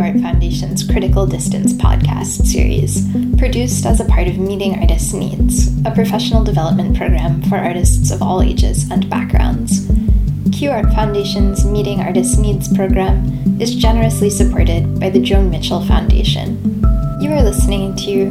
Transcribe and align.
Art 0.00 0.20
Foundation's 0.20 0.82
Critical 0.88 1.26
Distance 1.26 1.72
podcast 1.72 2.46
series, 2.46 3.06
produced 3.36 3.84
as 3.84 4.00
a 4.00 4.04
part 4.04 4.28
of 4.28 4.38
Meeting 4.38 4.78
Artists 4.78 5.12
Needs, 5.12 5.68
a 5.84 5.90
professional 5.90 6.44
development 6.44 6.96
program 6.96 7.42
for 7.42 7.56
artists 7.56 8.10
of 8.10 8.22
all 8.22 8.42
ages 8.42 8.90
and 8.90 9.10
backgrounds. 9.10 9.86
Q 10.52 10.70
Art 10.70 10.86
Foundation's 10.94 11.64
Meeting 11.64 12.00
Artists 12.00 12.38
Needs 12.38 12.74
program 12.74 13.60
is 13.60 13.74
generously 13.74 14.30
supported 14.30 15.00
by 15.00 15.10
the 15.10 15.20
Joan 15.20 15.50
Mitchell 15.50 15.84
Foundation. 15.84 16.80
You 17.20 17.32
are 17.32 17.42
listening 17.42 17.96
to 17.96 18.30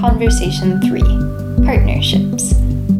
Conversation 0.00 0.80
3 0.82 1.00
Partnerships 1.64 2.52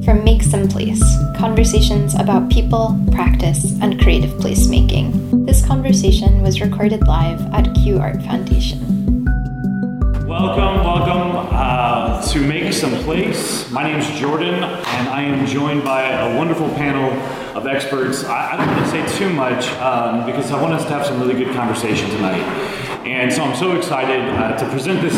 from 0.05 0.25
Make 0.25 0.43
Some 0.43 0.69
Place 0.69 1.03
Conversations 1.37 2.15
about 2.15 2.51
People, 2.51 2.99
Practice, 3.13 3.79
and 3.81 4.01
Creative 4.01 4.31
Placemaking. 4.33 5.49
Conversation 5.71 6.43
was 6.43 6.61
recorded 6.61 7.07
live 7.07 7.41
at 7.55 7.73
Q 7.77 8.01
Art 8.01 8.21
Foundation. 8.25 9.25
Welcome, 10.27 10.85
welcome 10.85 11.47
uh, 11.53 12.21
to 12.33 12.41
Make 12.41 12.73
Some 12.73 12.93
Place. 13.05 13.71
My 13.71 13.85
name 13.85 14.01
is 14.01 14.19
Jordan, 14.19 14.55
and 14.65 15.09
I 15.09 15.23
am 15.23 15.47
joined 15.47 15.85
by 15.85 16.11
a 16.11 16.37
wonderful 16.37 16.69
panel 16.71 17.13
of 17.57 17.69
experts. 17.69 18.25
I, 18.25 18.55
I 18.55 18.57
don't 18.57 18.67
want 18.67 18.85
to 18.85 18.91
say 18.91 19.17
too 19.17 19.33
much 19.33 19.69
um, 19.75 20.27
because 20.27 20.51
I 20.51 20.61
want 20.61 20.75
us 20.75 20.83
to 20.87 20.91
have 20.91 21.07
some 21.07 21.21
really 21.21 21.35
good 21.35 21.55
conversation 21.55 22.11
tonight. 22.11 22.43
And 23.07 23.33
so 23.33 23.45
I'm 23.45 23.57
so 23.57 23.77
excited 23.77 24.29
uh, 24.29 24.59
to 24.59 24.69
present 24.71 25.01
this 25.01 25.15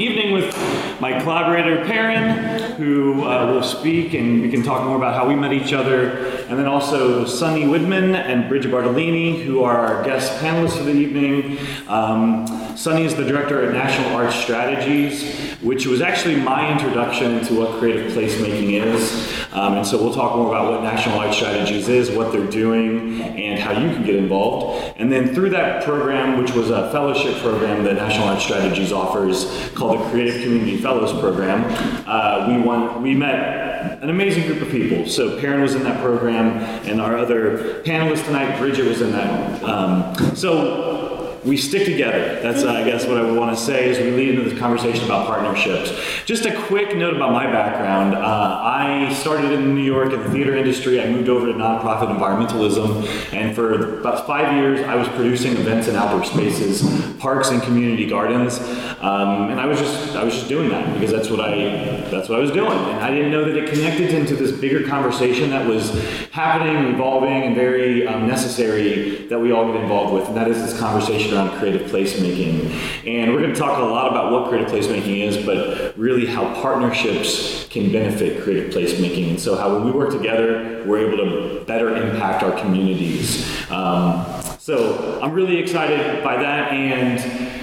evening 0.00 0.32
with 0.32 0.56
my 0.98 1.20
collaborator, 1.20 1.84
Perrin, 1.84 2.72
who 2.76 3.22
uh, 3.24 3.52
will 3.52 3.62
speak 3.62 4.14
and 4.14 4.40
we 4.40 4.50
can 4.50 4.62
talk 4.62 4.84
more 4.86 4.96
about 4.96 5.14
how 5.14 5.28
we 5.28 5.34
met 5.34 5.52
each 5.52 5.74
other. 5.74 6.26
And 6.48 6.58
then 6.58 6.66
also 6.66 7.26
Sunny 7.26 7.64
Widman 7.64 8.14
and 8.14 8.48
Bridget 8.48 8.70
Bartolini, 8.70 9.44
who 9.44 9.62
are 9.62 9.76
our 9.76 10.04
guest 10.04 10.40
panelists 10.40 10.78
for 10.78 10.84
the 10.84 10.92
evening. 10.92 11.58
Um, 11.86 12.46
Sunny 12.76 13.04
is 13.04 13.14
the 13.14 13.24
director 13.24 13.62
at 13.62 13.74
National 13.74 14.16
Arts 14.16 14.36
Strategies, 14.36 15.36
which 15.60 15.86
was 15.86 16.00
actually 16.00 16.36
my 16.36 16.72
introduction 16.72 17.44
to 17.44 17.60
what 17.60 17.78
creative 17.78 18.12
placemaking 18.12 18.82
is. 18.82 19.36
Um, 19.52 19.74
and 19.74 19.86
so 19.86 20.02
we'll 20.02 20.14
talk 20.14 20.36
more 20.36 20.48
about 20.48 20.70
what 20.70 20.82
National 20.82 21.18
Arts 21.18 21.36
Strategies 21.36 21.88
is, 21.88 22.10
what 22.10 22.32
they're 22.32 22.46
doing, 22.46 23.20
and 23.20 23.58
how 23.58 23.72
you 23.72 23.90
can 23.90 24.04
get 24.04 24.14
involved. 24.14 24.94
And 24.96 25.12
then 25.12 25.34
through 25.34 25.50
that 25.50 25.84
program, 25.84 26.38
which 26.40 26.52
was 26.52 26.70
a 26.70 26.90
fellowship 26.90 27.36
program 27.42 27.84
that 27.84 27.94
National 27.94 28.28
Arts 28.28 28.44
Strategies 28.44 28.92
offers 28.92 29.70
called 29.74 29.89
the 29.98 30.10
Creative 30.10 30.42
Community 30.42 30.76
Fellows 30.78 31.18
Program, 31.20 31.64
uh, 32.06 32.46
we 32.48 32.60
won, 32.62 33.02
we 33.02 33.14
met 33.14 34.02
an 34.02 34.10
amazing 34.10 34.46
group 34.46 34.62
of 34.62 34.70
people. 34.70 35.06
So 35.06 35.40
Perrin 35.40 35.62
was 35.62 35.74
in 35.74 35.82
that 35.84 36.00
program, 36.00 36.58
and 36.88 37.00
our 37.00 37.16
other 37.16 37.82
panelists 37.82 38.24
tonight, 38.24 38.58
Bridget 38.58 38.86
was 38.86 39.00
in 39.00 39.12
that. 39.12 39.62
Um, 39.62 40.14
so 40.34 41.29
we 41.44 41.56
stick 41.56 41.86
together. 41.86 42.40
That's, 42.42 42.64
uh, 42.64 42.72
I 42.72 42.84
guess, 42.84 43.06
what 43.06 43.16
I 43.16 43.30
want 43.30 43.56
to 43.56 43.62
say 43.62 43.88
as 43.90 43.98
we 43.98 44.10
lead 44.10 44.30
into 44.30 44.42
this 44.48 44.58
conversation 44.58 45.04
about 45.04 45.26
partnerships. 45.26 45.92
Just 46.26 46.44
a 46.44 46.54
quick 46.64 46.96
note 46.96 47.14
about 47.16 47.32
my 47.32 47.46
background. 47.46 48.14
Uh, 48.14 48.60
I 48.62 49.12
started 49.14 49.52
in 49.52 49.74
New 49.74 49.82
York 49.82 50.12
in 50.12 50.22
the 50.22 50.30
theater 50.30 50.54
industry. 50.54 51.00
I 51.00 51.10
moved 51.10 51.28
over 51.28 51.46
to 51.46 51.52
nonprofit 51.52 52.14
environmentalism, 52.14 53.32
and 53.32 53.54
for 53.54 54.00
about 54.00 54.26
five 54.26 54.54
years, 54.54 54.86
I 54.86 54.96
was 54.96 55.08
producing 55.08 55.52
events 55.52 55.88
in 55.88 55.96
outdoor 55.96 56.24
spaces, 56.24 56.82
parks, 57.18 57.50
and 57.50 57.62
community 57.62 58.06
gardens. 58.06 58.58
Um, 59.00 59.50
and 59.50 59.58
I 59.58 59.66
was 59.66 59.78
just, 59.78 60.16
I 60.16 60.24
was 60.24 60.34
just 60.34 60.48
doing 60.48 60.68
that 60.68 60.92
because 60.94 61.10
that's 61.10 61.30
what 61.30 61.40
I, 61.40 62.08
that's 62.10 62.28
what 62.28 62.38
I 62.38 62.42
was 62.42 62.50
doing. 62.50 62.72
And 62.72 63.00
I 63.00 63.10
didn't 63.10 63.30
know 63.30 63.44
that 63.44 63.56
it 63.56 63.70
connected 63.70 64.10
into 64.10 64.36
this 64.36 64.52
bigger 64.52 64.86
conversation 64.86 65.50
that 65.50 65.66
was 65.66 65.90
happening, 66.32 66.94
evolving, 66.94 67.44
and 67.44 67.54
very 67.54 68.06
um, 68.06 68.26
necessary 68.26 69.26
that 69.28 69.38
we 69.38 69.52
all 69.52 69.72
get 69.72 69.80
involved 69.80 70.12
with. 70.12 70.28
And 70.28 70.36
that 70.36 70.48
is 70.48 70.58
this 70.58 70.78
conversation 70.78 71.29
around 71.32 71.58
creative 71.58 71.90
placemaking. 71.90 72.70
And 73.06 73.32
we're 73.32 73.40
going 73.40 73.52
to 73.52 73.58
talk 73.58 73.78
a 73.78 73.82
lot 73.82 74.10
about 74.10 74.32
what 74.32 74.48
creative 74.48 74.70
placemaking 74.70 75.26
is, 75.26 75.44
but 75.44 75.96
really 75.98 76.26
how 76.26 76.52
partnerships 76.62 77.66
can 77.68 77.92
benefit 77.92 78.42
creative 78.42 78.72
placemaking. 78.72 79.30
And 79.30 79.40
so, 79.40 79.56
how 79.56 79.74
when 79.74 79.84
we 79.84 79.90
work 79.90 80.10
together, 80.10 80.82
we're 80.86 81.06
able 81.06 81.18
to 81.18 81.64
better 81.64 81.96
impact 81.96 82.42
our 82.42 82.58
communities. 82.60 83.46
Um, 83.70 84.24
so, 84.58 85.20
I'm 85.22 85.32
really 85.32 85.58
excited 85.58 86.22
by 86.24 86.36
that. 86.36 86.72
And 86.72 87.59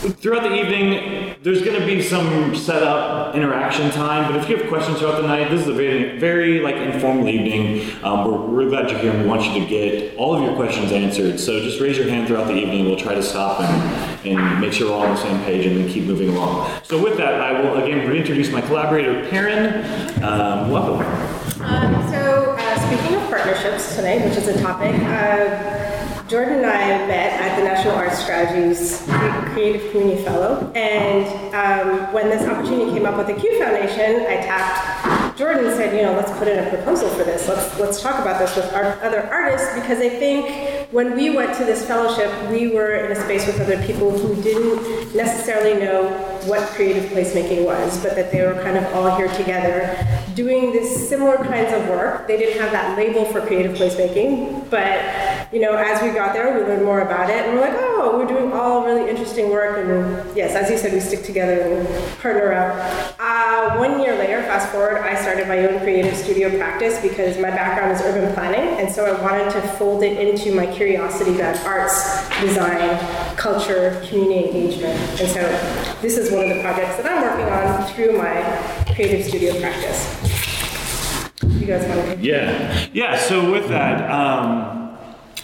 Throughout 0.00 0.44
the 0.44 0.54
evening, 0.54 1.36
there's 1.42 1.60
going 1.60 1.78
to 1.78 1.84
be 1.84 2.00
some 2.00 2.56
setup 2.56 3.34
interaction 3.34 3.90
time, 3.90 4.32
but 4.32 4.42
if 4.42 4.48
you 4.48 4.56
have 4.56 4.66
questions 4.70 4.98
throughout 4.98 5.20
the 5.20 5.28
night, 5.28 5.50
this 5.50 5.60
is 5.60 5.68
a 5.68 5.74
very, 5.74 6.18
very 6.18 6.60
like 6.60 6.76
informal 6.76 7.28
evening. 7.28 8.02
Um, 8.02 8.24
we're, 8.24 8.64
we're 8.64 8.70
glad 8.70 8.90
you're 8.90 8.98
here 8.98 9.12
and 9.12 9.20
we 9.20 9.28
want 9.28 9.44
you 9.44 9.60
to 9.60 9.66
get 9.66 10.16
all 10.16 10.34
of 10.34 10.42
your 10.42 10.56
questions 10.56 10.90
answered. 10.90 11.38
So 11.38 11.60
just 11.60 11.82
raise 11.82 11.98
your 11.98 12.08
hand 12.08 12.28
throughout 12.28 12.46
the 12.46 12.54
evening. 12.54 12.86
We'll 12.86 12.96
try 12.96 13.14
to 13.14 13.22
stop 13.22 13.60
and, 13.60 14.26
and 14.26 14.58
make 14.58 14.72
sure 14.72 14.88
we're 14.88 14.96
all 14.96 15.02
on 15.02 15.16
the 15.16 15.20
same 15.20 15.38
page 15.44 15.66
and 15.66 15.76
then 15.76 15.86
keep 15.86 16.04
moving 16.04 16.30
along. 16.30 16.80
So 16.82 17.02
with 17.02 17.18
that, 17.18 17.34
I 17.34 17.60
will 17.60 17.84
again 17.84 18.08
reintroduce 18.08 18.50
my 18.50 18.62
collaborator, 18.62 19.28
Perrin. 19.28 19.84
Um, 20.24 20.70
welcome. 20.70 21.06
Um, 21.60 22.10
so 22.10 22.56
uh, 22.58 22.86
speaking 22.86 23.16
of 23.16 23.28
partnerships 23.28 23.96
tonight, 23.96 24.24
which 24.24 24.38
is 24.38 24.48
a 24.48 24.58
topic, 24.62 24.94
uh, 24.94 25.99
Jordan 26.30 26.58
and 26.58 26.66
I 26.66 27.08
met 27.08 27.40
at 27.40 27.56
the 27.58 27.64
National 27.64 27.96
Arts 27.96 28.20
Strategies 28.20 29.02
Creative 29.52 29.90
Community 29.90 30.22
Fellow, 30.22 30.70
and 30.76 31.26
um, 31.56 32.12
when 32.12 32.30
this 32.30 32.46
opportunity 32.46 32.92
came 32.92 33.04
up 33.04 33.16
with 33.16 33.26
the 33.26 33.34
Q 33.34 33.58
Foundation, 33.58 34.24
I 34.26 34.36
tapped 34.36 35.36
Jordan 35.36 35.64
and 35.64 35.74
said, 35.74 35.92
you 35.92 36.02
know, 36.02 36.12
let's 36.12 36.30
put 36.38 36.46
in 36.46 36.64
a 36.64 36.70
proposal 36.70 37.08
for 37.08 37.24
this. 37.24 37.48
Let's 37.48 37.76
let's 37.80 38.00
talk 38.00 38.20
about 38.20 38.38
this 38.38 38.54
with 38.54 38.72
our 38.72 39.02
other 39.02 39.22
artists 39.22 39.74
because 39.74 39.98
I 39.98 40.08
think 40.08 40.79
when 40.90 41.14
we 41.14 41.30
went 41.30 41.56
to 41.56 41.64
this 41.64 41.86
fellowship, 41.86 42.30
we 42.50 42.68
were 42.68 42.96
in 42.96 43.12
a 43.12 43.14
space 43.14 43.46
with 43.46 43.60
other 43.60 43.80
people 43.86 44.10
who 44.10 44.42
didn't 44.42 45.14
necessarily 45.14 45.78
know 45.78 46.08
what 46.46 46.66
creative 46.70 47.04
placemaking 47.10 47.64
was, 47.64 48.02
but 48.02 48.16
that 48.16 48.32
they 48.32 48.44
were 48.44 48.54
kind 48.62 48.76
of 48.76 48.84
all 48.94 49.16
here 49.16 49.28
together 49.34 49.96
doing 50.34 50.72
this 50.72 51.08
similar 51.08 51.36
kinds 51.36 51.72
of 51.72 51.88
work. 51.88 52.26
They 52.26 52.38
didn't 52.38 52.60
have 52.60 52.72
that 52.72 52.96
label 52.96 53.24
for 53.26 53.40
creative 53.40 53.76
placemaking, 53.76 54.68
but 54.70 55.52
you 55.52 55.60
know, 55.60 55.74
as 55.74 56.00
we 56.02 56.10
got 56.10 56.32
there, 56.32 56.58
we 56.58 56.64
learned 56.64 56.84
more 56.84 57.00
about 57.00 57.28
it, 57.28 57.44
and 57.44 57.54
we're 57.54 57.60
like, 57.60 57.74
oh, 57.76 58.16
we're 58.18 58.26
doing 58.26 58.52
all 58.52 58.86
really 58.86 59.08
interesting 59.10 59.50
work. 59.50 59.78
And 59.78 60.36
yes, 60.36 60.54
as 60.54 60.70
you 60.70 60.78
said, 60.78 60.92
we 60.92 61.00
stick 61.00 61.24
together 61.24 61.60
and 61.60 62.18
partner 62.20 62.52
up. 62.52 63.16
Uh, 63.18 63.76
one 63.76 64.00
year 64.00 64.16
later, 64.16 64.42
fast 64.42 64.70
forward, 64.70 64.98
I 64.98 65.20
started 65.20 65.48
my 65.48 65.58
own 65.66 65.80
creative 65.80 66.16
studio 66.16 66.56
practice 66.56 67.00
because 67.00 67.36
my 67.38 67.50
background 67.50 67.92
is 67.92 68.00
urban 68.02 68.32
planning, 68.32 68.78
and 68.78 68.90
so 68.92 69.04
I 69.04 69.20
wanted 69.20 69.50
to 69.52 69.60
fold 69.76 70.02
it 70.02 70.16
into 70.16 70.54
my 70.54 70.66
curiosity 70.80 71.34
about 71.34 71.62
arts, 71.66 72.26
design, 72.40 72.98
culture, 73.36 74.02
community 74.08 74.46
engagement. 74.46 74.98
And 75.20 75.28
so 75.28 75.42
this 76.00 76.16
is 76.16 76.32
one 76.32 76.50
of 76.50 76.56
the 76.56 76.62
projects 76.62 76.96
that 76.96 77.04
I'm 77.04 77.20
working 77.20 77.52
on 77.52 77.92
through 77.92 78.16
my 78.16 78.94
creative 78.94 79.26
studio 79.26 79.60
practice. 79.60 80.00
You 81.42 81.66
guys 81.66 81.86
want 81.86 82.18
to? 82.18 82.24
Yeah, 82.24 82.88
yeah. 82.94 83.18
So 83.18 83.52
with 83.52 83.68
that, 83.68 84.10
um, 84.10 84.96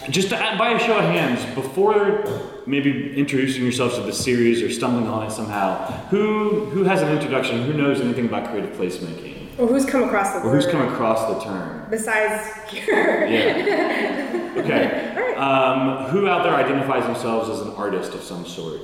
just 0.09 0.33
add, 0.33 0.57
by 0.57 0.71
a 0.71 0.79
show 0.79 0.97
of 0.97 1.05
hands, 1.05 1.45
before 1.53 2.25
maybe 2.65 3.15
introducing 3.15 3.61
yourselves 3.61 3.93
to 3.97 4.01
the 4.01 4.13
series 4.13 4.63
or 4.63 4.71
stumbling 4.71 5.07
on 5.07 5.27
it 5.27 5.31
somehow, 5.31 5.85
who 6.07 6.65
who 6.71 6.83
has 6.83 7.03
an 7.03 7.09
introduction? 7.09 7.61
Who 7.61 7.73
knows 7.73 8.01
anything 8.01 8.25
about 8.25 8.49
creative 8.49 8.75
placemaking? 8.75 9.36
Or 9.57 9.67
who's 9.67 9.85
come 9.85 10.03
across 10.03 10.33
the 10.33 10.47
Or 10.47 10.51
who's 10.51 10.67
come 10.67 10.81
across 10.87 11.33
the 11.33 11.43
term? 11.43 11.87
Besides 11.89 12.69
here. 12.69 13.25
Yeah. 13.25 14.33
Okay. 14.57 15.13
All 15.15 15.21
right. 15.21 15.37
Um, 15.37 16.05
who 16.09 16.27
out 16.27 16.43
there 16.43 16.55
identifies 16.55 17.03
themselves 17.03 17.47
as 17.47 17.61
an 17.61 17.75
artist 17.75 18.15
of 18.15 18.23
some 18.23 18.43
sort? 18.43 18.81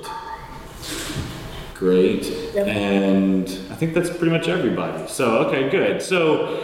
Great. 1.74 2.26
Yep. 2.54 2.68
And 2.68 3.48
I 3.72 3.76
think 3.76 3.96
that's 3.96 4.12
pretty 4.12 4.30
much 4.30 4.48
everybody. 4.48 5.08
So, 5.08 5.40
okay, 5.48 5.72
good. 5.72 6.00
So, 6.00 6.58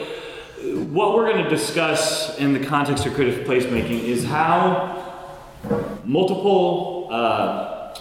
what 0.91 1.15
we're 1.15 1.27
going 1.31 1.43
to 1.43 1.49
discuss 1.49 2.37
in 2.37 2.53
the 2.53 2.63
context 2.63 3.07
of 3.07 3.15
creative 3.15 3.47
placemaking 3.47 4.03
is 4.03 4.23
how 4.25 5.25
multiple, 6.03 7.07
uh, 7.09 7.95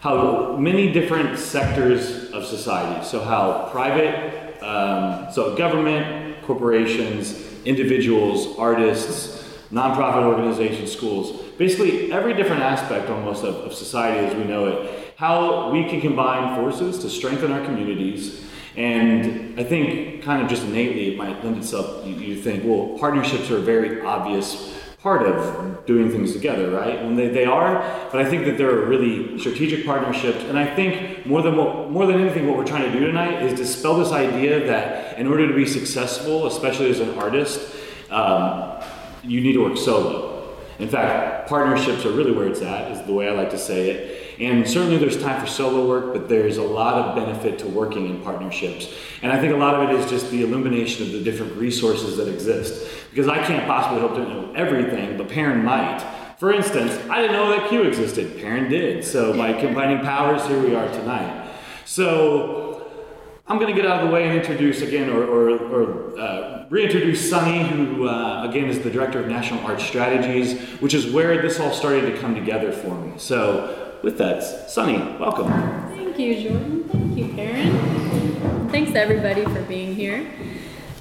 how 0.00 0.56
many 0.56 0.90
different 0.90 1.38
sectors 1.38 2.30
of 2.30 2.46
society, 2.46 3.04
so 3.04 3.22
how 3.22 3.68
private, 3.70 4.47
um, 4.68 5.32
so 5.32 5.56
government, 5.56 6.42
corporations, 6.42 7.42
individuals, 7.64 8.58
artists, 8.58 9.44
nonprofit 9.72 10.24
organizations, 10.24 10.92
schools, 10.92 11.42
basically 11.56 12.12
every 12.12 12.34
different 12.34 12.62
aspect 12.62 13.08
almost 13.10 13.44
of, 13.44 13.54
of 13.56 13.72
society 13.72 14.26
as 14.26 14.34
we 14.34 14.44
know 14.44 14.66
it, 14.66 15.14
how 15.16 15.70
we 15.70 15.88
can 15.88 16.00
combine 16.00 16.54
forces 16.56 16.98
to 16.98 17.08
strengthen 17.08 17.50
our 17.50 17.64
communities. 17.64 18.44
And 18.76 19.58
I 19.58 19.64
think, 19.64 20.22
kind 20.22 20.42
of 20.42 20.48
just 20.48 20.62
innately, 20.64 21.12
it 21.12 21.16
might 21.16 21.42
lend 21.42 21.56
itself, 21.56 22.06
you, 22.06 22.14
you 22.14 22.36
think, 22.40 22.64
well, 22.64 22.96
partnerships 22.98 23.50
are 23.50 23.58
a 23.58 23.62
very 23.62 24.02
obvious 24.02 24.74
part 25.02 25.22
of 25.22 25.86
doing 25.86 26.10
things 26.10 26.32
together, 26.32 26.70
right? 26.70 26.98
And 26.98 27.16
they, 27.16 27.28
they 27.28 27.44
are, 27.44 27.74
but 28.10 28.20
I 28.20 28.28
think 28.28 28.44
that 28.46 28.58
they're 28.58 28.82
a 28.82 28.86
really 28.86 29.38
strategic 29.38 29.86
partnerships. 29.86 30.42
And 30.44 30.58
I 30.58 30.74
think 30.74 31.24
more 31.24 31.40
than 31.40 31.56
what, 31.56 31.90
more 31.90 32.06
than 32.06 32.20
anything, 32.20 32.48
what 32.48 32.56
we're 32.56 32.66
trying 32.66 32.90
to 32.90 32.98
do 32.98 33.06
tonight 33.06 33.42
is 33.42 33.56
dispel 33.56 33.96
this 33.96 34.10
idea 34.10 34.66
that 34.66 35.16
in 35.18 35.28
order 35.28 35.46
to 35.46 35.54
be 35.54 35.66
successful, 35.66 36.46
especially 36.46 36.90
as 36.90 36.98
an 36.98 37.16
artist, 37.16 37.76
um, 38.10 38.82
you 39.22 39.40
need 39.40 39.52
to 39.52 39.62
work 39.62 39.76
solo. 39.76 40.56
In 40.80 40.88
fact, 40.88 41.48
partnerships 41.48 42.04
are 42.04 42.10
really 42.10 42.32
where 42.32 42.48
it's 42.48 42.62
at, 42.62 42.90
is 42.90 43.04
the 43.06 43.12
way 43.12 43.28
I 43.28 43.32
like 43.32 43.50
to 43.50 43.58
say 43.58 43.90
it. 43.90 44.27
And 44.40 44.68
certainly 44.68 44.98
there's 44.98 45.20
time 45.20 45.40
for 45.40 45.46
solo 45.48 45.88
work, 45.88 46.12
but 46.12 46.28
there's 46.28 46.58
a 46.58 46.62
lot 46.62 46.94
of 46.94 47.16
benefit 47.16 47.58
to 47.60 47.66
working 47.66 48.08
in 48.08 48.20
partnerships. 48.22 48.94
And 49.22 49.32
I 49.32 49.40
think 49.40 49.52
a 49.52 49.56
lot 49.56 49.74
of 49.74 49.90
it 49.90 49.96
is 49.98 50.08
just 50.08 50.30
the 50.30 50.42
illumination 50.42 51.06
of 51.06 51.12
the 51.12 51.20
different 51.20 51.56
resources 51.56 52.16
that 52.18 52.28
exist. 52.28 52.88
Because 53.10 53.26
I 53.26 53.44
can't 53.44 53.66
possibly 53.66 54.00
hope 54.00 54.14
to 54.14 54.20
know 54.20 54.52
everything, 54.54 55.16
but 55.16 55.28
Perrin 55.28 55.64
might. 55.64 56.04
For 56.38 56.52
instance, 56.52 56.92
I 57.10 57.20
didn't 57.20 57.32
know 57.32 57.50
that 57.50 57.68
Q 57.68 57.82
existed. 57.82 58.38
Perrin 58.38 58.70
did. 58.70 59.04
So 59.04 59.36
by 59.36 59.54
combining 59.54 60.04
powers, 60.04 60.46
here 60.46 60.60
we 60.60 60.76
are 60.76 60.88
tonight. 60.92 61.52
So 61.84 62.88
I'm 63.48 63.58
going 63.58 63.74
to 63.74 63.80
get 63.80 63.90
out 63.90 64.02
of 64.02 64.08
the 64.08 64.14
way 64.14 64.28
and 64.28 64.38
introduce 64.38 64.82
again, 64.82 65.10
or, 65.10 65.24
or, 65.24 65.50
or 65.50 66.20
uh, 66.20 66.66
reintroduce 66.70 67.28
Sunny, 67.28 67.66
who 67.66 68.06
uh, 68.06 68.46
again 68.48 68.68
is 68.68 68.78
the 68.80 68.90
director 68.90 69.18
of 69.18 69.26
National 69.26 69.64
Art 69.66 69.80
Strategies, 69.80 70.60
which 70.80 70.94
is 70.94 71.10
where 71.12 71.42
this 71.42 71.58
all 71.58 71.72
started 71.72 72.02
to 72.12 72.18
come 72.18 72.36
together 72.36 72.70
for 72.70 72.94
me. 72.94 73.14
So 73.16 73.87
with 74.02 74.18
that, 74.18 74.70
Sunny, 74.70 74.98
welcome. 75.18 75.48
Thank 75.90 76.18
you, 76.18 76.34
Jordan. 76.42 76.88
Thank 76.88 77.16
you, 77.18 77.28
Karen. 77.34 78.68
Thanks 78.70 78.94
everybody 78.94 79.44
for 79.44 79.62
being 79.62 79.94
here. 79.94 80.30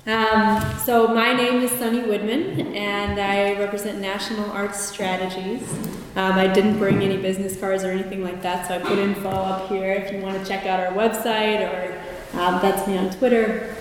Um, 0.05 0.63
so 0.85 1.09
my 1.09 1.33
name 1.33 1.61
is 1.61 1.71
Sunny 1.71 2.01
Woodman, 2.01 2.75
and 2.75 3.19
I 3.19 3.59
represent 3.59 3.99
National 3.99 4.49
Arts 4.51 4.79
Strategies. 4.79 5.69
Um, 6.15 6.33
I 6.33 6.47
didn't 6.47 6.79
bring 6.79 7.01
any 7.01 7.17
business 7.17 7.59
cards 7.59 7.83
or 7.83 7.91
anything 7.91 8.23
like 8.23 8.41
that, 8.41 8.67
so 8.67 8.75
I 8.75 8.79
put 8.79 8.97
info 8.97 9.29
up 9.29 9.67
here 9.69 9.93
if 9.93 10.11
you 10.13 10.21
want 10.21 10.41
to 10.41 10.45
check 10.47 10.65
out 10.65 10.79
our 10.79 10.93
website, 10.93 11.61
or 11.61 12.39
um, 12.39 12.61
that's 12.61 12.87
me 12.87 12.97
on 12.97 13.09
Twitter. 13.11 13.75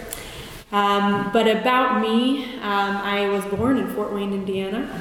Um, 0.72 1.30
but 1.32 1.46
about 1.46 2.02
me, 2.02 2.56
um, 2.56 2.96
I 2.96 3.28
was 3.28 3.44
born 3.44 3.78
in 3.78 3.88
Fort 3.94 4.12
Wayne, 4.12 4.32
Indiana. 4.32 5.00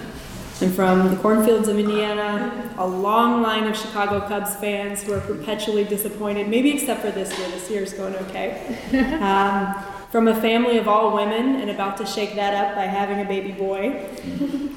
I'm 0.62 0.72
from 0.72 1.10
the 1.10 1.18
cornfields 1.18 1.68
of 1.68 1.78
Indiana, 1.78 2.74
a 2.78 2.88
long 2.88 3.42
line 3.42 3.66
of 3.68 3.76
Chicago 3.76 4.26
Cubs 4.26 4.56
fans 4.56 5.04
who 5.04 5.12
are 5.12 5.20
perpetually 5.20 5.84
disappointed, 5.84 6.48
maybe 6.48 6.72
except 6.72 7.02
for 7.02 7.12
this 7.12 7.38
year. 7.38 7.50
This 7.50 7.70
year's 7.70 7.94
going 7.94 8.16
okay. 8.16 8.78
Um, 9.22 9.76
from 10.12 10.30
a 10.30 10.40
family 10.40 10.78
of 10.78 10.88
all 10.88 11.14
women 11.14 11.56
and 11.56 11.70
about 11.70 11.98
to 11.98 12.06
shake 12.06 12.36
that 12.36 12.54
up 12.54 12.74
by 12.74 12.84
having 12.84 13.20
a 13.20 13.26
baby 13.26 13.52
boy. 13.52 14.00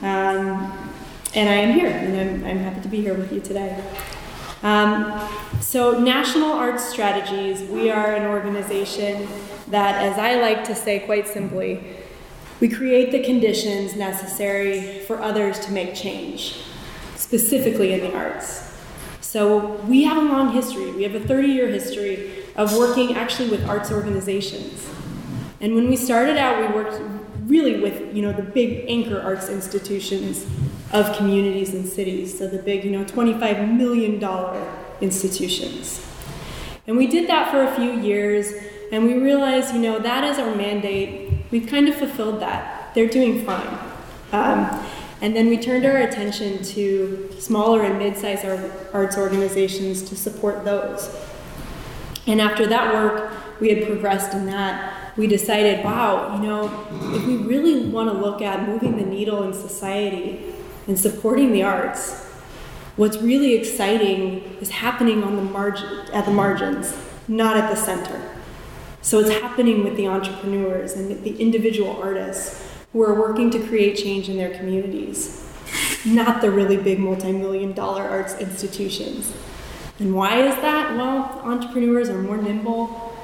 Um, 0.03 0.91
and 1.35 1.49
I 1.49 1.55
am 1.55 1.75
here, 1.79 1.87
and 1.87 2.19
I'm, 2.19 2.45
I'm, 2.45 2.59
happy 2.59 2.81
to 2.81 2.89
be 2.89 3.01
here 3.01 3.15
with 3.15 3.33
you 3.33 3.41
today. 3.41 3.81
Um, 4.65 5.29
so, 5.61 6.01
National 6.01 6.53
Arts 6.53 6.89
Strategies, 6.89 7.63
we 7.71 7.89
are 7.89 8.17
an 8.17 8.27
organization 8.27 9.29
that, 9.69 10.03
as 10.03 10.19
I 10.19 10.41
like 10.41 10.65
to 10.65 10.75
say 10.75 10.99
quite 11.01 11.29
simply, 11.29 11.85
we 12.61 12.69
create 12.69 13.13
the 13.13 13.23
conditions 13.23 13.95
necessary 13.95 15.01
for 15.01 15.21
others 15.21 15.61
to 15.61 15.73
make 15.73 15.95
change, 15.95 16.61
specifically 17.17 17.93
in 17.93 18.01
the 18.01 18.15
arts. 18.15 18.77
So 19.21 19.77
we 19.83 20.03
have 20.05 20.17
a 20.17 20.23
long 20.23 20.53
history. 20.53 20.91
We 20.91 21.05
have 21.05 21.15
a 21.15 21.21
30 21.21 21.49
year 21.49 21.69
history 21.69 22.45
of 22.57 22.77
working 22.77 23.15
actually 23.15 23.51
with 23.51 23.69
arts 23.69 23.93
organizations. 23.93 24.89
And 25.61 25.75
when 25.75 25.89
we 25.89 25.97
started 25.97 26.37
out, 26.37 26.61
we 26.61 26.75
worked 26.75 27.01
really 27.45 27.81
with 27.81 28.15
you 28.15 28.23
know 28.23 28.33
the 28.33 28.43
big 28.43 28.85
anchor 28.89 29.21
arts 29.21 29.49
institutions 29.49 30.47
of 30.93 31.17
communities 31.17 31.75
and 31.75 31.89
cities. 31.89 32.37
So 32.37 32.49
the 32.49 32.59
big 32.59 32.85
you 32.85 32.91
know 32.91 33.05
25 33.05 33.69
million 33.69 34.19
dollar 34.19 34.67
institutions. 35.01 36.05
And 36.87 36.97
we 36.97 37.07
did 37.07 37.29
that 37.29 37.51
for 37.51 37.63
a 37.63 37.75
few 37.77 38.01
years, 38.01 38.53
and 38.91 39.05
we 39.05 39.15
realized 39.15 39.75
you 39.75 39.81
know 39.81 39.99
that 39.99 40.25
is 40.25 40.39
our 40.39 40.55
mandate 40.55 41.29
we've 41.51 41.67
kind 41.67 41.89
of 41.89 41.95
fulfilled 41.95 42.41
that. 42.41 42.95
They're 42.95 43.09
doing 43.09 43.45
fine. 43.45 43.79
Um, 44.33 44.85
and 45.21 45.35
then 45.35 45.49
we 45.49 45.59
turned 45.59 45.85
our 45.85 45.97
attention 45.97 46.63
to 46.63 47.31
smaller 47.39 47.83
and 47.83 47.99
mid 47.99 48.17
sized 48.17 48.45
arts 48.93 49.17
organizations 49.17 50.03
to 50.05 50.17
support 50.17 50.65
those. 50.65 51.15
And 52.27 52.41
after 52.41 52.67
that 52.67 52.95
work, 52.95 53.33
we 53.61 53.71
had 53.71 53.87
progressed 53.87 54.35
in 54.35 54.47
that. 54.47 55.17
We 55.17 55.27
decided, 55.27 55.85
wow, 55.85 56.37
you 56.37 56.47
know, 56.47 56.87
if 57.17 57.27
we 57.27 57.37
really 57.37 57.89
want 57.89 58.13
to 58.13 58.17
look 58.17 58.41
at 58.41 58.69
moving 58.69 58.97
the 58.97 59.05
needle 59.05 59.43
in 59.43 59.53
society 59.53 60.55
and 60.87 60.97
supporting 60.99 61.53
the 61.53 61.65
arts, 61.65 62.25
what's 62.97 63.17
really 63.17 63.55
exciting 63.55 64.57
is 64.61 64.71
happening 64.71 65.25
on 65.25 65.35
the 65.35 65.43
margin, 65.43 65.89
at 66.13 66.25
the 66.25 66.31
margins, 66.31 66.97
not 67.27 67.57
at 67.57 67.69
the 67.69 67.77
center. 67.77 68.28
So 69.09 69.21
it's 69.21 69.31
happening 69.31 69.85
with 69.85 69.97
the 69.97 70.07
entrepreneurs 70.07 70.93
and 70.93 71.25
the 71.25 71.35
individual 71.41 71.97
artists 71.97 72.63
who 72.93 73.03
are 73.03 73.19
working 73.19 73.51
to 73.53 73.59
create 73.67 73.97
change 73.97 74.29
in 74.29 74.37
their 74.37 74.51
communities, 74.51 75.51
not 76.05 76.43
the 76.43 76.51
really 76.51 76.77
big 76.77 76.99
multi 76.99 77.33
million 77.33 77.73
dollar 77.73 78.03
arts 78.03 78.37
institutions. 78.39 79.33
And 79.99 80.15
why 80.15 80.43
is 80.43 80.55
that? 80.57 80.95
Well, 80.95 81.41
entrepreneurs 81.43 82.11
are 82.11 82.21
more 82.21 82.37
nimble. 82.37 83.15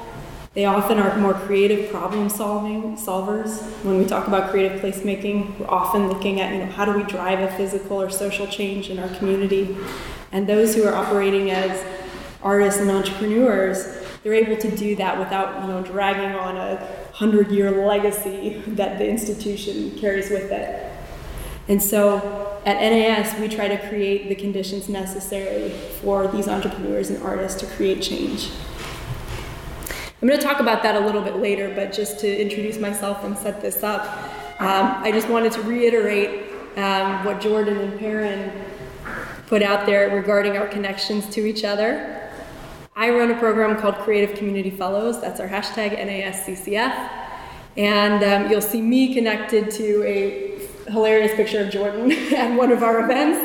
They 0.55 0.65
often 0.65 0.97
are 0.97 1.15
more 1.19 1.35
creative 1.35 1.91
problem 1.91 2.29
solving 2.29 2.97
solvers. 2.97 3.61
When 3.83 3.99
we 3.99 4.05
talk 4.05 4.27
about 4.27 4.49
creative 4.49 4.81
placemaking, 4.81 5.59
we're 5.59 5.67
often 5.67 6.07
looking 6.07 6.41
at, 6.41 6.51
you 6.51 6.65
know, 6.65 6.71
how 6.71 6.85
do 6.85 6.93
we 6.93 7.03
drive 7.03 7.41
a 7.41 7.55
physical 7.57 8.01
or 8.01 8.09
social 8.09 8.47
change 8.47 8.89
in 8.89 8.97
our 8.97 9.09
community? 9.19 9.77
And 10.31 10.49
those 10.49 10.73
who 10.73 10.83
are 10.87 10.95
operating 10.95 11.51
as 11.51 11.85
artists 12.41 12.81
and 12.81 12.89
entrepreneurs 12.89 13.94
they're 14.25 14.33
able 14.33 14.57
to 14.57 14.75
do 14.75 14.95
that 14.95 15.19
without 15.19 15.61
you 15.61 15.67
know 15.67 15.83
dragging 15.83 16.35
on 16.35 16.57
a 16.57 16.83
hundred 17.13 17.51
year 17.51 17.85
legacy 17.85 18.59
that 18.65 18.97
the 18.97 19.07
institution 19.07 19.91
carries 19.99 20.31
with 20.31 20.51
it. 20.51 20.91
And 21.67 21.81
so 21.81 22.59
at 22.65 22.79
NAS, 22.79 23.39
we 23.39 23.47
try 23.47 23.67
to 23.67 23.77
create 23.87 24.27
the 24.27 24.33
conditions 24.33 24.89
necessary 24.89 25.69
for 26.01 26.27
these 26.27 26.47
entrepreneurs 26.47 27.11
and 27.11 27.21
artists 27.21 27.59
to 27.61 27.67
create 27.75 28.01
change. 28.01 28.49
I'm 30.21 30.27
going 30.27 30.39
to 30.39 30.43
talk 30.43 30.59
about 30.59 30.81
that 30.81 30.95
a 30.95 31.05
little 31.05 31.21
bit 31.21 31.35
later, 31.35 31.71
but 31.75 31.93
just 31.93 32.19
to 32.21 32.41
introduce 32.41 32.79
myself 32.79 33.23
and 33.23 33.37
set 33.37 33.61
this 33.61 33.83
up, 33.83 34.01
um, 34.59 35.03
I 35.03 35.11
just 35.11 35.29
wanted 35.29 35.51
to 35.51 35.61
reiterate 35.61 36.49
um, 36.77 37.23
what 37.25 37.41
Jordan 37.41 37.77
and 37.77 37.99
Perrin 37.99 38.51
put 39.45 39.61
out 39.61 39.85
there 39.85 40.15
regarding 40.15 40.57
our 40.57 40.67
connections 40.67 41.29
to 41.29 41.45
each 41.45 41.63
other. 41.63 42.24
I 42.97 43.09
run 43.09 43.29
a 43.29 43.37
program 43.37 43.77
called 43.77 43.95
Creative 43.95 44.37
Community 44.37 44.69
Fellows. 44.69 45.19
That's 45.19 45.41
our 45.41 45.49
hashtag 45.49 45.99
NASCCF. 45.99 47.09
And 47.75 48.23
um, 48.23 48.49
you'll 48.49 48.61
see 48.61 48.81
me 48.81 49.13
connected 49.13 49.69
to 49.71 50.01
a 50.05 50.89
hilarious 50.89 51.35
picture 51.35 51.59
of 51.59 51.71
Jordan 51.71 52.09
at 52.33 52.57
one 52.57 52.71
of 52.71 52.83
our 52.83 53.03
events. 53.03 53.37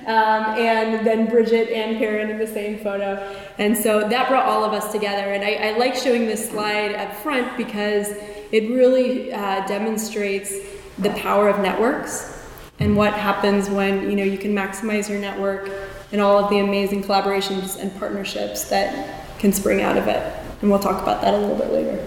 Um, 0.00 0.58
and 0.58 1.06
then 1.06 1.26
Bridget 1.30 1.70
and 1.70 1.98
Karen 1.98 2.28
in 2.28 2.36
the 2.36 2.46
same 2.46 2.80
photo. 2.80 3.16
And 3.56 3.74
so 3.74 4.06
that 4.06 4.28
brought 4.28 4.44
all 4.44 4.62
of 4.62 4.74
us 4.74 4.92
together. 4.92 5.32
And 5.32 5.42
I, 5.42 5.70
I 5.70 5.78
like 5.78 5.94
showing 5.94 6.26
this 6.26 6.50
slide 6.50 6.94
up 6.94 7.14
front 7.14 7.56
because 7.56 8.08
it 8.52 8.70
really 8.70 9.32
uh, 9.32 9.66
demonstrates 9.66 10.54
the 10.98 11.10
power 11.10 11.48
of 11.48 11.60
networks 11.60 12.46
and 12.78 12.94
what 12.94 13.14
happens 13.14 13.70
when 13.70 14.08
you 14.10 14.16
know 14.16 14.24
you 14.24 14.38
can 14.38 14.54
maximize 14.54 15.08
your 15.08 15.18
network 15.18 15.70
and 16.12 16.20
all 16.20 16.38
of 16.42 16.50
the 16.50 16.58
amazing 16.58 17.02
collaborations 17.02 17.78
and 17.78 17.96
partnerships 17.98 18.64
that 18.70 19.38
can 19.38 19.52
spring 19.52 19.82
out 19.82 19.96
of 19.96 20.08
it. 20.08 20.32
And 20.60 20.70
we'll 20.70 20.80
talk 20.80 21.02
about 21.02 21.20
that 21.22 21.34
a 21.34 21.38
little 21.38 21.56
bit 21.56 21.72
later. 21.72 22.06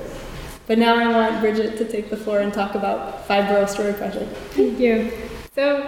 But 0.68 0.78
now 0.78 0.96
I 0.96 1.12
want 1.12 1.42
Bridget 1.42 1.78
to 1.78 1.86
take 1.86 2.10
the 2.10 2.18
floor 2.18 2.40
and 2.40 2.54
talk 2.54 2.76
about 2.76 3.26
Five 3.28 3.48
Borough 3.48 3.66
Story 3.66 3.94
Project. 3.94 4.36
Thank 4.52 4.80
you. 4.80 5.12
So 5.54 5.82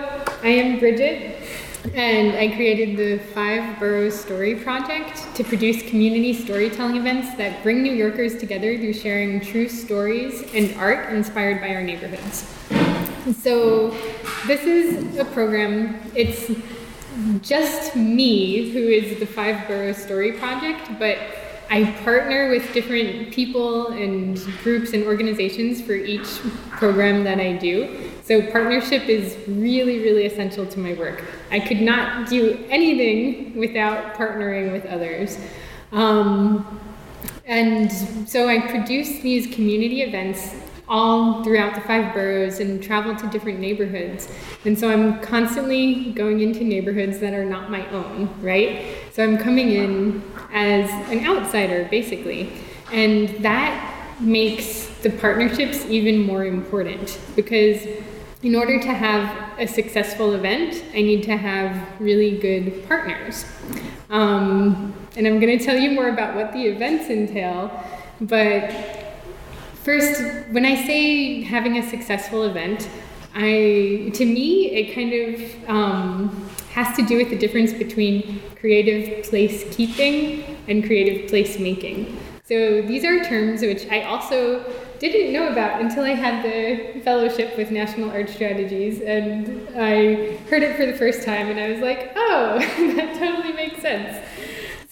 I 0.44 0.48
am 0.48 0.80
Bridget, 0.80 1.42
and 1.94 2.36
I 2.38 2.54
created 2.56 2.98
the 2.98 3.20
Five 3.34 3.80
Boroughs 3.80 4.20
Story 4.20 4.56
Project 4.56 5.26
to 5.36 5.44
produce 5.44 5.82
community 5.84 6.34
storytelling 6.34 6.98
events 6.98 7.36
that 7.36 7.64
bring 7.64 7.82
New 7.82 7.94
Yorkers 7.94 8.38
together 8.38 8.78
through 8.78 8.94
sharing 8.94 9.40
true 9.40 9.70
stories 9.70 10.54
and 10.54 10.76
art 10.78 11.14
inspired 11.14 11.62
by 11.62 11.76
our 11.76 11.84
neighborhoods. 11.84 12.54
So 13.42 13.92
this 14.48 14.64
is 14.64 15.18
a 15.18 15.26
program, 15.26 15.96
it's 16.14 16.52
just 17.42 17.96
me 17.96 18.72
who 18.72 18.80
is 18.80 19.20
the 19.20 19.26
Five 19.26 19.68
Borough 19.68 19.94
Story 19.94 20.34
Project, 20.34 20.90
but 21.00 21.18
I 21.70 21.86
partner 22.04 22.50
with 22.50 22.72
different 22.74 23.32
people 23.32 23.88
and 23.88 24.38
groups 24.64 24.94
and 24.94 25.06
organizations 25.06 25.82
for 25.82 25.94
each 25.94 26.28
program 26.72 27.24
that 27.24 27.40
I 27.40 27.54
do. 27.54 28.12
So 28.24 28.42
partnership 28.52 29.10
is 29.10 29.38
really, 29.48 30.00
really 30.00 30.26
essential 30.26 30.66
to 30.66 30.80
my 30.80 30.94
work. 30.94 31.24
I 31.52 31.60
could 31.60 31.82
not 31.82 32.30
do 32.30 32.64
anything 32.70 33.58
without 33.58 34.14
partnering 34.14 34.72
with 34.72 34.86
others. 34.86 35.38
Um, 35.92 36.80
and 37.46 37.92
so 38.30 38.48
I 38.48 38.68
produce 38.68 39.20
these 39.20 39.54
community 39.54 40.02
events 40.04 40.54
all 40.88 41.44
throughout 41.44 41.76
the 41.76 41.82
five 41.82 42.14
boroughs 42.14 42.60
and 42.60 42.84
travel 42.84 43.16
to 43.16 43.28
different 43.28 43.60
neighborhoods. 43.60 44.28
And 44.66 44.78
so 44.78 44.90
I'm 44.90 45.20
constantly 45.22 46.12
going 46.12 46.42
into 46.42 46.64
neighborhoods 46.64 47.20
that 47.20 47.34
are 47.34 47.46
not 47.46 47.72
my 47.72 47.88
own, 47.90 48.30
right? 48.42 48.86
So 49.12 49.24
I'm 49.24 49.38
coming 49.38 49.70
in 49.72 50.24
as 50.52 50.90
an 51.10 51.26
outsider, 51.26 51.88
basically. 51.90 52.52
And 52.92 53.30
that 53.44 54.20
makes 54.20 54.88
the 55.02 55.10
partnerships 55.10 55.86
even 55.86 56.20
more 56.20 56.46
important 56.46 57.20
because 57.36 57.86
in 58.42 58.56
order 58.56 58.80
to 58.80 58.94
have 58.94 59.58
a 59.58 59.66
successful 59.66 60.34
event, 60.34 60.84
I 60.94 61.02
need 61.02 61.24
to 61.24 61.38
have 61.38 62.00
really 62.00 62.38
good 62.38 62.86
partners. 62.88 63.46
Um, 64.10 64.94
and 65.16 65.26
I'm 65.26 65.40
going 65.40 65.58
to 65.58 65.64
tell 65.64 65.78
you 65.78 65.92
more 65.92 66.10
about 66.10 66.36
what 66.36 66.52
the 66.52 66.64
events 66.64 67.10
entail. 67.10 67.72
But 68.20 69.03
first, 69.84 70.22
when 70.52 70.66
I 70.66 70.76
say 70.76 71.42
having 71.42 71.78
a 71.78 71.90
successful 71.90 72.44
event, 72.44 72.90
I, 73.36 74.12
to 74.14 74.26
me, 74.26 74.72
it 74.72 74.94
kind 74.94 75.14
of 75.14 75.70
um, 75.70 76.50
has 76.72 76.96
to 76.96 77.06
do 77.06 77.18
with 77.18 77.30
the 77.30 77.38
difference 77.38 77.74
between 77.74 78.42
creative 78.60 79.26
place 79.26 79.66
keeping 79.76 80.58
and 80.68 80.84
creative 80.86 81.30
place 81.30 81.60
making. 81.60 82.18
So 82.46 82.82
these 82.82 83.04
are 83.06 83.24
terms 83.24 83.62
which 83.62 83.88
I 83.90 84.04
also 84.04 84.64
didn't 85.00 85.34
know 85.34 85.48
about 85.50 85.82
until 85.82 86.04
I 86.04 86.12
had 86.12 86.44
the 86.44 87.02
fellowship 87.02 87.58
with 87.58 87.72
National 87.72 88.10
Art 88.12 88.30
Strategies, 88.30 89.02
and 89.02 89.68
I 89.78 90.38
heard 90.50 90.64
it 90.64 90.78
for 90.78 90.86
the 90.86 90.94
first 90.94 91.24
time, 91.24 91.48
and 91.48 91.60
I 91.60 91.72
was 91.72 91.80
like, 91.80 92.12
oh, 92.16 92.60
that 92.96 93.18
totally 93.20 93.54
makes 93.54 93.82
sense. 93.82 94.18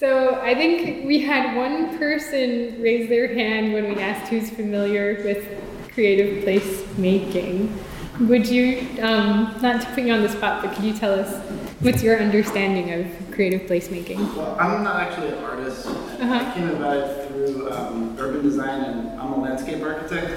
So 0.01 0.41
I 0.41 0.55
think 0.55 1.05
we 1.05 1.19
had 1.19 1.55
one 1.55 1.95
person 1.99 2.81
raise 2.81 3.07
their 3.07 3.31
hand 3.31 3.71
when 3.71 3.87
we 3.87 4.01
asked 4.01 4.31
who's 4.31 4.49
familiar 4.49 5.21
with 5.23 5.47
creative 5.93 6.43
place 6.43 6.83
making. 6.97 7.71
Would 8.21 8.47
you, 8.47 8.87
um, 8.99 9.55
not 9.61 9.79
to 9.81 9.87
put 9.93 10.03
you 10.03 10.11
on 10.11 10.23
the 10.23 10.29
spot, 10.29 10.63
but 10.63 10.73
could 10.73 10.85
you 10.85 10.93
tell 10.93 11.13
us 11.13 11.31
what's 11.81 12.01
your 12.01 12.19
understanding 12.19 12.91
of 12.91 13.31
creative 13.31 13.69
placemaking? 13.69 14.35
Well, 14.35 14.57
I'm 14.59 14.83
not 14.83 14.99
actually 14.99 15.37
an 15.37 15.43
artist. 15.43 15.85
Uh-huh. 15.85 16.33
I 16.33 16.51
came 16.55 16.69
about 16.69 16.97
it 16.97 17.27
through 17.27 17.71
um, 17.71 18.15
urban 18.17 18.41
design, 18.41 18.81
and 18.81 19.21
I'm 19.21 19.33
a 19.33 19.39
landscape 19.39 19.83
architect. 19.83 20.33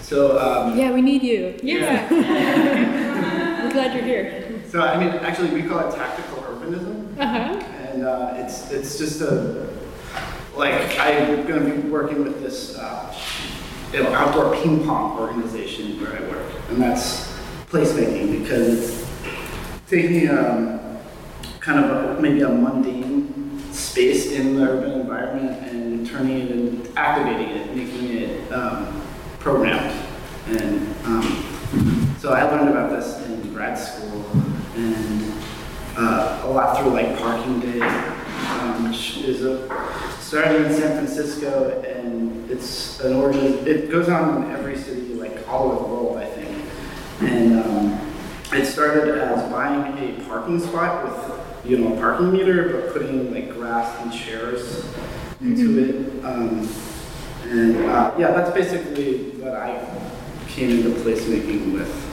So 0.00 0.38
um, 0.38 0.78
Yeah, 0.78 0.92
we 0.92 1.02
need 1.02 1.24
you. 1.24 1.58
Yeah. 1.60 2.08
We're 3.64 3.72
glad 3.72 3.94
you're 3.94 4.04
here. 4.04 4.62
So 4.68 4.80
I 4.80 4.96
mean, 4.96 5.08
actually, 5.08 5.50
we 5.50 5.64
call 5.64 5.88
it 5.88 5.92
tactical 5.92 6.40
urbanism, 6.42 7.18
Uh 7.18 7.26
huh. 7.26 7.74
And 7.98 8.06
uh, 8.06 8.32
it's 8.36 8.70
it's 8.70 8.98
just 8.98 9.20
a 9.20 9.68
like 10.54 10.98
I'm 10.98 11.46
going 11.46 11.64
to 11.64 11.82
be 11.82 11.88
working 11.88 12.24
with 12.24 12.40
this 12.40 12.76
uh, 12.76 13.14
outdoor 13.94 14.54
ping 14.56 14.84
pong 14.84 15.18
organization 15.18 16.00
where 16.00 16.16
I 16.16 16.20
work, 16.28 16.52
and 16.68 16.80
that's 16.80 17.32
placemaking 17.70 18.40
because 18.40 19.00
it's 19.00 19.10
taking 19.88 20.28
um, 20.30 20.80
kind 21.60 21.84
of 21.84 22.18
a, 22.18 22.22
maybe 22.22 22.42
a 22.42 22.48
mundane 22.48 23.60
space 23.72 24.32
in 24.32 24.56
the 24.56 24.62
urban 24.62 25.00
environment 25.00 25.62
and 25.68 26.06
turning 26.06 26.38
it 26.38 26.50
and 26.50 26.98
activating 26.98 27.48
it, 27.56 27.76
making 27.76 28.16
it 28.16 28.52
um, 28.52 29.02
programmed, 29.38 29.94
and 30.46 30.94
um, 31.04 32.16
so 32.18 32.32
I 32.32 32.44
learned 32.44 32.68
about 32.68 32.90
this 32.90 33.24
in 33.26 33.52
grad 33.52 33.76
school 33.76 34.24
and 34.76 35.27
uh, 35.98 36.42
a 36.44 36.48
lot 36.48 36.78
through 36.78 36.92
like 36.92 37.18
Parking 37.18 37.60
Day, 37.60 37.80
um, 37.80 38.88
which 38.88 39.18
is 39.18 39.44
a 39.44 39.68
started 40.20 40.66
in 40.66 40.72
San 40.72 40.96
Francisco, 40.96 41.80
and 41.82 42.50
it's 42.50 43.00
an 43.00 43.14
organ. 43.14 43.66
It 43.66 43.90
goes 43.90 44.08
on 44.08 44.44
in 44.44 44.50
every 44.52 44.76
city, 44.76 45.14
like 45.14 45.48
all 45.48 45.72
over 45.72 45.82
the 45.82 45.88
world, 45.88 46.18
I 46.18 46.26
think. 46.26 46.64
And 47.20 47.58
um, 47.60 48.12
it 48.52 48.66
started 48.66 49.18
as 49.18 49.50
buying 49.50 49.98
a 49.98 50.24
parking 50.24 50.60
spot 50.60 51.04
with 51.04 51.66
you 51.66 51.78
know 51.78 51.94
a 51.94 51.96
parking 51.96 52.32
meter, 52.32 52.68
but 52.68 52.92
putting 52.92 53.32
like 53.34 53.52
grass 53.54 54.00
and 54.02 54.12
chairs 54.12 54.84
into 55.40 55.78
it. 55.78 56.24
Um, 56.24 56.68
and 57.44 57.76
uh, 57.86 58.14
yeah, 58.18 58.30
that's 58.32 58.52
basically 58.52 59.30
what 59.40 59.54
I 59.54 59.82
came 60.48 60.70
into 60.70 60.90
placemaking 61.00 61.72
with. 61.72 62.04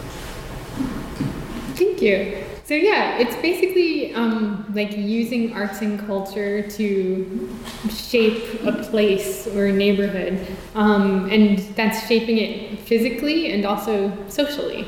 Thank 1.76 2.02
you. 2.02 2.45
So 2.66 2.74
yeah, 2.74 3.20
it's 3.20 3.36
basically 3.36 4.12
um, 4.16 4.66
like 4.74 4.98
using 4.98 5.54
arts 5.54 5.82
and 5.82 6.00
culture 6.08 6.68
to 6.68 7.50
shape 7.92 8.66
a 8.66 8.72
place 8.72 9.46
or 9.46 9.68
a 9.68 9.72
neighborhood, 9.72 10.48
um, 10.74 11.30
and 11.30 11.60
that's 11.76 12.08
shaping 12.08 12.40
it 12.40 12.80
physically 12.80 13.52
and 13.52 13.66
also 13.66 14.12
socially. 14.30 14.88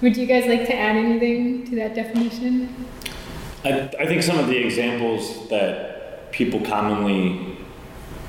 Would 0.00 0.16
you 0.16 0.24
guys 0.24 0.46
like 0.46 0.66
to 0.68 0.74
add 0.74 0.96
anything 0.96 1.66
to 1.66 1.76
that 1.76 1.94
definition? 1.94 2.86
I, 3.62 3.90
I 3.98 4.06
think 4.06 4.22
some 4.22 4.38
of 4.38 4.46
the 4.46 4.56
examples 4.56 5.50
that 5.50 6.32
people 6.32 6.60
commonly 6.62 7.58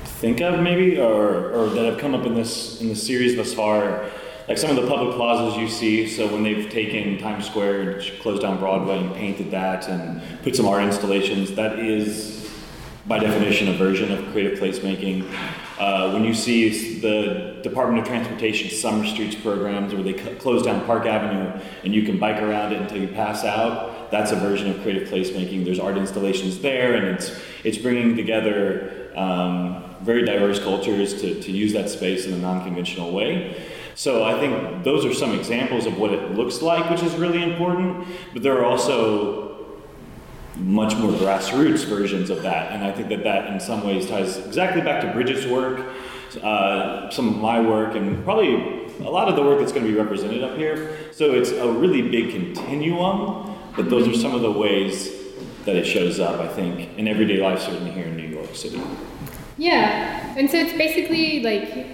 think 0.04 0.42
of, 0.42 0.60
maybe, 0.60 0.98
or, 0.98 1.52
or 1.52 1.70
that 1.70 1.84
have 1.86 1.98
come 1.98 2.14
up 2.14 2.26
in 2.26 2.34
this 2.34 2.82
in 2.82 2.88
the 2.88 2.96
series 2.96 3.34
thus 3.34 3.54
far, 3.54 4.04
like 4.50 4.58
some 4.58 4.68
of 4.68 4.74
the 4.74 4.88
public 4.88 5.14
plazas 5.14 5.56
you 5.56 5.68
see. 5.68 6.08
So 6.08 6.26
when 6.26 6.42
they've 6.42 6.68
taken 6.68 7.18
Times 7.18 7.46
Square 7.46 7.82
and 7.82 8.20
closed 8.20 8.42
down 8.42 8.58
Broadway 8.58 8.98
and 8.98 9.14
painted 9.14 9.52
that 9.52 9.86
and 9.88 10.20
put 10.42 10.56
some 10.56 10.66
art 10.66 10.82
installations, 10.82 11.54
that 11.54 11.78
is 11.78 12.50
by 13.06 13.20
definition 13.20 13.68
a 13.68 13.74
version 13.74 14.10
of 14.10 14.32
creative 14.32 14.58
placemaking. 14.58 15.32
Uh, 15.78 16.10
when 16.10 16.24
you 16.24 16.34
see 16.34 16.98
the 16.98 17.60
Department 17.62 18.02
of 18.02 18.08
Transportation 18.08 18.76
Summer 18.76 19.06
Streets 19.06 19.36
programs 19.36 19.94
where 19.94 20.02
they 20.02 20.18
c- 20.18 20.34
close 20.40 20.64
down 20.64 20.84
Park 20.84 21.06
Avenue 21.06 21.62
and 21.84 21.94
you 21.94 22.02
can 22.02 22.18
bike 22.18 22.42
around 22.42 22.72
it 22.72 22.82
until 22.82 23.00
you 23.00 23.06
pass 23.06 23.44
out, 23.44 24.10
that's 24.10 24.32
a 24.32 24.36
version 24.36 24.68
of 24.68 24.82
creative 24.82 25.08
placemaking. 25.08 25.64
There's 25.64 25.78
art 25.78 25.96
installations 25.96 26.58
there, 26.58 26.94
and 26.94 27.06
it's 27.06 27.40
it's 27.62 27.78
bringing 27.78 28.16
together 28.16 29.12
um, 29.14 29.94
very 30.02 30.24
diverse 30.24 30.58
cultures 30.58 31.20
to, 31.20 31.40
to 31.40 31.52
use 31.52 31.72
that 31.72 31.88
space 31.88 32.26
in 32.26 32.32
a 32.32 32.38
non-conventional 32.38 33.12
way. 33.12 33.56
So 33.94 34.24
I 34.24 34.38
think 34.38 34.84
those 34.84 35.04
are 35.04 35.14
some 35.14 35.32
examples 35.38 35.86
of 35.86 35.98
what 35.98 36.12
it 36.12 36.32
looks 36.32 36.62
like, 36.62 36.90
which 36.90 37.02
is 37.02 37.14
really 37.14 37.42
important. 37.42 38.06
But 38.32 38.42
there 38.42 38.58
are 38.58 38.64
also 38.64 39.50
much 40.56 40.94
more 40.96 41.12
grassroots 41.12 41.84
versions 41.86 42.28
of 42.28 42.42
that, 42.42 42.72
and 42.72 42.84
I 42.84 42.92
think 42.92 43.08
that 43.08 43.24
that 43.24 43.46
in 43.46 43.60
some 43.60 43.86
ways 43.86 44.06
ties 44.06 44.36
exactly 44.38 44.82
back 44.82 45.00
to 45.02 45.12
Bridget's 45.12 45.46
work, 45.46 45.86
uh, 46.42 47.10
some 47.10 47.28
of 47.28 47.36
my 47.36 47.60
work, 47.60 47.94
and 47.94 48.22
probably 48.24 48.88
a 49.00 49.10
lot 49.10 49.28
of 49.28 49.36
the 49.36 49.42
work 49.42 49.58
that's 49.58 49.72
going 49.72 49.86
to 49.86 49.90
be 49.90 49.98
represented 49.98 50.44
up 50.44 50.56
here. 50.56 50.98
So 51.12 51.32
it's 51.32 51.50
a 51.50 51.70
really 51.70 52.02
big 52.02 52.32
continuum, 52.32 53.56
but 53.74 53.88
those 53.88 54.06
are 54.06 54.14
some 54.14 54.34
of 54.34 54.42
the 54.42 54.52
ways 54.52 55.10
that 55.64 55.76
it 55.76 55.86
shows 55.86 56.20
up, 56.20 56.40
I 56.40 56.48
think, 56.48 56.98
in 56.98 57.08
everyday 57.08 57.40
life, 57.40 57.60
certainly 57.60 57.90
here 57.92 58.06
in 58.06 58.16
New 58.16 58.28
York 58.28 58.54
City. 58.54 58.80
Yeah, 59.56 60.19
and 60.36 60.50
so 60.50 60.56
it's 60.56 60.72
basically 60.72 61.42
like 61.42 61.86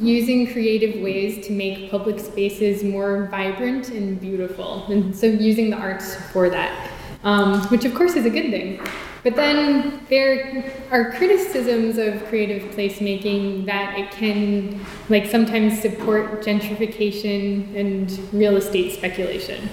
using 0.00 0.52
creative 0.52 1.02
ways 1.02 1.46
to 1.46 1.52
make 1.52 1.90
public 1.90 2.18
spaces 2.18 2.82
more 2.82 3.28
vibrant 3.30 3.90
and 3.90 4.20
beautiful, 4.20 4.84
and 4.86 5.14
so 5.14 5.26
using 5.26 5.70
the 5.70 5.76
arts 5.76 6.14
for 6.32 6.48
that, 6.48 6.90
um, 7.22 7.60
which 7.68 7.84
of 7.84 7.94
course 7.94 8.14
is 8.14 8.26
a 8.26 8.30
good 8.30 8.50
thing. 8.50 8.80
But 9.22 9.36
then 9.36 10.00
there 10.10 10.70
are 10.90 11.12
criticisms 11.12 11.96
of 11.96 12.26
creative 12.26 12.74
placemaking 12.74 13.64
that 13.64 13.98
it 13.98 14.10
can, 14.10 14.84
like, 15.08 15.24
sometimes 15.24 15.80
support 15.80 16.44
gentrification 16.44 17.74
and 17.74 18.34
real 18.34 18.56
estate 18.56 18.92
speculation. 18.92 19.70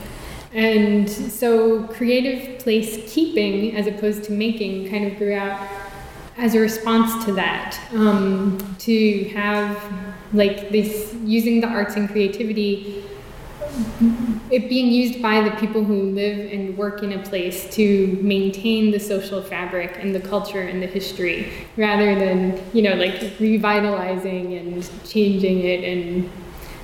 And 0.54 1.10
so 1.10 1.84
creative 1.88 2.60
place 2.60 3.14
keeping, 3.14 3.76
as 3.76 3.88
opposed 3.88 4.24
to 4.26 4.32
making, 4.32 4.90
kind 4.90 5.12
of 5.12 5.18
grew 5.18 5.34
out 5.34 5.60
as 6.38 6.56
a 6.56 6.60
response 6.60 7.26
to 7.26 7.34
that, 7.34 7.80
um, 7.94 8.58
to 8.80 9.26
have 9.30 9.78
like 10.34 10.70
this 10.70 11.14
using 11.24 11.62
the 11.62 11.68
arts 11.68 11.96
and 11.96 12.10
creativity, 12.10 13.04
it 14.50 14.68
being 14.68 14.92
used 14.92 15.22
by 15.22 15.42
the 15.42 15.52
people 15.52 15.84
who 15.84 16.12
live 16.12 16.52
and 16.52 16.78
work 16.78 17.04
in 17.04 17.14
a 17.14 17.24
place 17.24 17.74
to 17.76 18.18
maintain 18.22 18.92
the 18.92 19.00
social 19.00 19.42
fabric 19.42 19.98
and 20.00 20.14
the 20.14 20.20
culture 20.20 20.62
and 20.62 20.82
the 20.82 20.88
history, 20.88 21.52
rather 21.78 22.16
than 22.16 22.62
you 22.74 22.82
know 22.82 22.96
like 22.96 23.34
revitalizing 23.40 24.56
and 24.56 25.08
changing 25.08 25.60
it. 25.60 25.84
And 25.84 26.30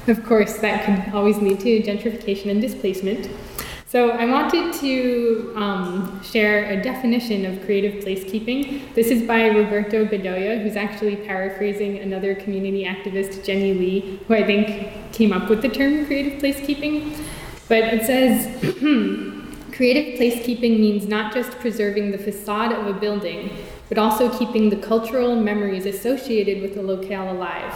of 0.08 0.26
course, 0.26 0.58
that 0.60 0.86
could 0.86 1.14
always 1.14 1.38
lead 1.38 1.60
to 1.62 1.82
gentrification 1.84 2.52
and 2.52 2.62
displacement. 2.62 3.30
So 3.90 4.10
I 4.10 4.26
wanted 4.26 4.74
to 4.82 5.54
um, 5.56 6.22
share 6.22 6.70
a 6.72 6.84
definition 6.84 7.46
of 7.46 7.64
creative 7.64 8.04
placekeeping. 8.04 8.94
This 8.96 9.08
is 9.08 9.24
by 9.26 9.48
Roberto 9.48 10.06
Bedoya, 10.06 10.62
who's 10.62 10.76
actually 10.76 11.16
paraphrasing 11.16 12.00
another 12.00 12.36
community 12.36 12.84
activist, 12.84 13.46
Jenny 13.46 13.74
Lee, 13.74 14.20
who 14.28 14.34
I 14.34 14.46
think 14.46 15.14
came 15.14 15.32
up 15.32 15.50
with 15.50 15.62
the 15.62 15.70
term 15.70 16.06
creative 16.06 16.34
placekeeping. 16.42 17.18
But 17.70 17.86
it 17.94 18.06
says, 18.06 18.48
creative 19.72 20.20
placekeeping 20.20 20.82
means 20.82 21.08
not 21.08 21.34
just 21.34 21.52
preserving 21.52 22.12
the 22.12 22.18
facade 22.18 22.74
of 22.74 22.88
a 22.88 23.00
building, 23.00 23.50
but 23.88 23.98
also 23.98 24.38
keeping 24.38 24.70
the 24.70 24.76
cultural 24.76 25.34
memories 25.38 25.86
associated 25.86 26.62
with 26.62 26.76
the 26.76 26.82
locale 26.82 27.32
alive 27.32 27.74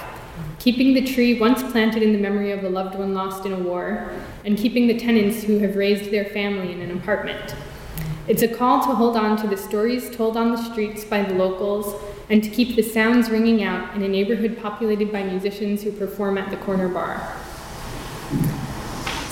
keeping 0.62 0.94
the 0.94 1.02
tree 1.02 1.40
once 1.40 1.64
planted 1.72 2.04
in 2.04 2.14
the 2.14 2.20
memory 2.20 2.52
of 2.52 2.64
a 2.64 2.70
loved 2.70 2.94
one 2.94 3.16
lost 3.16 3.48
in 3.48 3.52
a 3.52 3.58
war, 3.58 4.12
and 4.46 4.60
keeping 4.60 4.86
the 4.86 5.00
tenants 5.00 5.42
who 5.42 5.58
have 5.58 5.76
raised 5.76 6.12
their 6.12 6.26
family 6.26 6.72
in 6.72 6.80
an 6.82 6.96
apartment. 6.96 7.56
It's 8.28 8.44
a 8.44 8.48
call 8.48 8.80
to 8.82 8.94
hold 8.94 9.18
on 9.18 9.38
to 9.38 9.48
the 9.48 9.58
stories 9.58 10.16
told 10.16 10.38
on 10.38 10.52
the 10.52 10.62
streets 10.62 11.04
by 11.04 11.24
the 11.24 11.34
locals 11.34 12.00
and 12.30 12.44
to 12.44 12.50
keep 12.52 12.76
the 12.76 12.84
sounds 12.84 13.32
ringing 13.32 13.64
out 13.64 13.96
in 13.96 14.04
a 14.04 14.08
neighborhood 14.08 14.60
populated 14.62 15.12
by 15.12 15.24
musicians 15.24 15.82
who 15.82 15.92
perform 15.92 16.38
at 16.38 16.52
the 16.52 16.58
corner 16.58 16.88
bar. 16.88 17.36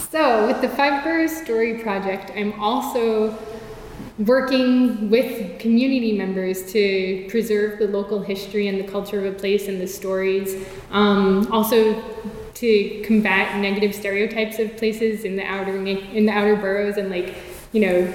So, 0.10 0.48
with 0.48 0.62
the 0.62 0.70
Five 0.70 1.04
Boroughs 1.04 1.38
Story 1.44 1.78
Project, 1.78 2.32
I'm 2.36 2.60
also 2.60 3.38
working 4.20 5.10
with 5.10 5.60
community 5.60 6.18
members 6.18 6.72
to 6.74 7.26
preserve 7.30 7.80
the 7.80 7.88
local 7.88 8.22
history 8.22 8.68
and 8.68 8.80
the 8.80 8.92
culture 8.92 9.26
of 9.26 9.34
a 9.34 9.38
place 9.38 9.68
and 9.68 9.80
the 9.80 9.88
stories. 9.88 10.68
Um, 10.92 11.52
also, 11.52 12.04
to 12.56 13.02
combat 13.06 13.58
negative 13.62 13.96
stereotypes 13.96 14.60
of 14.60 14.76
places 14.76 15.24
in 15.24 15.38
the 15.38 15.44
outer 15.44 15.78
in 15.78 16.26
the 16.26 16.32
outer 16.32 16.58
boroughs 16.58 16.98
and 16.98 17.10
like 17.10 17.34
you 17.72 17.80
know 17.80 18.14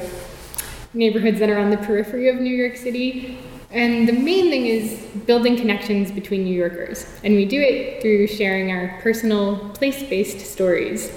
neighborhoods 0.93 1.39
that 1.39 1.49
are 1.49 1.59
on 1.59 1.71
the 1.71 1.79
periphery 1.79 2.29
of 2.29 2.37
New 2.37 2.55
York 2.55 2.77
City. 2.77 3.39
And 3.71 4.07
the 4.07 4.13
main 4.13 4.51
thing 4.51 4.67
is 4.67 5.01
building 5.27 5.57
connections 5.57 6.13
between 6.13 6.45
New 6.45 6.55
Yorkers. 6.55 7.07
And 7.25 7.35
we 7.35 7.45
do 7.45 7.61
it 7.61 8.01
through 8.01 8.29
sharing 8.29 8.71
our 8.71 9.01
personal 9.03 9.71
place 9.71 10.03
based 10.05 10.41
stories. 10.41 11.11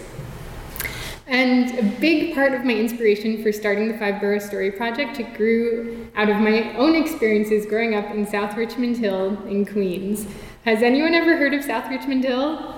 And 1.28 1.78
a 1.78 1.84
big 2.00 2.34
part 2.34 2.54
of 2.54 2.64
my 2.64 2.72
inspiration 2.72 3.44
for 3.44 3.52
starting 3.52 3.90
the 3.90 3.98
Five 3.98 4.22
Borough 4.22 4.40
Story 4.40 4.72
Project 4.72 5.20
grew 5.36 6.08
out 6.16 6.30
of 6.30 6.38
my 6.38 6.74
own 6.78 6.96
experiences 6.96 7.66
growing 7.66 7.96
up 7.96 8.10
in 8.12 8.26
South 8.26 8.56
Richmond 8.56 8.96
Hill 8.96 9.38
in 9.46 9.66
Queens. 9.66 10.26
Has 10.64 10.82
anyone 10.82 11.14
ever 11.14 11.36
heard 11.36 11.54
of 11.54 11.66
South 11.66 11.90
Richmond 11.90 12.24
Hill? 12.24 12.76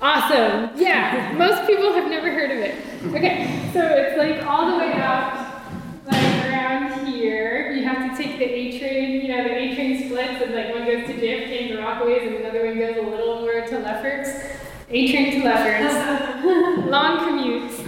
Awesome. 0.00 0.70
Yeah, 0.76 1.32
most 1.38 1.64
people 1.64 1.92
have 1.92 2.10
never 2.10 2.32
heard 2.32 2.50
of 2.50 2.58
it. 2.58 2.74
Okay, 3.14 3.70
so 3.72 3.80
it's 3.86 4.18
like 4.18 4.44
all 4.44 4.72
the 4.72 4.78
way 4.78 4.92
up, 4.94 5.62
like 6.10 6.46
around 6.50 7.06
here. 7.06 7.70
You 7.70 7.84
have 7.84 8.10
to 8.10 8.20
take 8.20 8.36
the 8.38 8.44
A 8.44 8.80
train, 8.80 9.22
you 9.22 9.28
know, 9.28 9.44
the 9.44 9.54
A 9.54 9.74
train 9.76 10.08
splits, 10.08 10.42
and 10.42 10.52
like 10.56 10.70
one 10.74 10.84
goes 10.86 11.06
to 11.06 11.14
JFK 11.14 11.70
and 11.70 11.78
the 11.78 11.82
Rockaways, 11.82 12.26
and 12.26 12.34
another 12.44 12.66
one 12.66 12.78
goes 12.80 12.96
a 12.96 13.08
little 13.08 13.42
more 13.42 13.64
to 13.64 13.78
Lefferts. 13.78 14.58
A 14.94 15.10
train 15.10 15.32
to 15.32 15.44
Lefferts. 15.44 16.86
Long 16.90 17.18
commutes. 17.18 17.80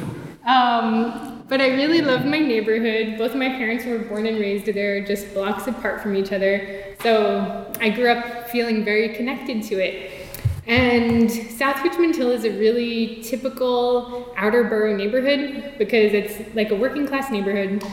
Um, 0.47 1.45
but 1.49 1.61
I 1.61 1.69
really 1.75 2.01
love 2.01 2.25
my 2.25 2.39
neighborhood. 2.39 3.19
Both 3.19 3.33
of 3.33 3.37
my 3.37 3.51
parents 3.51 3.85
were 3.85 3.99
born 3.99 4.27
and 4.27 4.39
raised 4.39 4.65
there, 4.65 5.05
just 5.05 5.35
blocks 5.35 5.67
apart 5.67 6.01
from 6.01 6.17
each 6.17 6.33
other. 6.33 6.97
So 7.03 7.71
I 7.79 7.91
grew 7.91 8.11
up 8.11 8.49
feeling 8.49 8.87
very 8.87 9.11
connected 9.11 9.63
to 9.65 9.75
it. 9.75 10.29
And 10.67 11.31
South 11.31 11.85
Richmond 11.85 12.17
Hill 12.17 12.31
is 12.31 12.47
a 12.47 12.51
really 12.51 13.23
typical 13.23 14.33
outer 14.39 14.65
borough 14.65 14.97
neighborhood 14.97 15.75
because 15.77 16.15
it's 16.15 16.55
like 16.55 16.71
a 16.71 16.75
working 16.75 17.07
class 17.07 17.31
neighborhood. 17.31 17.85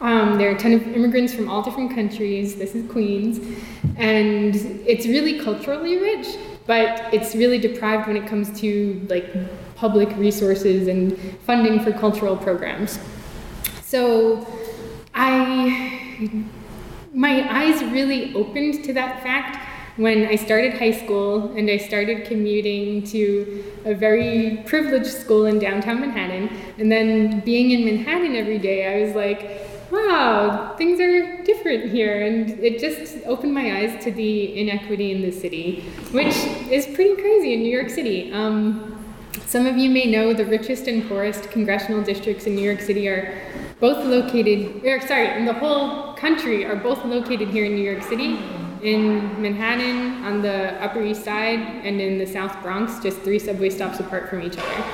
Um, 0.00 0.38
there 0.38 0.50
are 0.50 0.54
a 0.54 0.58
ton 0.58 0.72
of 0.72 0.86
immigrants 0.88 1.34
from 1.34 1.50
all 1.50 1.60
different 1.60 1.94
countries. 1.94 2.56
This 2.56 2.74
is 2.74 2.90
Queens. 2.90 3.38
And 3.98 4.56
it's 4.86 5.06
really 5.06 5.40
culturally 5.40 5.98
rich, 5.98 6.38
but 6.66 7.12
it's 7.14 7.34
really 7.34 7.58
deprived 7.58 8.06
when 8.06 8.16
it 8.16 8.26
comes 8.26 8.58
to 8.60 9.06
like 9.08 9.26
public 9.76 10.14
resources 10.16 10.88
and 10.88 11.18
funding 11.44 11.80
for 11.80 11.92
cultural 11.92 12.36
programs. 12.36 12.98
So 13.82 14.46
I 15.14 16.40
my 17.12 17.46
eyes 17.50 17.82
really 17.84 18.34
opened 18.34 18.84
to 18.84 18.92
that 18.92 19.22
fact 19.22 19.58
when 19.96 20.26
I 20.26 20.36
started 20.36 20.74
high 20.74 20.90
school 20.90 21.56
and 21.56 21.70
I 21.70 21.78
started 21.78 22.26
commuting 22.26 23.02
to 23.04 23.64
a 23.86 23.94
very 23.94 24.62
privileged 24.66 25.06
school 25.06 25.46
in 25.46 25.58
downtown 25.58 26.00
Manhattan. 26.00 26.50
And 26.78 26.92
then 26.92 27.40
being 27.40 27.70
in 27.70 27.84
Manhattan 27.86 28.36
every 28.36 28.58
day, 28.58 28.86
I 28.86 29.06
was 29.06 29.14
like, 29.16 29.65
wow, 29.96 30.74
things 30.76 31.00
are 31.00 31.42
different 31.42 31.90
here. 31.90 32.26
And 32.26 32.50
it 32.60 32.78
just 32.78 33.16
opened 33.26 33.54
my 33.54 33.78
eyes 33.78 34.04
to 34.04 34.12
the 34.12 34.58
inequity 34.58 35.12
in 35.12 35.22
the 35.22 35.32
city, 35.32 35.80
which 36.12 36.36
is 36.70 36.86
pretty 36.86 37.20
crazy 37.20 37.54
in 37.54 37.60
New 37.60 37.74
York 37.76 37.90
City. 37.90 38.32
Um, 38.32 38.92
some 39.46 39.66
of 39.66 39.76
you 39.76 39.90
may 39.90 40.10
know 40.10 40.34
the 40.34 40.44
richest 40.44 40.86
and 40.88 41.08
poorest 41.08 41.50
congressional 41.50 42.02
districts 42.02 42.46
in 42.46 42.56
New 42.56 42.62
York 42.62 42.80
City 42.80 43.08
are 43.08 43.40
both 43.80 44.04
located, 44.04 44.84
or 44.84 45.00
sorry, 45.06 45.38
in 45.38 45.44
the 45.44 45.52
whole 45.52 46.14
country 46.14 46.64
are 46.64 46.76
both 46.76 47.04
located 47.04 47.48
here 47.48 47.64
in 47.64 47.74
New 47.74 47.82
York 47.82 48.02
City 48.02 48.38
in 48.82 49.40
Manhattan 49.40 50.24
on 50.24 50.42
the 50.42 50.82
Upper 50.82 51.02
East 51.02 51.24
Side 51.24 51.58
and 51.58 52.00
in 52.00 52.18
the 52.18 52.26
South 52.26 52.62
Bronx, 52.62 53.00
just 53.02 53.18
three 53.20 53.38
subway 53.38 53.70
stops 53.70 54.00
apart 54.00 54.28
from 54.28 54.42
each 54.42 54.56
other. 54.58 54.84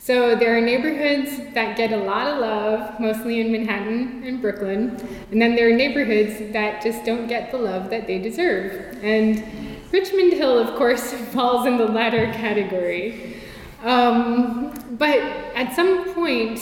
So 0.00 0.36
there 0.36 0.56
are 0.56 0.60
neighborhoods 0.60 1.36
that 1.54 1.76
get 1.76 1.92
a 1.92 1.96
lot 1.96 2.26
of 2.26 2.38
love, 2.38 3.00
mostly 3.00 3.40
in 3.40 3.52
Manhattan 3.52 4.22
and 4.24 4.40
Brooklyn, 4.40 4.96
and 5.30 5.40
then 5.40 5.54
there 5.54 5.68
are 5.68 5.76
neighborhoods 5.76 6.52
that 6.52 6.82
just 6.82 7.04
don't 7.04 7.26
get 7.26 7.50
the 7.50 7.58
love 7.58 7.90
that 7.90 8.06
they 8.06 8.18
deserve. 8.18 8.98
And 9.02 9.44
Richmond 9.92 10.34
Hill, 10.34 10.58
of 10.58 10.76
course, 10.76 11.12
falls 11.32 11.66
in 11.66 11.78
the 11.78 11.86
latter 11.86 12.26
category. 12.32 13.36
Um, 13.82 14.74
but 14.98 15.18
at 15.18 15.74
some 15.74 16.12
point, 16.14 16.60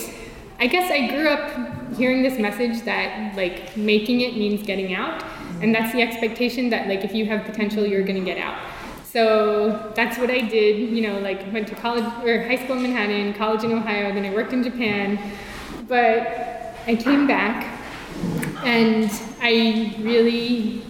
I 0.58 0.66
guess 0.66 0.90
I 0.90 1.08
grew 1.08 1.28
up 1.28 1.94
hearing 1.96 2.22
this 2.22 2.38
message 2.38 2.82
that 2.84 3.36
like 3.36 3.76
making 3.76 4.20
it 4.20 4.36
means 4.36 4.66
getting 4.66 4.94
out 4.94 5.22
and 5.60 5.74
that's 5.74 5.92
the 5.92 6.02
expectation 6.02 6.70
that 6.70 6.88
like 6.88 7.04
if 7.04 7.14
you 7.14 7.26
have 7.26 7.44
potential 7.44 7.86
you're 7.86 8.02
going 8.02 8.18
to 8.18 8.24
get 8.24 8.38
out. 8.38 8.58
So 9.04 9.92
that's 9.94 10.18
what 10.18 10.30
i 10.30 10.40
did 10.40 10.90
you 10.90 11.00
know 11.06 11.18
like 11.20 11.40
went 11.52 11.68
to 11.68 11.74
college 11.74 12.04
or 12.24 12.42
high 12.42 12.62
school 12.62 12.76
in 12.76 12.82
manhattan 12.82 13.32
college 13.34 13.64
in 13.64 13.72
ohio 13.72 14.12
then 14.12 14.24
i 14.24 14.34
worked 14.34 14.52
in 14.52 14.62
japan. 14.62 15.18
But 15.88 16.74
i 16.86 16.94
came 16.94 17.26
back 17.26 17.80
and 18.64 19.10
i 19.40 19.94
really 20.00 20.82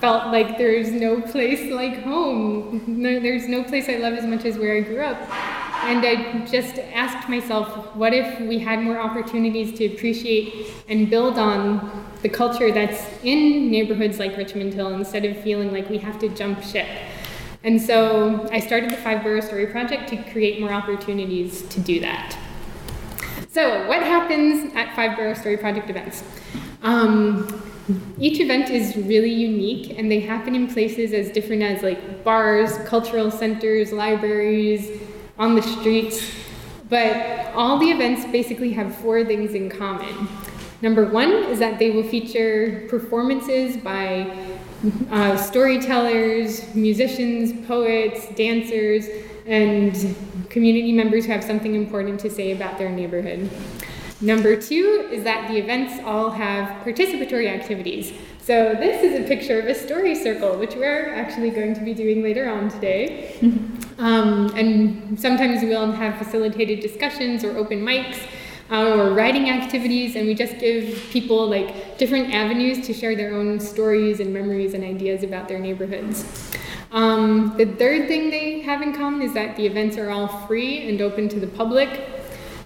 felt 0.00 0.32
like 0.32 0.56
there's 0.56 0.90
no 0.90 1.20
place 1.20 1.70
like 1.70 2.02
home. 2.02 3.02
There's 3.02 3.48
no 3.48 3.64
place 3.64 3.88
i 3.88 3.96
love 3.96 4.14
as 4.14 4.24
much 4.24 4.44
as 4.44 4.58
where 4.58 4.76
i 4.76 4.80
grew 4.80 5.02
up 5.02 5.59
and 5.84 6.04
I 6.04 6.46
just 6.46 6.78
asked 6.78 7.28
myself, 7.28 7.94
what 7.96 8.12
if 8.12 8.40
we 8.40 8.58
had 8.58 8.80
more 8.80 8.98
opportunities 8.98 9.76
to 9.78 9.86
appreciate 9.86 10.66
and 10.88 11.08
build 11.08 11.38
on 11.38 12.06
the 12.22 12.28
culture 12.28 12.70
that's 12.70 13.02
in 13.22 13.70
neighborhoods 13.70 14.18
like 14.18 14.36
Richmond 14.36 14.74
Hill 14.74 14.94
instead 14.94 15.24
of 15.24 15.36
feeling 15.42 15.72
like 15.72 15.88
we 15.88 15.98
have 15.98 16.18
to 16.20 16.28
jump 16.28 16.62
ship? 16.62 16.86
And 17.62 17.80
so 17.80 18.48
I 18.50 18.60
started 18.60 18.90
the 18.90 18.96
Five 18.96 19.22
Borough 19.22 19.40
Story 19.40 19.66
Project 19.66 20.08
to 20.10 20.16
create 20.30 20.60
more 20.60 20.72
opportunities 20.72 21.62
to 21.68 21.80
do 21.80 22.00
that. 22.00 22.36
So, 23.50 23.86
what 23.88 24.02
happens 24.02 24.72
at 24.74 24.94
Five 24.94 25.16
Borough 25.16 25.34
Story 25.34 25.56
Project 25.56 25.90
events? 25.90 26.22
Um, 26.82 27.62
each 28.18 28.40
event 28.40 28.70
is 28.70 28.96
really 28.96 29.32
unique 29.32 29.98
and 29.98 30.10
they 30.10 30.20
happen 30.20 30.54
in 30.54 30.72
places 30.72 31.12
as 31.12 31.30
different 31.30 31.62
as 31.62 31.82
like 31.82 32.24
bars, 32.24 32.78
cultural 32.86 33.30
centers, 33.30 33.92
libraries, 33.92 35.00
on 35.40 35.56
the 35.56 35.62
streets. 35.62 36.22
But 36.88 37.52
all 37.54 37.78
the 37.78 37.90
events 37.90 38.30
basically 38.30 38.72
have 38.72 38.94
four 38.96 39.24
things 39.24 39.54
in 39.54 39.70
common. 39.70 40.28
Number 40.82 41.06
one 41.06 41.30
is 41.30 41.58
that 41.58 41.78
they 41.78 41.90
will 41.90 42.02
feature 42.04 42.86
performances 42.88 43.76
by 43.76 44.48
uh, 45.10 45.36
storytellers, 45.36 46.74
musicians, 46.74 47.66
poets, 47.66 48.28
dancers, 48.34 49.06
and 49.46 50.16
community 50.48 50.92
members 50.92 51.26
who 51.26 51.32
have 51.32 51.44
something 51.44 51.74
important 51.74 52.20
to 52.20 52.30
say 52.30 52.52
about 52.52 52.78
their 52.78 52.90
neighborhood. 52.90 53.50
Number 54.20 54.54
two 54.60 55.08
is 55.10 55.24
that 55.24 55.48
the 55.48 55.56
events 55.56 56.02
all 56.04 56.30
have 56.30 56.84
participatory 56.84 57.48
activities. 57.48 58.12
So 58.42 58.74
this 58.74 59.02
is 59.02 59.20
a 59.20 59.28
picture 59.28 59.60
of 59.60 59.66
a 59.66 59.74
story 59.74 60.14
circle, 60.14 60.56
which 60.56 60.74
we're 60.74 61.14
actually 61.14 61.50
going 61.50 61.74
to 61.74 61.80
be 61.82 61.92
doing 61.92 62.22
later 62.22 62.50
on 62.50 62.70
today. 62.70 63.36
um, 63.98 64.52
and 64.56 65.20
sometimes 65.20 65.62
we'll 65.62 65.92
have 65.92 66.16
facilitated 66.16 66.80
discussions 66.80 67.44
or 67.44 67.56
open 67.58 67.82
mics 67.82 68.18
uh, 68.70 68.94
or 68.94 69.10
writing 69.10 69.50
activities, 69.50 70.16
and 70.16 70.26
we 70.26 70.34
just 70.34 70.58
give 70.58 70.98
people 71.10 71.48
like 71.48 71.98
different 71.98 72.32
avenues 72.32 72.86
to 72.86 72.94
share 72.94 73.14
their 73.14 73.34
own 73.34 73.60
stories 73.60 74.20
and 74.20 74.32
memories 74.32 74.72
and 74.72 74.84
ideas 74.84 75.22
about 75.22 75.46
their 75.46 75.58
neighborhoods. 75.58 76.24
Um, 76.92 77.54
the 77.58 77.66
third 77.66 78.08
thing 78.08 78.30
they 78.30 78.60
have 78.60 78.80
in 78.80 78.94
common 78.94 79.22
is 79.22 79.34
that 79.34 79.54
the 79.56 79.66
events 79.66 79.98
are 79.98 80.10
all 80.10 80.28
free 80.46 80.88
and 80.88 81.00
open 81.02 81.28
to 81.28 81.38
the 81.38 81.46
public. 81.46 82.19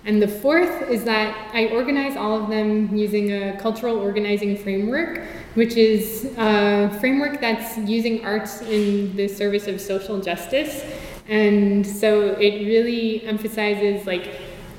And 0.07 0.21
the 0.21 0.29
fourth 0.29 0.83
is 0.91 1.05
that 1.05 1.51
I 1.55 1.69
organize 1.69 2.17
all 2.17 2.43
of 2.43 2.51
them 2.51 2.95
using 2.95 3.33
a 3.33 3.59
cultural 3.59 3.99
organizing 3.99 4.57
framework, 4.57 5.23
which 5.55 5.77
is 5.77 6.27
a 6.37 6.95
framework 7.01 7.41
that's 7.41 7.79
using 7.79 8.25
arts 8.25 8.61
in 8.63 9.17
the 9.17 9.29
service 9.29 9.67
of 9.67 9.81
social 9.81 10.21
justice. 10.21 10.85
And 11.29 11.87
so 11.87 12.33
it 12.33 12.67
really 12.67 13.25
emphasizes 13.25 14.07
like 14.07 14.31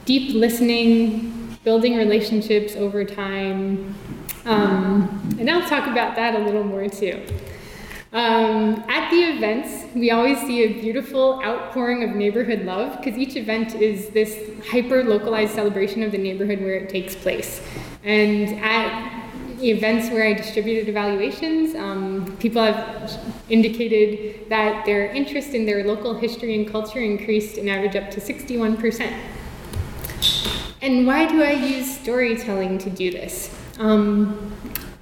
deep 0.06 0.36
listening, 0.36 1.58
building 1.64 1.98
relationships 1.98 2.76
over 2.76 3.04
time. 3.04 3.96
Um, 4.46 5.38
and 5.40 5.50
I'll 5.50 5.68
talk 5.68 5.88
about 5.88 6.16
that 6.18 6.36
a 6.36 6.40
little 6.40 6.64
more 6.64 6.88
too. 6.88 7.26
Um, 8.14 8.84
at 8.88 9.10
the 9.10 9.18
events, 9.18 9.94
we 9.94 10.12
always 10.12 10.40
see 10.40 10.64
a 10.64 10.80
beautiful 10.80 11.42
outpouring 11.44 12.04
of 12.04 12.16
neighborhood 12.16 12.62
love 12.62 12.98
because 12.98 13.18
each 13.18 13.36
event 13.36 13.76
is 13.76 14.10
this 14.10 14.52
hyper 14.70 15.04
localized 15.04 15.54
celebration 15.54 16.02
of 16.04 16.12
the 16.12 16.18
neighborhood 16.18 16.60
where 16.62 16.76
it 16.76 16.90
takes 16.90 17.16
place. 17.16 17.62
And 18.04 18.60
at 18.64 19.26
events 19.62 20.10
where 20.12 20.28
I 20.28 20.34
distributed 20.34 20.90
evaluations, 20.90 21.76
um, 21.76 22.38
people 22.40 22.64
have 22.64 23.20
indicated 23.50 24.50
that 24.50 24.86
their 24.86 25.08
interest 25.08 25.50
in 25.50 25.66
their 25.66 25.84
local 25.86 26.14
history 26.14 26.56
and 26.56 26.72
culture 26.72 27.00
increased 27.00 27.58
an 27.58 27.68
average 27.68 27.96
up 27.96 28.12
to 28.12 28.22
61%. 28.22 29.14
And 30.82 31.08
why 31.08 31.26
do 31.26 31.42
I 31.42 31.52
use 31.52 32.00
storytelling 32.00 32.78
to 32.80 32.90
do 32.90 33.12
this? 33.12 33.56
Um, 33.80 34.54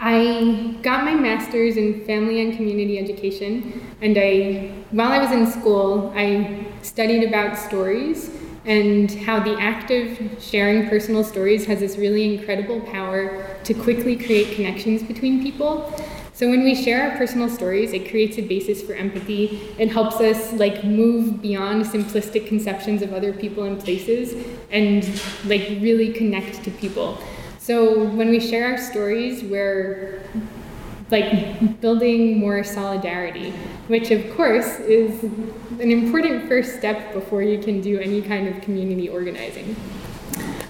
I 0.06 0.76
got 0.82 1.06
my 1.06 1.16
master's 1.16 1.78
in 1.78 2.04
family 2.04 2.42
and 2.42 2.58
community 2.58 3.00
education, 3.00 3.82
and 4.02 4.18
I, 4.18 4.70
while 4.92 5.14
I 5.14 5.20
was 5.20 5.32
in 5.32 5.48
school, 5.50 6.12
I 6.14 6.68
studied 6.82 7.24
about 7.24 7.58
stories 7.58 8.30
and 8.66 9.10
how 9.10 9.40
the 9.40 9.58
act 9.62 9.92
of 9.92 10.44
sharing 10.44 10.90
personal 10.90 11.24
stories 11.24 11.66
has 11.68 11.80
this 11.80 11.96
really 11.98 12.36
incredible 12.36 12.82
power 12.82 13.58
to 13.64 13.74
quickly 13.74 14.18
create 14.18 14.58
connections 14.58 15.02
between 15.04 15.42
people. 15.42 15.90
So 16.34 16.50
when 16.50 16.66
we 16.66 16.76
share 16.76 17.10
our 17.10 17.18
personal 17.18 17.48
stories, 17.48 17.94
it 17.94 18.10
creates 18.10 18.38
a 18.38 18.42
basis 18.42 18.82
for 18.82 18.96
empathy. 18.96 19.62
It 19.80 19.90
helps 19.90 20.18
us 20.18 20.52
like 20.52 20.84
move 20.84 21.42
beyond 21.42 21.86
simplistic 21.86 22.46
conceptions 22.46 23.02
of 23.02 23.14
other 23.14 23.32
people 23.32 23.64
and 23.64 23.80
places 23.80 24.34
and 24.70 25.08
like 25.46 25.62
really 25.80 26.12
connect 26.12 26.62
to 26.66 26.72
people. 26.72 27.18
So 27.64 28.04
when 28.10 28.30
we 28.30 28.42
share 28.42 28.74
our 28.74 28.78
stories, 28.78 29.42
we're 29.42 30.22
like 31.10 31.80
building 31.80 32.38
more 32.38 32.62
solidarity, 32.62 33.52
which 33.88 34.12
of 34.12 34.36
course 34.36 34.80
is 34.80 35.24
an 35.24 35.90
important 35.90 36.50
first 36.50 36.76
step 36.76 37.14
before 37.14 37.42
you 37.42 37.64
can 37.64 37.80
do 37.80 38.02
any 38.02 38.22
kind 38.22 38.50
of 38.50 38.62
community 38.62 39.08
organizing. 39.08 39.78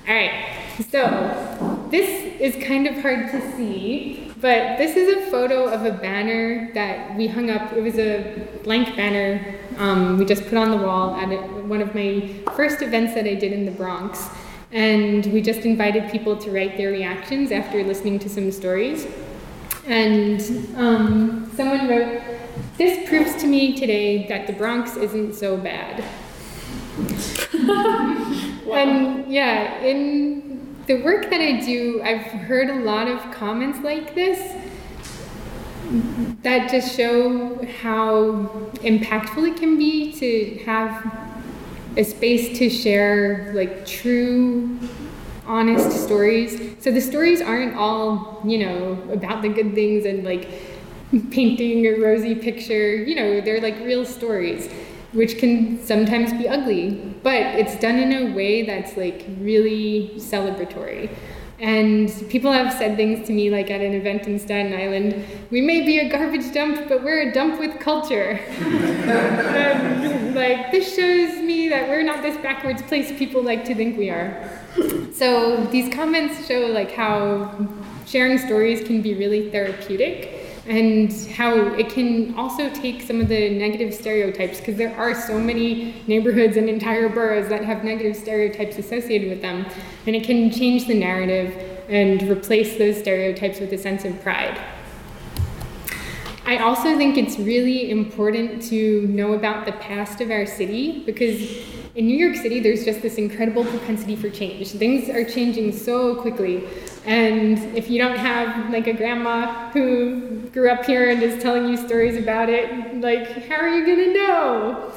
All 0.08 0.14
right, 0.14 0.56
so 0.92 1.88
this 1.90 2.40
is 2.40 2.64
kind 2.64 2.86
of 2.86 3.02
hard 3.02 3.32
to 3.32 3.42
see, 3.58 4.32
but 4.40 4.78
this 4.78 4.96
is 4.96 5.18
a 5.18 5.32
photo 5.32 5.66
of 5.66 5.86
a 5.86 5.98
banner 5.98 6.72
that 6.76 7.16
we 7.18 7.26
hung 7.26 7.50
up. 7.50 7.74
It 7.74 7.82
was 7.82 7.98
a 7.98 8.48
blank 8.64 8.96
banner 8.96 9.56
um, 9.80 10.20
we 10.20 10.26
just 10.26 10.44
put 10.44 10.60
on 10.60 10.70
the 10.70 10.78
wall 10.78 11.16
at 11.16 11.28
one 11.64 11.82
of 11.82 11.96
my 11.96 12.30
first 12.56 12.84
events 12.84 13.16
that 13.16 13.26
I 13.26 13.34
did 13.34 13.52
in 13.52 13.66
the 13.66 13.72
Bronx. 13.72 14.30
And 14.74 15.26
we 15.28 15.42
just 15.42 15.62
invited 15.62 16.12
people 16.12 16.36
to 16.38 16.52
write 16.52 16.78
their 16.78 16.90
reactions 16.90 17.52
after 17.52 17.84
listening 17.84 18.18
to 18.20 18.30
some 18.30 18.52
stories. 18.52 19.08
And 19.86 20.42
um, 20.76 21.52
someone 21.56 21.88
wrote, 21.88 22.22
This 22.78 23.08
proves 23.08 23.36
to 23.42 23.48
me 23.48 23.78
today 23.78 24.28
that 24.28 24.48
the 24.48 24.54
Bronx 24.54 24.98
isn't 24.98 25.36
so 25.36 25.58
bad. 25.58 26.04
wow. 27.54 28.76
And 28.76 29.32
yeah, 29.32 29.80
in 29.82 30.76
the 30.88 31.04
work 31.04 31.30
that 31.30 31.40
I 31.40 31.60
do, 31.64 32.02
I've 32.04 32.22
heard 32.22 32.70
a 32.70 32.80
lot 32.80 33.08
of 33.08 33.20
comments 33.32 33.80
like 33.84 34.16
this 34.16 34.40
that 36.42 36.70
just 36.72 36.96
show 36.96 37.64
how 37.82 38.50
impactful 38.82 39.48
it 39.48 39.58
can 39.58 39.78
be 39.78 40.12
to 40.14 40.64
have 40.66 41.23
a 41.98 42.04
space 42.04 42.58
to 42.58 42.70
share 42.70 43.52
like 43.54 43.86
true 43.86 44.80
honest 45.46 46.04
stories. 46.04 46.76
So 46.84 46.92
the 46.92 47.02
stories 47.02 47.42
aren't 47.42 47.76
all 47.76 48.42
you 48.46 48.60
know 48.66 49.02
about 49.12 49.42
the 49.42 49.50
good 49.50 49.74
things 49.74 50.06
and 50.06 50.24
like 50.24 50.50
painting 51.32 51.86
a 51.86 52.00
rosy 52.00 52.36
picture. 52.36 52.96
You 52.96 53.16
know 53.16 53.42
they're 53.42 53.62
like 53.62 53.78
real 53.80 54.06
stories 54.06 54.70
which 55.14 55.38
can 55.38 55.80
sometimes 55.86 56.34
be 56.34 56.48
ugly 56.48 56.90
but 57.22 57.36
it's 57.36 57.76
done 57.80 57.98
in 57.98 58.12
a 58.12 58.36
way 58.36 58.64
that's 58.64 58.98
like 58.98 59.24
really 59.40 60.12
celebratory 60.16 61.08
and 61.64 62.12
people 62.28 62.52
have 62.52 62.74
said 62.74 62.98
things 62.98 63.26
to 63.26 63.32
me 63.32 63.50
like 63.50 63.72
at 63.72 63.80
an 63.80 63.94
event 63.94 64.28
in 64.28 64.38
Staten 64.38 64.74
Island, 64.74 65.26
we 65.50 65.62
may 65.62 65.86
be 65.86 66.00
a 66.00 66.10
garbage 66.10 66.54
dump, 66.54 66.90
but 66.90 67.02
we're 67.06 67.30
a 67.30 67.34
dump 67.34 67.58
with 67.58 67.80
culture. 67.80 68.38
um, 68.60 70.36
like, 70.36 70.74
this 70.74 70.94
shows 70.94 71.42
me 71.42 71.70
that 71.70 71.88
we're 71.88 72.04
not 72.04 72.22
this 72.22 72.36
backwards 72.40 72.82
place 72.82 73.18
people 73.18 73.42
like 73.42 73.64
to 73.64 73.74
think 73.74 73.98
we 73.98 74.10
are. 74.10 74.50
So 75.14 75.64
these 75.68 75.94
comments 75.94 76.46
show 76.46 76.68
like 76.68 76.92
how 76.92 77.56
sharing 78.06 78.38
stories 78.40 78.86
can 78.86 79.02
be 79.02 79.14
really 79.14 79.50
therapeutic 79.50 80.43
and 80.66 81.12
how 81.36 81.54
it 81.74 81.90
can 81.90 82.34
also 82.36 82.70
take 82.70 83.02
some 83.02 83.20
of 83.20 83.28
the 83.28 83.50
negative 83.50 83.94
stereotypes 83.94 84.60
because 84.60 84.78
there 84.78 84.96
are 84.96 85.14
so 85.14 85.38
many 85.38 85.94
neighborhoods 86.08 86.56
and 86.56 86.70
entire 86.70 87.10
boroughs 87.10 87.50
that 87.50 87.66
have 87.66 87.84
negative 87.84 88.16
stereotypes 88.16 88.78
associated 88.78 89.30
with 89.30 89.42
them 89.42 89.66
and 90.08 90.16
it 90.16 90.24
can 90.24 90.50
change 90.50 90.88
the 90.88 90.94
narrative 90.94 91.54
and 91.90 92.24
replace 92.24 92.78
those 92.78 92.98
stereotypes 92.98 93.60
with 93.60 93.74
a 93.74 93.78
sense 93.78 94.06
of 94.06 94.22
pride. 94.22 94.58
I 96.46 96.58
also 96.58 96.98
think 96.98 97.18
it's 97.18 97.38
really 97.40 97.90
important 97.90 98.62
to 98.64 99.08
know 99.08 99.34
about 99.34 99.66
the 99.66 99.72
past 99.74 100.22
of 100.22 100.30
our 100.30 100.46
city 100.46 101.04
because 101.06 101.42
in 101.96 102.08
New 102.08 102.18
York 102.18 102.36
City, 102.36 102.60
there's 102.60 102.84
just 102.84 103.04
this 103.04 103.16
incredible 103.16 103.64
propensity 103.64 104.16
for 104.16 104.30
change. 104.30 104.72
Things 104.72 105.10
are 105.10 105.24
changing 105.24 105.72
so 105.72 106.16
quickly. 106.16 106.68
And 107.06 107.60
if 107.78 107.88
you 107.90 108.00
don't 108.00 108.18
have 108.18 108.72
like 108.72 108.88
a 108.88 108.94
grandma 108.94 109.70
who 109.72 110.40
grew 110.50 110.72
up 110.72 110.86
here 110.86 111.12
and 111.12 111.22
is 111.22 111.42
telling 111.42 111.68
you 111.70 111.78
stories 111.78 112.18
about 112.18 112.50
it, 112.50 113.00
like, 113.00 113.48
how 113.48 113.58
are 113.58 113.70
you 113.70 113.86
gonna 113.86 114.14
know? 114.14 114.92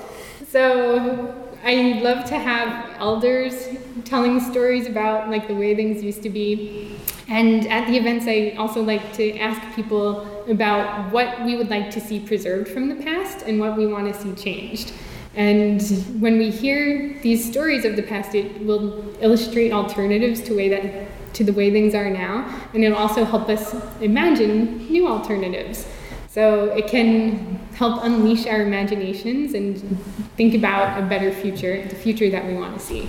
So 0.48 1.34
I 1.62 2.00
love 2.02 2.24
to 2.28 2.38
have 2.38 2.96
elders 2.98 3.68
telling 4.04 4.40
stories 4.40 4.86
about 4.86 5.28
like 5.28 5.48
the 5.48 5.54
way 5.54 5.74
things 5.74 6.02
used 6.02 6.22
to 6.22 6.30
be. 6.30 6.96
And 7.28 7.66
at 7.66 7.86
the 7.88 7.96
events, 7.96 8.24
I 8.26 8.54
also 8.56 8.82
like 8.82 9.12
to 9.14 9.36
ask 9.36 9.60
people 9.74 10.44
about 10.48 11.12
what 11.12 11.44
we 11.44 11.56
would 11.56 11.68
like 11.68 11.90
to 11.90 12.00
see 12.00 12.20
preserved 12.20 12.68
from 12.68 12.88
the 12.88 13.04
past 13.04 13.42
and 13.44 13.60
what 13.60 13.76
we 13.76 13.86
want 13.86 14.10
to 14.14 14.18
see 14.18 14.32
changed. 14.32 14.92
And 15.36 15.82
when 16.18 16.38
we 16.38 16.50
hear 16.50 17.18
these 17.20 17.48
stories 17.48 17.84
of 17.84 17.94
the 17.94 18.02
past, 18.02 18.34
it 18.34 18.64
will 18.64 19.04
illustrate 19.20 19.70
alternatives 19.70 20.40
to 20.42 20.56
way 20.56 20.68
that 20.70 21.34
to 21.34 21.44
the 21.44 21.52
way 21.52 21.70
things 21.70 21.94
are 21.94 22.08
now, 22.08 22.48
and 22.72 22.82
it'll 22.82 22.96
also 22.96 23.22
help 23.22 23.50
us 23.50 23.74
imagine 24.00 24.78
new 24.90 25.06
alternatives. 25.06 25.86
So 26.28 26.64
it 26.72 26.86
can 26.86 27.56
help 27.74 28.02
unleash 28.02 28.46
our 28.46 28.62
imaginations 28.62 29.52
and 29.52 29.98
think 30.36 30.54
about 30.54 30.98
a 30.98 31.06
better 31.06 31.30
future, 31.30 31.86
the 31.88 31.94
future 31.94 32.30
that 32.30 32.46
we 32.46 32.54
want 32.54 32.78
to 32.78 32.80
see. 32.80 33.08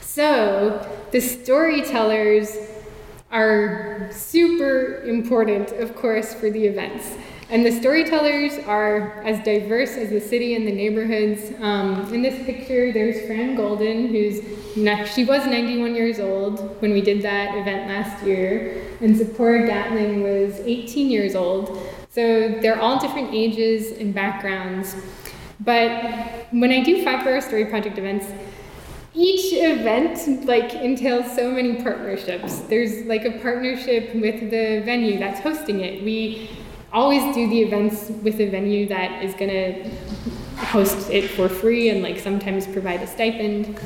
So 0.00 0.84
the 1.12 1.20
storytellers 1.20 2.56
are 3.30 4.08
super 4.12 5.02
important, 5.02 5.72
of 5.72 5.94
course, 5.94 6.34
for 6.34 6.50
the 6.50 6.66
events. 6.66 7.14
And 7.54 7.64
the 7.64 7.70
storytellers 7.70 8.58
are 8.66 9.22
as 9.22 9.38
diverse 9.44 9.96
as 9.96 10.10
the 10.10 10.20
city 10.20 10.56
and 10.56 10.66
the 10.66 10.72
neighborhoods. 10.72 11.52
Um, 11.60 12.12
in 12.12 12.20
this 12.20 12.44
picture, 12.44 12.90
there's 12.90 13.24
Fran 13.28 13.54
Golden, 13.54 14.08
who's 14.08 14.40
she 15.14 15.24
was 15.24 15.46
91 15.46 15.94
years 15.94 16.18
old 16.18 16.82
when 16.82 16.92
we 16.92 17.00
did 17.00 17.22
that 17.22 17.56
event 17.56 17.86
last 17.86 18.26
year, 18.26 18.82
and 19.00 19.16
Zipporah 19.16 19.68
Gatling 19.68 20.24
was 20.24 20.58
18 20.64 21.08
years 21.08 21.36
old. 21.36 21.80
So 22.10 22.58
they're 22.60 22.80
all 22.80 22.98
different 22.98 23.32
ages 23.32 24.00
and 24.00 24.12
backgrounds. 24.12 24.96
But 25.60 26.48
when 26.50 26.72
I 26.72 26.82
do 26.82 27.04
Five 27.04 27.22
Borough 27.22 27.38
Story 27.38 27.66
Project 27.66 27.98
events, 27.98 28.26
each 29.14 29.52
event 29.52 30.44
like 30.44 30.74
entails 30.74 31.32
so 31.36 31.52
many 31.52 31.80
partnerships. 31.84 32.62
There's 32.62 33.06
like 33.06 33.24
a 33.24 33.38
partnership 33.38 34.12
with 34.12 34.50
the 34.50 34.82
venue 34.84 35.20
that's 35.20 35.38
hosting 35.38 35.82
it. 35.82 36.02
We 36.02 36.50
always 36.94 37.34
do 37.34 37.48
the 37.48 37.60
events 37.60 38.10
with 38.22 38.40
a 38.40 38.48
venue 38.48 38.86
that 38.86 39.22
is 39.22 39.34
going 39.34 39.50
to 39.50 39.90
host 40.66 41.10
it 41.10 41.28
for 41.28 41.48
free 41.48 41.90
and 41.90 42.02
like 42.02 42.18
sometimes 42.18 42.66
provide 42.66 43.02
a 43.02 43.06
stipend. 43.06 43.78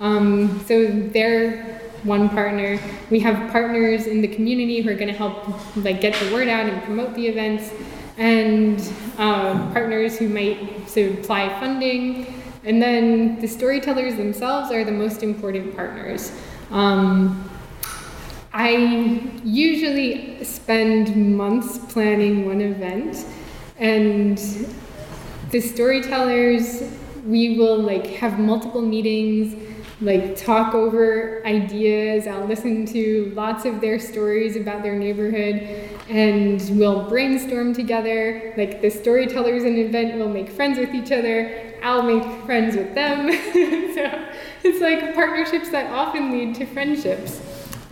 Um, 0.00 0.60
so 0.66 0.86
they're 0.86 1.80
one 2.02 2.28
partner. 2.28 2.78
We 3.10 3.20
have 3.20 3.50
partners 3.50 4.06
in 4.06 4.20
the 4.20 4.28
community 4.28 4.80
who 4.80 4.90
are 4.90 4.94
going 4.94 5.08
to 5.08 5.14
help 5.14 5.48
like 5.76 6.00
get 6.00 6.14
the 6.14 6.32
word 6.32 6.48
out 6.48 6.66
and 6.66 6.82
promote 6.82 7.14
the 7.14 7.26
events, 7.26 7.72
and 8.18 8.80
uh, 9.18 9.72
partners 9.72 10.18
who 10.18 10.28
might 10.28 10.88
supply 10.88 11.48
funding. 11.60 12.42
And 12.64 12.82
then 12.82 13.40
the 13.40 13.46
storytellers 13.46 14.16
themselves 14.16 14.72
are 14.72 14.84
the 14.84 14.92
most 14.92 15.22
important 15.22 15.76
partners. 15.76 16.32
Um, 16.70 17.48
I 18.58 19.20
usually 19.44 20.42
spend 20.42 21.14
months 21.36 21.76
planning 21.92 22.46
one 22.46 22.62
event, 22.62 23.26
and 23.76 24.38
the 25.50 25.60
storytellers, 25.60 26.90
we 27.26 27.58
will 27.58 27.76
like 27.76 28.06
have 28.06 28.38
multiple 28.38 28.80
meetings, 28.80 29.62
like 30.00 30.36
talk 30.36 30.74
over 30.74 31.42
ideas. 31.44 32.26
I'll 32.26 32.46
listen 32.46 32.86
to 32.86 33.30
lots 33.36 33.66
of 33.66 33.82
their 33.82 33.98
stories 33.98 34.56
about 34.56 34.82
their 34.82 34.96
neighborhood, 34.96 35.56
and 36.08 36.58
we'll 36.78 37.10
brainstorm 37.10 37.74
together. 37.74 38.54
Like 38.56 38.80
the 38.80 38.88
storytellers 38.88 39.64
in 39.64 39.74
an 39.74 39.80
event 39.80 40.16
will 40.16 40.30
make 40.30 40.48
friends 40.48 40.78
with 40.78 40.94
each 40.94 41.12
other. 41.12 41.74
I'll 41.82 42.00
make 42.00 42.24
friends 42.46 42.74
with 42.74 42.94
them. 42.94 43.30
so 43.92 44.26
it's 44.64 44.80
like 44.80 45.14
partnerships 45.14 45.68
that 45.72 45.92
often 45.92 46.32
lead 46.32 46.54
to 46.54 46.64
friendships. 46.64 47.42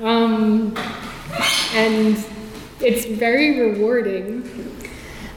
Um, 0.01 0.75
And 1.75 2.25
it's 2.81 3.05
very 3.05 3.61
rewarding. 3.61 4.49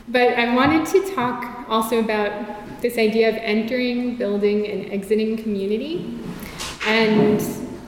But 0.07 0.37
I 0.37 0.53
wanted 0.53 0.85
to 0.87 1.15
talk 1.15 1.65
also 1.67 1.99
about 1.99 2.81
this 2.81 2.97
idea 2.97 3.29
of 3.29 3.35
entering, 3.35 4.15
building, 4.17 4.67
and 4.67 4.93
exiting 4.93 5.37
community. 5.37 6.19
And 6.85 7.41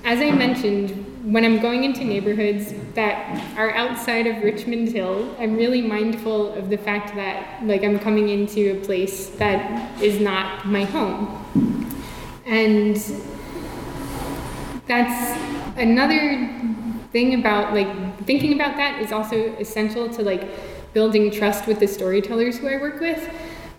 as 0.03 0.19
I 0.19 0.31
mentioned, 0.31 1.05
when 1.23 1.45
I'm 1.45 1.59
going 1.61 1.83
into 1.83 2.03
neighborhoods 2.03 2.73
that 2.95 3.39
are 3.55 3.71
outside 3.75 4.25
of 4.25 4.43
Richmond 4.43 4.89
Hill, 4.89 5.35
I'm 5.39 5.55
really 5.55 5.81
mindful 5.81 6.53
of 6.53 6.69
the 6.69 6.77
fact 6.77 7.15
that 7.15 7.63
like 7.63 7.83
I'm 7.83 7.99
coming 7.99 8.29
into 8.29 8.71
a 8.71 8.85
place 8.85 9.29
that 9.37 10.01
is 10.01 10.19
not 10.19 10.65
my 10.65 10.85
home. 10.85 11.45
And 12.47 12.95
that's 14.87 15.58
another 15.79 16.49
thing 17.11 17.39
about 17.39 17.73
like 17.73 18.25
thinking 18.25 18.53
about 18.53 18.77
that 18.77 19.01
is 19.01 19.11
also 19.11 19.53
essential 19.55 20.09
to 20.09 20.21
like 20.21 20.93
building 20.93 21.31
trust 21.31 21.67
with 21.67 21.79
the 21.79 21.87
storytellers 21.87 22.57
who 22.59 22.67
I 22.67 22.77
work 22.77 22.99
with. 22.99 23.29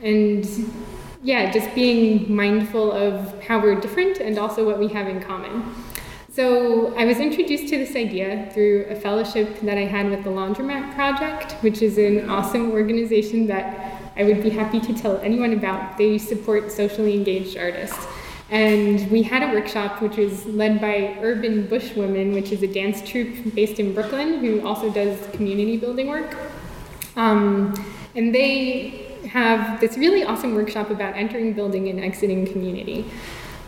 And 0.03 0.47
yeah, 1.23 1.51
just 1.53 1.75
being 1.75 2.35
mindful 2.35 2.93
of 2.93 3.43
how 3.45 3.61
we're 3.61 3.79
different 3.79 4.19
and 4.19 4.39
also 4.39 4.65
what 4.65 4.79
we 4.79 4.89
have 4.89 5.07
in 5.07 5.21
common. 5.23 5.75
So 6.33 6.97
I 6.97 7.05
was 7.05 7.19
introduced 7.19 7.69
to 7.69 7.77
this 7.77 7.97
idea 7.97 8.49
through 8.55 8.87
a 8.89 8.95
fellowship 8.95 9.61
that 9.61 9.77
I 9.77 9.85
had 9.85 10.09
with 10.09 10.23
the 10.25 10.31
Laundromat 10.31 10.95
Project, 10.95 11.53
which 11.63 11.83
is 11.83 11.99
an 11.99 12.31
awesome 12.31 12.71
organization 12.71 13.47
that 13.49 14.01
I 14.17 14.25
would 14.25 14.43
be 14.43 14.51
happy 14.51 14.81
to 14.81 14.95
tell 14.95 15.19
anyone 15.19 15.53
about. 15.53 15.99
They 15.99 16.19
support 16.19 16.71
socially 16.71 17.15
engaged 17.15 17.59
artists. 17.59 18.07
And 18.51 19.09
we 19.11 19.23
had 19.23 19.43
a 19.43 19.53
workshop 19.55 20.03
which 20.03 20.17
was 20.17 20.45
led 20.47 20.81
by 20.81 21.17
Urban 21.21 21.67
Bush 21.67 21.95
Women, 21.95 22.33
which 22.33 22.51
is 22.51 22.63
a 22.63 22.67
dance 22.67 23.09
troupe 23.09 23.55
based 23.55 23.79
in 23.79 23.95
Brooklyn 23.95 24.41
who 24.41 24.67
also 24.67 24.91
does 24.91 25.17
community 25.33 25.77
building 25.77 26.09
work. 26.09 26.37
Um, 27.15 27.75
and 28.17 28.35
they 28.35 29.07
have 29.29 29.81
this 29.81 29.97
really 29.97 30.25
awesome 30.25 30.55
workshop 30.55 30.91
about 30.91 31.15
entering, 31.15 31.53
building, 31.53 31.89
and 31.89 32.01
exiting 32.01 32.45
community. 32.45 33.05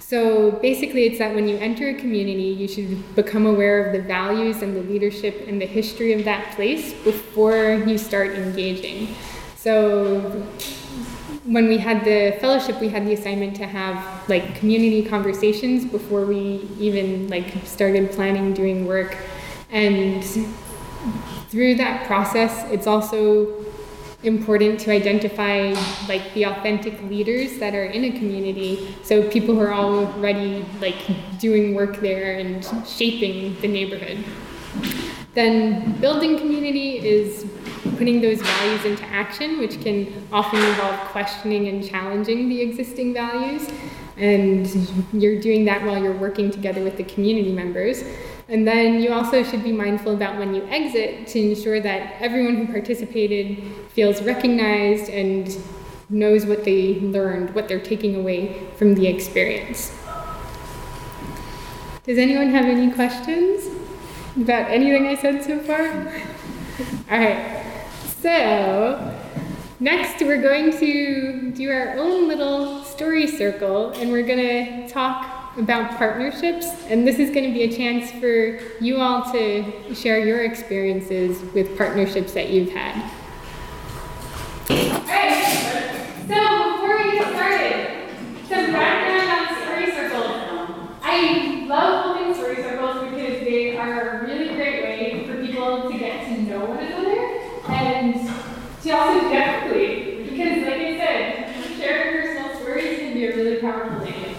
So 0.00 0.50
basically, 0.50 1.04
it's 1.04 1.18
that 1.20 1.34
when 1.34 1.48
you 1.48 1.56
enter 1.58 1.88
a 1.90 1.94
community, 1.94 2.42
you 2.42 2.66
should 2.66 3.14
become 3.14 3.46
aware 3.46 3.86
of 3.86 3.92
the 3.92 4.02
values 4.02 4.62
and 4.62 4.76
the 4.76 4.82
leadership 4.82 5.44
and 5.46 5.60
the 5.60 5.66
history 5.66 6.12
of 6.12 6.24
that 6.24 6.54
place 6.56 6.92
before 7.04 7.74
you 7.86 7.96
start 7.96 8.32
engaging. 8.32 9.14
So 9.56 10.44
when 11.44 11.68
we 11.68 11.78
had 11.78 12.04
the 12.04 12.36
fellowship, 12.40 12.80
we 12.80 12.88
had 12.88 13.06
the 13.06 13.14
assignment 13.14 13.56
to 13.56 13.66
have 13.66 14.28
like 14.28 14.54
community 14.56 15.04
conversations 15.04 15.84
before 15.84 16.24
we 16.24 16.68
even 16.78 17.28
like 17.28 17.52
started 17.64 18.12
planning 18.12 18.54
doing 18.54 18.86
work. 18.86 19.16
And 19.70 20.22
through 21.48 21.76
that 21.76 22.06
process, 22.06 22.70
it's 22.70 22.86
also 22.86 23.64
important 24.22 24.78
to 24.78 24.92
identify 24.92 25.74
like 26.08 26.32
the 26.34 26.44
authentic 26.44 27.00
leaders 27.04 27.58
that 27.58 27.74
are 27.74 27.86
in 27.86 28.04
a 28.04 28.12
community 28.12 28.94
so 29.02 29.28
people 29.30 29.52
who 29.52 29.60
are 29.60 29.74
already 29.74 30.64
like 30.80 30.94
doing 31.40 31.74
work 31.74 31.96
there 31.96 32.38
and 32.38 32.64
shaping 32.86 33.60
the 33.62 33.66
neighborhood 33.66 34.24
then 35.34 36.00
building 36.00 36.38
community 36.38 36.98
is 36.98 37.46
putting 37.96 38.20
those 38.20 38.40
values 38.40 38.84
into 38.84 39.04
action 39.04 39.58
which 39.58 39.80
can 39.80 40.26
often 40.32 40.58
involve 40.58 40.98
questioning 41.10 41.68
and 41.68 41.86
challenging 41.86 42.48
the 42.48 42.60
existing 42.60 43.12
values 43.12 43.68
and 44.16 44.90
you're 45.12 45.40
doing 45.40 45.64
that 45.64 45.82
while 45.84 46.02
you're 46.02 46.16
working 46.18 46.50
together 46.50 46.82
with 46.82 46.96
the 46.96 47.04
community 47.04 47.52
members 47.52 48.04
and 48.48 48.66
then 48.66 49.00
you 49.00 49.12
also 49.12 49.42
should 49.42 49.62
be 49.62 49.72
mindful 49.72 50.14
about 50.14 50.38
when 50.38 50.54
you 50.54 50.62
exit 50.68 51.26
to 51.28 51.38
ensure 51.38 51.80
that 51.80 52.20
everyone 52.20 52.56
who 52.56 52.72
participated 52.72 53.62
feels 53.92 54.20
recognized 54.22 55.08
and 55.08 55.56
knows 56.10 56.44
what 56.44 56.64
they 56.64 57.00
learned, 57.00 57.54
what 57.54 57.68
they're 57.68 57.80
taking 57.80 58.16
away 58.16 58.68
from 58.76 58.94
the 58.94 59.06
experience. 59.06 59.98
Does 62.04 62.18
anyone 62.18 62.50
have 62.50 62.66
any 62.66 62.92
questions 62.92 63.68
about 64.36 64.70
anything 64.70 65.06
I 65.06 65.14
said 65.14 65.42
so 65.42 65.58
far? 65.60 65.86
All 67.10 67.18
right. 67.18 67.71
So, 68.22 69.18
next 69.80 70.22
we're 70.22 70.40
going 70.40 70.78
to 70.78 71.50
do 71.50 71.68
our 71.72 71.98
own 71.98 72.28
little 72.28 72.84
story 72.84 73.26
circle 73.26 73.90
and 73.94 74.12
we're 74.12 74.24
going 74.24 74.38
to 74.38 74.88
talk 74.88 75.58
about 75.58 75.98
partnerships, 75.98 76.66
and 76.86 77.04
this 77.04 77.18
is 77.18 77.30
going 77.30 77.48
to 77.48 77.52
be 77.52 77.64
a 77.64 77.76
chance 77.76 78.12
for 78.12 78.60
you 78.80 78.98
all 78.98 79.32
to 79.32 79.92
share 79.92 80.24
your 80.24 80.44
experiences 80.44 81.42
with 81.52 81.76
partnerships 81.76 82.32
that 82.34 82.50
you've 82.50 82.70
had. 82.70 83.10
Alright, 84.70 85.44
so 86.28 86.72
before 86.74 86.98
we 87.02 87.18
get 87.18 87.28
started, 87.34 88.08
some 88.48 88.70
background 88.70 89.50
on 89.50 89.62
Story 89.64 89.90
Circle. 89.90 90.96
I 91.02 91.66
love 91.66 92.04
holding 92.04 92.34
story 92.34 92.54
circles 92.62 93.10
because 93.10 93.40
they 93.40 93.76
are 93.76 94.20
a 94.20 94.26
really 94.26 94.54
great 94.54 94.84
way 94.84 95.26
for 95.26 95.44
people 95.44 95.90
to 95.90 95.98
get 95.98 96.28
to 96.28 96.42
know 96.42 96.66
one 96.66 96.78
another 96.78 97.40
and 97.68 98.14
to 98.82 98.90
also 98.90 99.28
get 99.30 99.62
quickly. 99.62 100.24
Because, 100.24 100.62
like 100.64 100.80
I 100.80 100.96
said, 100.96 101.76
sharing 101.76 102.22
personal 102.22 102.60
stories 102.60 102.98
can 102.98 103.14
be 103.14 103.26
a 103.26 103.36
really 103.36 103.60
powerful 103.60 104.00
thing. 104.00 104.34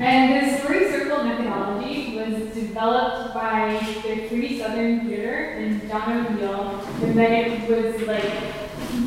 And 0.00 0.46
the 0.46 0.58
story 0.58 0.90
circle 0.90 1.24
methodology 1.24 2.16
was 2.16 2.52
developed 2.76 3.32
by 3.32 3.80
the 4.02 4.28
Free 4.28 4.58
Southern 4.58 5.00
Theater 5.06 5.56
and 5.56 5.88
John 5.88 6.26
O'Neal, 6.26 6.86
and 7.02 7.18
then 7.18 7.32
it 7.32 7.70
was 7.70 8.06
like 8.06 8.22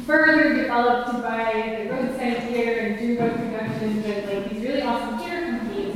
further 0.08 0.56
developed 0.56 1.22
by 1.22 1.78
the 1.78 1.92
Roadside 1.92 2.50
Theater 2.50 2.80
and 2.80 2.98
Dreamboat 2.98 3.38
Productions 3.38 4.04
and 4.08 4.28
like 4.28 4.50
these 4.50 4.64
really 4.64 4.82
awesome 4.82 5.20
theater 5.20 5.52
companies. 5.52 5.96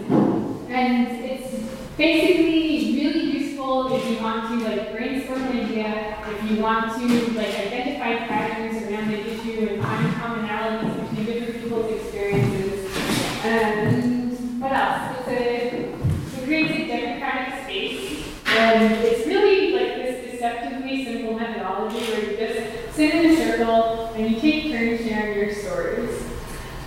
And 0.70 1.08
it's 1.26 1.64
basically 1.98 2.94
really 2.94 3.40
useful 3.40 3.96
if 3.96 4.08
you 4.08 4.24
want 4.24 4.50
to 4.50 4.70
like 4.70 4.92
brainstorm 4.92 5.42
an 5.42 5.66
idea, 5.66 6.16
if 6.28 6.52
you 6.52 6.62
want 6.62 6.96
to 6.96 7.32
like 7.32 7.58
identify 7.58 8.18
patterns 8.28 8.84
around 8.84 9.10
the 9.10 9.20
issue 9.20 9.68
and 9.68 9.82
find 9.82 10.14
commonalities 10.14 11.10
between 11.10 11.26
different 11.26 11.64
people's 11.64 11.92
experiences. 11.92 12.96
And 13.44 14.62
what 14.62 14.74
else? 14.74 15.18
It's 15.22 15.28
a, 15.28 15.74
it 15.74 16.46
creates 16.46 16.72
a 16.72 16.88
democratic 16.88 17.64
space, 17.64 18.28
and 18.48 18.94
it's 18.96 19.26
really 19.26 19.74
like 19.74 19.96
this 19.96 20.32
deceptively 20.32 21.06
simple 21.06 21.40
methodology 21.40 22.00
where 22.12 22.32
you 22.32 22.38
just 22.38 22.96
sit 22.96 23.16
in 23.16 23.32
a 23.32 23.36
circle 23.38 24.12
and 24.16 24.30
you 24.30 24.40
take 24.42 24.72
turns 24.72 25.08
sharing 25.08 25.38
your 25.38 25.54
stories. 25.54 26.22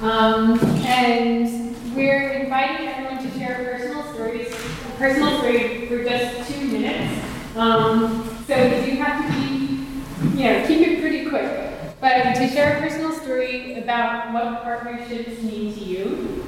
Um, 0.03 0.61
and 0.85 1.75
we're 1.97 2.33
inviting 2.33 2.89
everyone 2.89 3.23
to 3.23 3.39
share 3.39 3.79
personal 3.79 4.03
stories, 4.13 4.53
a 4.53 4.99
personal 4.99 5.39
story 5.39 5.87
for 5.87 6.05
just 6.05 6.53
two 6.53 6.67
minutes. 6.67 7.25
Um, 7.57 8.45
so 8.47 8.55
you 8.55 8.97
have 8.97 9.27
to 9.27 9.41
be, 9.41 10.39
you 10.39 10.45
know, 10.45 10.67
keep 10.67 10.87
it 10.87 11.01
pretty 11.01 11.29
quick. 11.31 11.73
But 11.99 12.35
to 12.35 12.49
share 12.49 12.77
a 12.77 12.81
personal 12.81 13.13
story 13.13 13.79
about 13.79 14.35
what 14.35 14.63
partnerships 14.63 15.43
mean 15.43 15.73
to 15.75 15.81
you, 15.81 16.45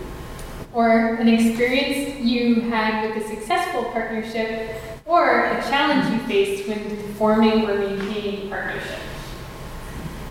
or 0.75 1.15
an 1.15 1.29
experience 1.29 2.21
with 3.03 3.25
a 3.25 3.29
successful 3.29 3.85
partnership, 3.85 4.81
or 5.07 5.47
a 5.47 5.63
challenge 5.69 6.13
you 6.13 6.19
faced 6.27 6.69
when 6.69 7.15
forming 7.15 7.69
or 7.69 7.79
maintaining 7.79 8.49
partnership. 8.49 9.01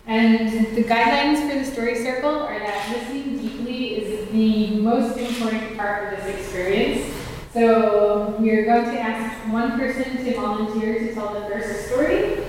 And 0.06 0.76
the 0.76 0.84
guidelines 0.84 1.50
for 1.50 1.58
the 1.60 1.66
story 1.66 1.96
circle 1.96 2.30
are 2.30 2.60
that 2.60 2.90
listening 2.90 3.38
deeply 3.40 3.96
is 3.98 4.30
the 4.32 4.80
most 4.82 5.18
important 5.18 5.76
part 5.76 6.14
of 6.14 6.24
this 6.24 6.36
experience. 6.36 7.14
So 7.54 8.36
we 8.40 8.52
are 8.52 8.66
going 8.66 8.86
to 8.86 9.00
ask 9.00 9.52
one 9.52 9.78
person 9.78 10.24
to 10.24 10.36
volunteer 10.36 11.00
to 11.00 11.14
tell 11.14 11.34
the 11.34 11.48
first 11.50 11.88
story, 11.88 12.46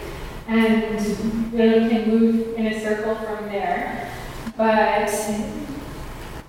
and 0.46 0.98
then 1.52 1.82
we 1.82 1.88
can 1.88 2.08
move 2.10 2.54
in 2.56 2.66
a 2.66 2.80
circle 2.80 3.14
from 3.16 3.46
there. 3.48 4.10
But 4.56 5.08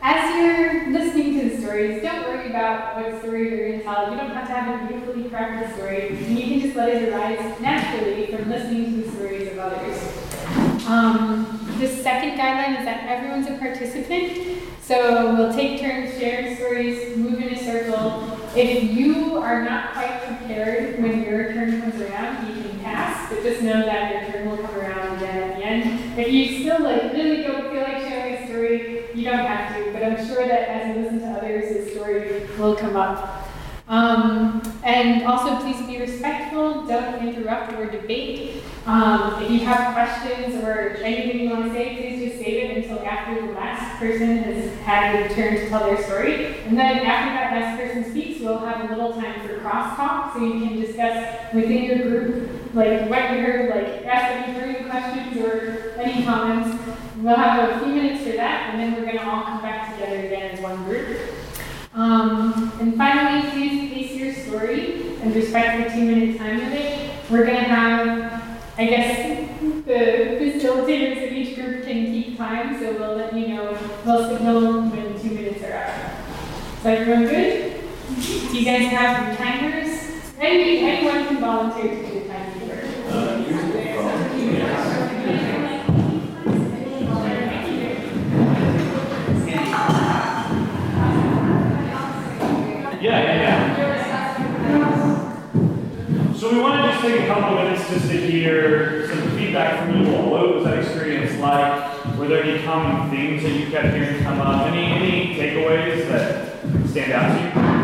as 0.02 0.36
you're 0.36 0.90
listening 0.92 1.40
to 1.40 1.50
the 1.50 1.62
stories, 1.62 2.02
don't 2.02 2.24
worry 2.24 2.39
about 2.60 2.96
what 2.98 3.22
story 3.22 3.50
you're 3.50 3.70
going 3.70 3.80
to 3.80 3.84
tell. 3.86 4.12
You 4.12 4.18
don't 4.18 4.32
have 4.32 4.48
to 4.48 4.54
have 4.54 4.84
a 4.84 4.88
beautifully 4.88 5.30
crafted 5.30 5.74
story. 5.76 6.10
and 6.10 6.38
You 6.38 6.48
can 6.48 6.60
just 6.60 6.76
let 6.76 6.90
it 6.90 7.14
arise 7.14 7.62
naturally 7.62 8.28
from 8.28 8.50
listening 8.50 8.86
to 8.86 9.02
the 9.02 9.12
stories 9.12 9.48
of 9.52 9.60
others. 9.60 10.86
Um, 10.86 11.78
the 11.80 11.88
second 11.88 12.38
guideline 12.38 12.80
is 12.80 12.86
that 12.86 13.06
everyone's 13.08 13.48
a 13.48 13.58
participant. 13.58 14.62
So 14.82 15.36
we'll 15.36 15.54
take 15.54 15.80
turns 15.80 16.20
sharing 16.20 16.58
stories, 16.58 17.16
move 17.16 17.40
in 17.40 17.54
a 17.54 17.64
circle. 17.64 18.38
If 18.56 18.92
you 18.92 19.38
are 19.38 19.64
not 19.64 19.94
quite 19.94 20.22
prepared 20.24 21.02
when 21.02 21.24
your 21.24 21.54
turn 21.54 21.80
comes 21.80 22.02
around, 22.02 22.48
you 22.48 22.62
can 22.62 22.80
pass, 22.80 23.30
but 23.30 23.42
just 23.44 23.62
know 23.62 23.86
that 23.86 24.12
your 24.12 24.32
turn 24.32 24.50
will 24.50 24.58
come 24.58 24.76
around 24.76 25.18
again 25.18 25.52
at 25.52 25.58
the 25.58 25.64
end. 25.64 26.20
If 26.20 26.30
you 26.30 26.60
still 26.60 26.84
like 26.84 27.14
really 27.14 27.44
don't 27.44 27.72
feel 27.72 27.84
like 27.84 28.02
sharing 28.02 28.44
a 28.44 28.48
story, 28.48 29.06
you 29.14 29.24
don't 29.24 29.46
have 29.46 29.78
to, 29.78 29.92
but 29.94 30.04
I'm 30.04 30.28
sure 30.28 30.48
that 30.48 30.68
as 30.70 30.96
you 30.98 31.04
listen 31.04 31.20
to 31.20 31.28
others, 31.28 31.86
the 31.86 31.92
story 31.92 32.49
will 32.60 32.76
come 32.76 32.96
up. 32.96 33.48
Um, 33.88 34.62
and 34.84 35.26
also, 35.26 35.60
please 35.62 35.84
be 35.88 36.00
respectful. 36.00 36.86
don't 36.86 37.28
interrupt 37.28 37.74
or 37.74 37.86
debate. 37.90 38.62
Um, 38.86 39.42
if 39.42 39.50
you 39.50 39.60
have 39.62 39.94
questions 39.94 40.64
or 40.64 40.98
anything 41.04 41.40
you 41.40 41.50
want 41.50 41.66
to 41.66 41.72
say, 41.72 41.96
please 41.96 42.30
just 42.30 42.44
save 42.44 42.70
it 42.70 42.78
until 42.78 43.00
after 43.00 43.48
the 43.48 43.54
last 43.54 43.98
person 43.98 44.44
has 44.44 44.74
had 44.82 45.32
a 45.32 45.34
turn 45.34 45.56
to 45.56 45.70
tell 45.70 45.86
their 45.86 46.04
story. 46.04 46.58
And 46.66 46.78
then 46.78 47.00
after 47.00 47.34
that 47.34 47.60
last 47.60 47.82
person 47.82 48.12
speaks, 48.12 48.42
we'll 48.42 48.60
have 48.60 48.90
a 48.90 48.94
little 48.94 49.14
time 49.14 49.48
for 49.48 49.58
crosstalk 49.58 50.34
so 50.34 50.40
you 50.44 50.68
can 50.68 50.80
discuss 50.80 51.54
within 51.54 51.84
your 51.84 51.98
group 51.98 52.50
like 52.76 53.10
what 53.10 53.32
you 53.32 53.42
heard, 53.42 53.70
like 53.72 54.06
ask 54.06 54.48
any 54.48 54.60
burning 54.60 54.88
questions 54.88 55.38
or 55.38 55.96
any 56.00 56.24
comments. 56.24 56.78
We'll 57.18 57.36
have 57.36 57.70
a 57.70 57.84
few 57.84 57.94
minutes 57.94 58.24
for 58.24 58.34
that, 58.34 58.70
and 58.70 58.80
then 58.80 58.94
we're 58.94 59.12
going 59.12 59.18
to 59.18 59.30
all 59.30 59.44
come 59.44 59.62
back 59.62 59.94
together 59.94 60.20
again 60.20 60.52
as 60.52 60.62
one 60.62 60.84
group. 60.86 61.29
Um, 61.94 62.72
and 62.80 62.96
finally, 62.96 63.50
please 63.50 63.92
pace 63.92 64.12
your 64.16 64.34
story 64.34 65.18
and 65.22 65.36
respect 65.36 65.90
the 65.90 65.96
two 65.96 66.06
minute 66.06 66.38
time 66.38 66.58
limit. 66.60 67.12
We're 67.30 67.46
going 67.46 67.58
to 67.58 67.64
have, 67.64 68.60
I 68.78 68.86
guess, 68.86 69.50
the 69.60 70.38
facilitators 70.40 71.28
of 71.28 71.34
each 71.34 71.56
group 71.56 71.84
can 71.86 72.06
keep 72.06 72.38
time, 72.38 72.80
so 72.80 72.94
we'll 72.94 73.16
let 73.16 73.34
you 73.34 73.50
know, 73.50 73.78
we'll 74.06 74.30
signal 74.30 74.84
when 74.84 75.20
two 75.20 75.32
minutes 75.32 75.64
are 75.64 75.78
up. 75.78 76.82
So 76.84 76.90
everyone 76.90 77.24
good? 77.24 77.82
Do 78.16 78.58
you 78.60 78.66
guys 78.66 78.92
have 78.92 79.28
your 79.28 79.36
timers? 79.38 80.10
Any, 80.40 80.80
anyone 80.80 81.28
can 81.28 81.40
volunteer 81.40 82.09
Yeah, 93.02 93.22
yeah, 93.24 93.36
yeah. 93.42 94.70
So 96.34 96.52
we 96.52 96.60
want 96.60 96.84
to 96.84 96.90
just 96.92 97.02
take 97.02 97.22
a 97.22 97.28
couple 97.28 97.58
of 97.58 97.64
minutes 97.64 97.90
just 97.90 98.10
to 98.10 98.18
hear 98.20 99.08
some 99.08 99.22
feedback 99.38 99.80
from 99.80 100.04
you 100.04 100.16
all. 100.16 100.30
What 100.30 100.56
was 100.56 100.64
that 100.66 100.80
experience 100.80 101.40
like? 101.40 102.18
Were 102.18 102.28
there 102.28 102.44
any 102.44 102.62
common 102.66 103.10
themes 103.10 103.44
that 103.44 103.54
you 103.54 103.72
kept 103.72 103.96
hearing 103.96 104.22
come 104.22 104.42
up? 104.42 104.68
Any 104.68 104.84
any 104.84 105.36
takeaways 105.36 106.10
that 106.10 106.60
stand 106.90 107.14
out 107.14 107.38
to 107.38 107.40
you? 107.46 107.80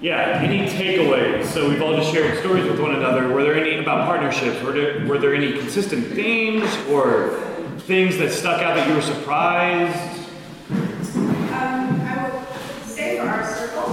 Yeah, 0.00 0.40
any 0.42 0.59
takeaways? 0.90 1.44
So 1.46 1.68
we've 1.68 1.82
all 1.82 1.96
just 1.96 2.12
shared 2.12 2.38
stories 2.38 2.64
with 2.64 2.80
one 2.80 2.94
another. 2.94 3.28
Were 3.32 3.42
there 3.42 3.56
any 3.56 3.78
about 3.78 4.06
partnerships? 4.06 4.62
Were 4.62 4.72
there, 4.72 5.06
were 5.06 5.18
there 5.18 5.34
any 5.34 5.52
consistent 5.52 6.06
themes 6.08 6.68
or 6.88 7.40
things 7.80 8.16
that 8.18 8.32
stuck 8.32 8.62
out 8.62 8.76
that 8.76 8.88
you 8.88 8.94
were 8.94 9.02
surprised? 9.02 10.18
Um, 10.70 12.00
I 12.02 12.30
will 12.30 12.44
say 12.84 13.18
for 13.18 13.28
our 13.28 13.44
circle, 13.54 13.84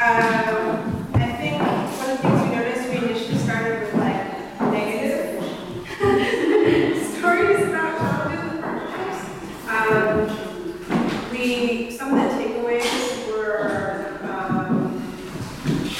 um, 0.00 1.04
I 1.14 1.32
think 1.38 1.62
one 1.62 2.10
of 2.10 2.16
the 2.16 2.28
things 2.28 2.42
we 2.42 2.48
noticed, 2.54 2.88
we 2.88 2.96
initially 2.96 3.38
started 3.38 3.80
with 3.82 3.94
like 3.94 4.60
negative 4.72 5.42
stories 7.18 7.68
about 7.68 7.98
challenges 7.98 8.50
and 8.50 8.60
partnerships. 8.62 9.20
Um, 9.68 11.30
we, 11.30 11.90
some 11.90 12.14
of 12.14 12.18
the 12.20 12.28
takeaways 12.42 13.26
were, 13.28 14.18
um, 14.24 14.98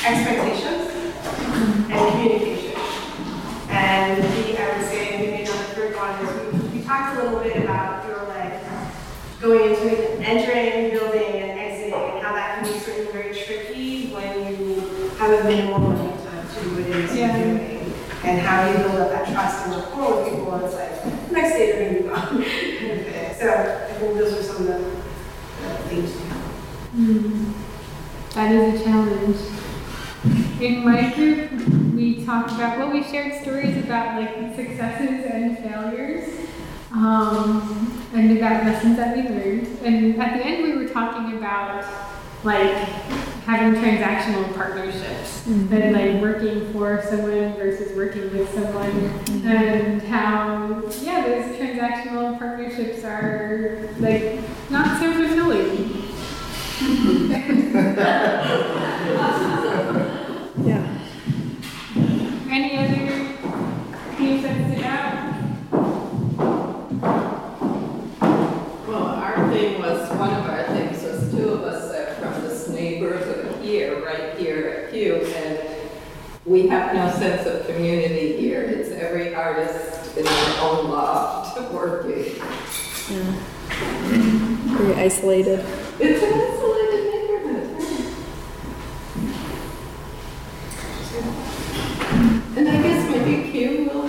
expectations 0.05 0.91
and 1.91 2.11
communication. 2.11 2.77
And 3.69 4.21
the, 4.21 4.61
I 4.61 4.77
would 4.77 4.87
say, 4.89 5.01
maybe 5.19 5.43
another 5.45 5.63
third 5.75 5.95
one 5.95 6.13
is 6.27 6.31
we, 6.53 6.79
we 6.79 6.82
talked 6.93 7.19
a 7.19 7.23
little 7.23 7.41
bit 7.41 7.57
about 7.63 8.07
your 8.07 8.25
like 8.29 8.61
going 9.41 9.71
into 9.71 9.87
it, 9.89 10.21
entering, 10.21 10.91
building, 10.91 11.41
and 11.43 11.59
exiting, 11.59 11.95
and 11.95 12.23
how 12.23 12.33
that 12.35 12.63
can 12.63 12.73
be 12.73 12.79
certainly 12.79 13.11
very 13.11 13.35
tricky 13.35 14.11
when 14.13 14.47
you 14.47 14.81
have 15.19 15.41
a 15.41 15.45
minimal 15.49 15.77
amount 15.77 16.21
of 16.21 16.27
time 16.27 16.47
to 16.55 16.63
do 16.63 16.71
what 16.71 16.81
it 16.81 16.97
is 16.97 17.17
Yeah. 17.17 17.37
you're 17.37 17.57
doing. 17.59 17.79
And 18.25 18.41
how 18.41 18.69
you 18.71 18.77
build 18.77 19.01
up 19.01 19.11
that 19.11 19.33
trust 19.33 19.67
and 19.67 19.75
rapport 19.77 20.23
with 20.23 20.33
people, 20.35 20.55
it's 20.65 20.75
like, 20.75 21.33
next 21.33 21.53
day 21.55 21.73
they're 21.73 22.03
gonna 22.03 22.03
move 22.03 22.13
on. 22.13 22.43
kind. 22.45 23.37
So 23.41 23.49
I 23.91 23.93
think 23.95 24.15
those 24.19 24.33
are 24.39 24.43
some 24.43 24.57
of 24.59 24.67
the 24.69 24.75
uh, 24.77 25.77
things. 25.89 26.13
That 28.35 28.53
is 28.53 28.81
a 28.81 28.85
challenge. 28.85 29.37
In 30.61 30.85
my 30.85 31.11
group, 31.15 31.51
we 31.95 32.25
talked 32.25 32.53
about, 32.53 32.79
well, 32.79 32.93
we 32.93 33.03
shared 33.03 33.43
stories 33.43 33.77
about 33.85 34.21
like 34.21 34.55
successes 34.55 35.25
and 35.29 35.59
failures, 35.59 36.29
um, 36.93 37.93
and 38.15 38.37
about 38.37 38.65
lessons 38.65 38.97
that 38.97 39.17
we 39.17 39.23
learned. 39.23 39.67
And 39.83 40.21
at 40.21 40.37
the 40.37 40.45
end, 40.45 40.63
we 40.63 40.77
were 40.77 40.89
talking 40.89 41.39
about 41.39 41.85
like 42.45 42.75
having 43.47 43.81
transactional 43.81 44.53
partnerships 44.55 45.47
and 45.47 45.93
like 45.93 46.21
working 46.21 46.73
for 46.73 47.03
someone 47.09 47.55
versus 47.55 47.97
working 47.97 48.31
with 48.37 48.53
someone, 48.53 48.91
and 49.47 50.03
how 50.03 50.83
yeah, 51.01 51.27
those 51.27 51.57
transactional 51.57 52.39
partnerships 52.39 53.05
are 53.05 53.89
like 53.99 54.41
not 54.71 55.01
so 55.01 55.13
fulfilling. 55.13 56.03
here 75.03 75.15
at 75.17 75.23
Pew, 75.23 75.35
and 75.35 75.59
we 76.45 76.69
have 76.69 76.95
no 76.95 77.11
sense 77.19 77.47
of 77.47 77.67
community 77.67 78.37
here. 78.37 78.63
It's 78.63 78.91
every 78.91 79.35
artist 79.35 80.17
in 80.17 80.25
their 80.25 80.61
own 80.61 80.91
loft 80.91 81.61
working. 81.73 82.37
Yeah. 83.11 83.33
Very 84.77 84.95
isolated. 84.95 85.65
It's 85.99 86.23
an 86.23 86.33
isolated 86.33 87.05
neighborhood. 87.11 87.69
right? 92.45 92.59
And 92.59 92.69
I 92.69 92.83
guess 92.83 93.11
maybe 93.11 93.51
Pew 93.51 93.91
will 93.93 94.07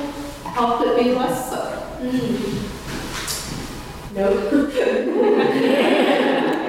help 0.52 0.82
it 0.86 0.94
be 1.04 1.14
less 1.14 1.50
so. 1.50 1.62
Mm. 2.02 2.70
No. 4.16 4.26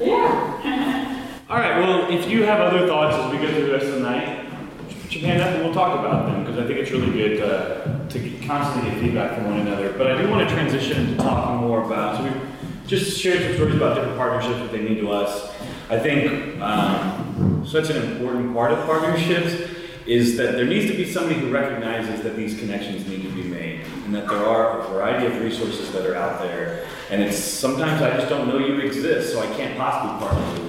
Yeah. 0.00 0.48
All 1.50 1.56
right, 1.56 1.78
well, 1.78 2.10
if 2.10 2.28
you 2.28 2.42
have 2.42 2.60
other 2.60 2.86
thoughts 2.86 3.16
as 3.16 3.32
we 3.32 3.38
go 3.38 3.50
through 3.50 3.68
the 3.68 3.72
rest 3.72 3.86
of 3.86 3.94
the 3.94 4.00
night, 4.00 4.46
put 5.00 5.14
your 5.14 5.30
hand 5.30 5.40
up 5.40 5.54
and 5.54 5.64
we'll 5.64 5.72
talk 5.72 5.98
about 5.98 6.26
them 6.26 6.44
because 6.44 6.58
I 6.58 6.66
think 6.66 6.78
it's 6.78 6.90
really 6.90 7.10
good 7.10 7.38
to, 7.38 8.06
to 8.10 8.46
constantly 8.46 8.90
get 8.90 9.00
feedback 9.00 9.34
from 9.34 9.46
one 9.46 9.60
another. 9.60 9.94
But 9.94 10.08
I 10.08 10.20
do 10.20 10.28
want 10.28 10.46
to 10.46 10.54
transition 10.54 11.06
into 11.06 11.16
talking 11.16 11.66
more 11.66 11.82
about, 11.82 12.18
so 12.18 12.24
we've 12.24 12.86
just 12.86 13.18
shared 13.18 13.44
some 13.44 13.54
stories 13.54 13.76
about 13.76 13.94
different 13.94 14.18
partnerships 14.18 14.58
that 14.58 14.72
they 14.72 14.82
mean 14.82 14.98
to 14.98 15.10
us. 15.10 15.50
I 15.88 15.98
think 15.98 16.60
um, 16.60 17.64
such 17.66 17.88
an 17.88 17.96
important 17.96 18.52
part 18.52 18.72
of 18.72 18.84
partnerships 18.84 19.70
is 20.04 20.36
that 20.36 20.52
there 20.52 20.66
needs 20.66 20.90
to 20.90 20.96
be 20.98 21.10
somebody 21.10 21.40
who 21.40 21.50
recognizes 21.50 22.22
that 22.24 22.36
these 22.36 22.58
connections 22.58 23.08
need 23.08 23.22
to 23.22 23.30
be 23.30 23.42
made 23.42 23.86
and 24.04 24.14
that 24.14 24.28
there 24.28 24.44
are 24.44 24.80
a 24.80 24.88
variety 24.88 25.24
of 25.24 25.40
resources 25.40 25.90
that 25.92 26.04
are 26.04 26.14
out 26.14 26.42
there. 26.42 26.86
And 27.08 27.22
it's 27.22 27.38
sometimes 27.38 28.02
I 28.02 28.18
just 28.18 28.28
don't 28.28 28.48
know 28.48 28.58
you 28.58 28.80
exist, 28.80 29.32
so 29.32 29.40
I 29.40 29.46
can't 29.56 29.78
possibly 29.78 30.18
partner 30.18 30.52
with 30.52 30.62
you. 30.62 30.67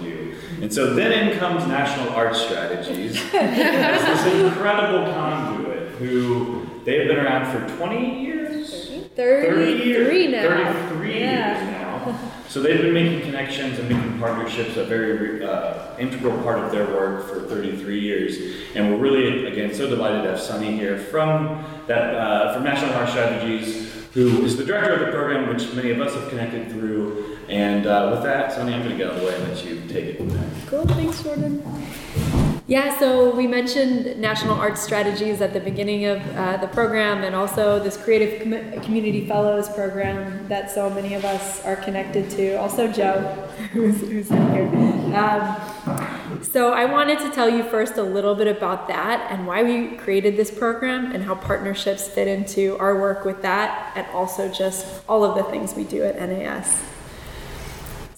And 0.61 0.73
so 0.73 0.93
then 0.93 1.11
in 1.29 1.39
comes 1.39 1.65
National 1.67 2.09
Arts 2.09 2.41
Strategies 2.41 3.13
this 3.31 4.25
incredible 4.33 5.11
conduit 5.13 5.89
who 5.93 6.67
they've 6.85 7.07
been 7.07 7.17
around 7.17 7.51
for 7.51 7.75
20 7.77 8.21
years? 8.23 8.89
30 9.15 9.83
years. 9.85 10.07
33 10.07 10.27
now. 10.27 10.41
33 10.41 11.19
Yeah. 11.19 11.57
years 11.61 11.71
now. 11.71 12.19
So 12.49 12.61
they've 12.61 12.81
been 12.81 12.93
making 12.93 13.21
connections 13.21 13.77
and 13.79 13.89
making 13.89 14.19
partnerships 14.19 14.75
a 14.77 14.83
very 14.85 15.43
uh, 15.45 15.95
integral 15.97 16.41
part 16.41 16.59
of 16.59 16.71
their 16.71 16.85
work 16.87 17.27
for 17.29 17.41
33 17.47 17.99
years. 17.99 18.37
And 18.75 18.89
we're 18.91 18.97
really, 18.97 19.45
again, 19.45 19.73
so 19.73 19.87
delighted 19.87 20.23
to 20.23 20.31
have 20.31 20.39
Sunny 20.41 20.75
here 20.75 20.97
from 20.97 21.63
that 21.87 22.15
uh, 22.15 22.53
from 22.53 22.63
National 22.63 22.93
Arts 22.95 23.11
Strategies, 23.11 23.93
who 24.13 24.43
is 24.43 24.57
the 24.57 24.63
director 24.65 24.93
of 24.93 24.99
the 25.01 25.11
program, 25.11 25.47
which 25.47 25.71
many 25.73 25.91
of 25.91 25.99
us 26.01 26.13
have 26.15 26.27
connected 26.29 26.69
through. 26.71 27.37
And 27.49 27.87
uh, 27.87 28.09
with 28.13 28.23
that, 28.23 28.51
Sunny, 28.51 28.73
I'm 28.73 28.83
going 28.83 28.91
to 28.91 28.97
get 28.97 29.07
out 29.07 29.15
of 29.15 29.21
the 29.21 29.27
way 29.27 29.35
and 29.35 29.47
let 29.51 29.65
you 29.65 29.81
take 29.87 30.05
it 30.05 30.17
from 30.17 30.29
there. 30.29 30.49
Cool, 30.67 30.85
thanks, 30.85 31.23
Jordan. 31.23 31.63
Yeah, 32.67 32.99
so 32.99 33.35
we 33.35 33.47
mentioned 33.47 34.19
National 34.21 34.53
Arts 34.53 34.83
Strategies 34.83 35.41
at 35.41 35.53
the 35.53 35.59
beginning 35.59 36.05
of 36.05 36.21
uh, 36.37 36.57
the 36.57 36.67
program 36.67 37.23
and 37.23 37.33
also 37.35 37.79
this 37.79 37.97
Creative 37.97 38.43
Com- 38.43 38.81
Community 38.83 39.25
Fellows 39.25 39.67
program 39.69 40.47
that 40.47 40.69
so 40.69 40.87
many 40.91 41.15
of 41.15 41.25
us 41.25 41.65
are 41.65 41.75
connected 41.77 42.29
to. 42.29 42.53
Also, 42.59 42.87
Joe, 42.91 43.21
who's, 43.73 43.99
who's 44.01 44.29
in 44.29 44.51
here. 44.53 45.15
Um, 45.17 46.43
So 46.43 46.71
I 46.71 46.85
wanted 46.85 47.17
to 47.19 47.31
tell 47.31 47.49
you 47.49 47.63
first 47.63 47.97
a 47.97 48.03
little 48.03 48.35
bit 48.35 48.47
about 48.47 48.87
that 48.87 49.31
and 49.31 49.47
why 49.47 49.63
we 49.63 49.97
created 49.97 50.37
this 50.37 50.51
program 50.51 51.11
and 51.11 51.23
how 51.23 51.33
partnerships 51.35 52.07
fit 52.07 52.27
into 52.27 52.77
our 52.77 53.01
work 53.01 53.25
with 53.25 53.41
that 53.41 53.91
and 53.95 54.05
also 54.13 54.47
just 54.47 55.01
all 55.09 55.23
of 55.23 55.35
the 55.35 55.43
things 55.51 55.73
we 55.73 55.83
do 55.83 56.03
at 56.03 56.15
NAS. 56.15 56.81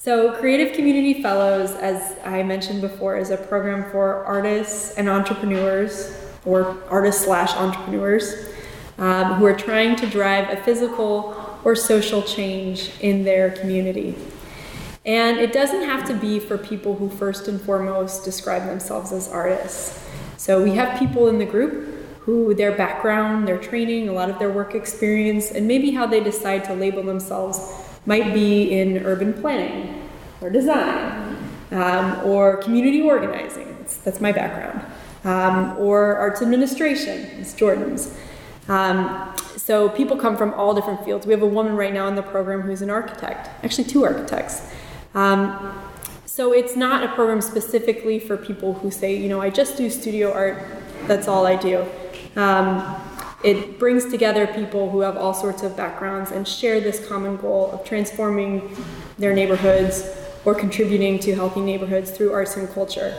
So, 0.03 0.31
Creative 0.31 0.75
Community 0.75 1.21
Fellows, 1.21 1.73
as 1.73 2.17
I 2.25 2.41
mentioned 2.41 2.81
before, 2.81 3.17
is 3.17 3.29
a 3.29 3.37
program 3.37 3.87
for 3.91 4.25
artists 4.25 4.95
and 4.95 5.07
entrepreneurs, 5.07 6.17
or 6.43 6.75
artists 6.89 7.25
slash 7.25 7.53
entrepreneurs, 7.53 8.47
um, 8.97 9.35
who 9.35 9.45
are 9.45 9.53
trying 9.53 9.95
to 9.97 10.07
drive 10.07 10.49
a 10.49 10.59
physical 10.63 11.59
or 11.63 11.75
social 11.75 12.23
change 12.23 12.89
in 13.01 13.23
their 13.23 13.51
community. 13.51 14.15
And 15.05 15.37
it 15.37 15.53
doesn't 15.53 15.83
have 15.83 16.03
to 16.07 16.15
be 16.15 16.39
for 16.39 16.57
people 16.57 16.95
who 16.95 17.07
first 17.07 17.47
and 17.47 17.61
foremost 17.61 18.25
describe 18.25 18.65
themselves 18.65 19.11
as 19.11 19.27
artists. 19.27 20.03
So 20.35 20.63
we 20.63 20.71
have 20.71 20.97
people 20.97 21.27
in 21.27 21.37
the 21.37 21.45
group 21.45 22.21
who 22.21 22.55
their 22.55 22.71
background, 22.71 23.47
their 23.47 23.59
training, 23.59 24.09
a 24.09 24.13
lot 24.13 24.31
of 24.31 24.39
their 24.39 24.49
work 24.49 24.73
experience, 24.73 25.51
and 25.51 25.67
maybe 25.67 25.91
how 25.91 26.07
they 26.07 26.23
decide 26.23 26.63
to 26.65 26.73
label 26.73 27.03
themselves 27.03 27.59
might 28.05 28.33
be 28.33 28.71
in 28.71 29.05
urban 29.05 29.33
planning 29.33 30.09
or 30.41 30.49
design 30.49 31.37
um, 31.71 32.19
or 32.25 32.57
community 32.57 33.01
organizing. 33.01 33.75
That's, 33.79 33.97
that's 33.97 34.21
my 34.21 34.31
background. 34.31 34.85
Um, 35.23 35.77
or 35.77 36.15
arts 36.15 36.41
administration, 36.41 37.25
it's 37.39 37.53
Jordan's. 37.53 38.17
Um, 38.67 39.35
so 39.55 39.89
people 39.89 40.17
come 40.17 40.35
from 40.35 40.53
all 40.55 40.73
different 40.73 41.05
fields. 41.05 41.25
We 41.27 41.33
have 41.33 41.43
a 41.43 41.47
woman 41.47 41.75
right 41.75 41.93
now 41.93 42.07
in 42.07 42.15
the 42.15 42.23
program 42.23 42.61
who's 42.61 42.81
an 42.81 42.89
architect, 42.89 43.49
actually 43.63 43.83
two 43.83 44.03
architects. 44.03 44.71
Um, 45.13 45.79
so 46.25 46.53
it's 46.53 46.75
not 46.75 47.03
a 47.03 47.13
program 47.13 47.41
specifically 47.41 48.19
for 48.19 48.37
people 48.37 48.73
who 48.73 48.89
say, 48.89 49.15
you 49.15 49.29
know, 49.29 49.41
I 49.41 49.49
just 49.49 49.77
do 49.77 49.89
studio 49.89 50.33
art, 50.33 50.63
that's 51.05 51.27
all 51.27 51.45
I 51.45 51.55
do. 51.55 51.85
Um, 52.35 52.99
it 53.43 53.79
brings 53.79 54.09
together 54.09 54.47
people 54.47 54.89
who 54.89 54.99
have 54.99 55.17
all 55.17 55.33
sorts 55.33 55.63
of 55.63 55.75
backgrounds 55.75 56.31
and 56.31 56.47
share 56.47 56.79
this 56.79 57.05
common 57.07 57.37
goal 57.37 57.71
of 57.71 57.83
transforming 57.83 58.75
their 59.17 59.33
neighborhoods 59.33 60.07
or 60.45 60.55
contributing 60.55 61.19
to 61.19 61.35
healthy 61.35 61.61
neighborhoods 61.61 62.11
through 62.11 62.33
arts 62.33 62.57
and 62.57 62.69
culture. 62.69 63.15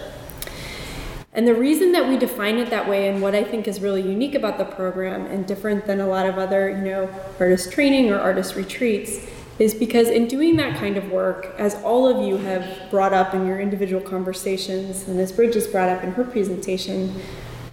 And 1.34 1.48
the 1.48 1.54
reason 1.54 1.92
that 1.92 2.08
we 2.08 2.18
define 2.18 2.58
it 2.58 2.68
that 2.70 2.88
way 2.88 3.08
and 3.08 3.22
what 3.22 3.34
I 3.34 3.42
think 3.42 3.66
is 3.66 3.80
really 3.80 4.02
unique 4.02 4.34
about 4.34 4.58
the 4.58 4.64
program 4.64 5.26
and 5.26 5.46
different 5.46 5.86
than 5.86 6.00
a 6.00 6.06
lot 6.06 6.26
of 6.26 6.36
other, 6.36 6.68
you 6.68 6.84
know, 6.84 7.08
artist 7.40 7.72
training 7.72 8.10
or 8.10 8.18
artist 8.18 8.54
retreats 8.54 9.18
is 9.58 9.74
because 9.74 10.08
in 10.08 10.26
doing 10.26 10.56
that 10.56 10.76
kind 10.78 10.96
of 10.96 11.10
work, 11.10 11.54
as 11.58 11.74
all 11.76 12.06
of 12.06 12.26
you 12.26 12.36
have 12.38 12.90
brought 12.90 13.12
up 13.12 13.34
in 13.34 13.46
your 13.46 13.60
individual 13.60 14.02
conversations, 14.02 15.08
and 15.08 15.18
as 15.20 15.32
Bridget's 15.32 15.66
brought 15.66 15.88
up 15.88 16.02
in 16.02 16.12
her 16.12 16.24
presentation, 16.24 17.14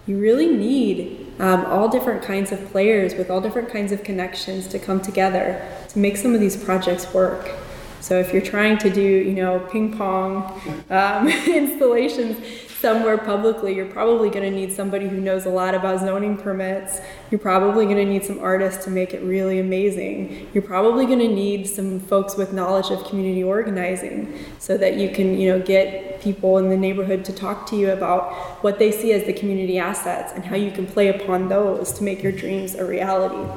you 0.06 0.18
really 0.18 0.48
need 0.48 1.29
um, 1.40 1.64
all 1.66 1.88
different 1.88 2.22
kinds 2.22 2.52
of 2.52 2.70
players 2.70 3.14
with 3.14 3.30
all 3.30 3.40
different 3.40 3.70
kinds 3.70 3.92
of 3.92 4.04
connections 4.04 4.68
to 4.68 4.78
come 4.78 5.00
together 5.00 5.66
to 5.88 5.98
make 5.98 6.16
some 6.16 6.34
of 6.34 6.40
these 6.40 6.56
projects 6.56 7.12
work. 7.14 7.50
So 8.00 8.18
if 8.18 8.32
you're 8.32 8.42
trying 8.42 8.78
to 8.78 8.90
do, 8.90 9.02
you 9.02 9.32
know, 9.32 9.58
ping 9.70 9.96
pong 9.96 10.60
um, 10.90 11.28
installations, 11.48 12.36
somewhere 12.80 13.18
publicly, 13.18 13.74
you're 13.74 13.84
probably 13.84 14.30
going 14.30 14.42
to 14.42 14.50
need 14.50 14.72
somebody 14.72 15.06
who 15.06 15.20
knows 15.20 15.44
a 15.44 15.50
lot 15.50 15.74
about 15.74 16.00
zoning 16.00 16.36
permits. 16.36 17.00
You're 17.30 17.38
probably 17.38 17.84
going 17.84 17.98
to 17.98 18.04
need 18.04 18.24
some 18.24 18.38
artists 18.40 18.84
to 18.84 18.90
make 18.90 19.12
it 19.12 19.22
really 19.22 19.60
amazing. 19.60 20.48
You're 20.54 20.62
probably 20.62 21.04
going 21.04 21.18
to 21.18 21.28
need 21.28 21.66
some 21.66 22.00
folks 22.00 22.36
with 22.36 22.54
knowledge 22.54 22.90
of 22.90 23.04
community 23.04 23.42
organizing 23.42 24.44
so 24.58 24.78
that 24.78 24.96
you 24.96 25.10
can, 25.10 25.38
you 25.38 25.50
know, 25.50 25.60
get 25.64 26.22
people 26.22 26.56
in 26.56 26.70
the 26.70 26.76
neighborhood 26.76 27.24
to 27.26 27.32
talk 27.32 27.66
to 27.66 27.76
you 27.76 27.90
about 27.90 28.32
what 28.64 28.78
they 28.78 28.90
see 28.90 29.12
as 29.12 29.24
the 29.24 29.32
community 29.32 29.78
assets 29.78 30.32
and 30.34 30.44
how 30.44 30.56
you 30.56 30.70
can 30.70 30.86
play 30.86 31.08
upon 31.08 31.48
those 31.48 31.92
to 31.92 32.02
make 32.02 32.22
your 32.22 32.32
dreams 32.32 32.74
a 32.74 32.84
reality 32.84 33.50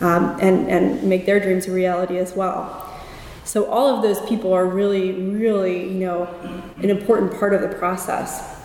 um, 0.00 0.38
and, 0.40 0.68
and 0.68 1.02
make 1.02 1.24
their 1.24 1.40
dreams 1.40 1.66
a 1.66 1.72
reality 1.72 2.18
as 2.18 2.34
well. 2.34 2.89
So 3.44 3.66
all 3.66 3.94
of 3.96 4.02
those 4.02 4.20
people 4.28 4.52
are 4.52 4.66
really, 4.66 5.12
really, 5.12 5.88
you 5.88 5.98
know, 6.00 6.26
an 6.76 6.90
important 6.90 7.38
part 7.38 7.54
of 7.54 7.62
the 7.62 7.68
process. 7.68 8.60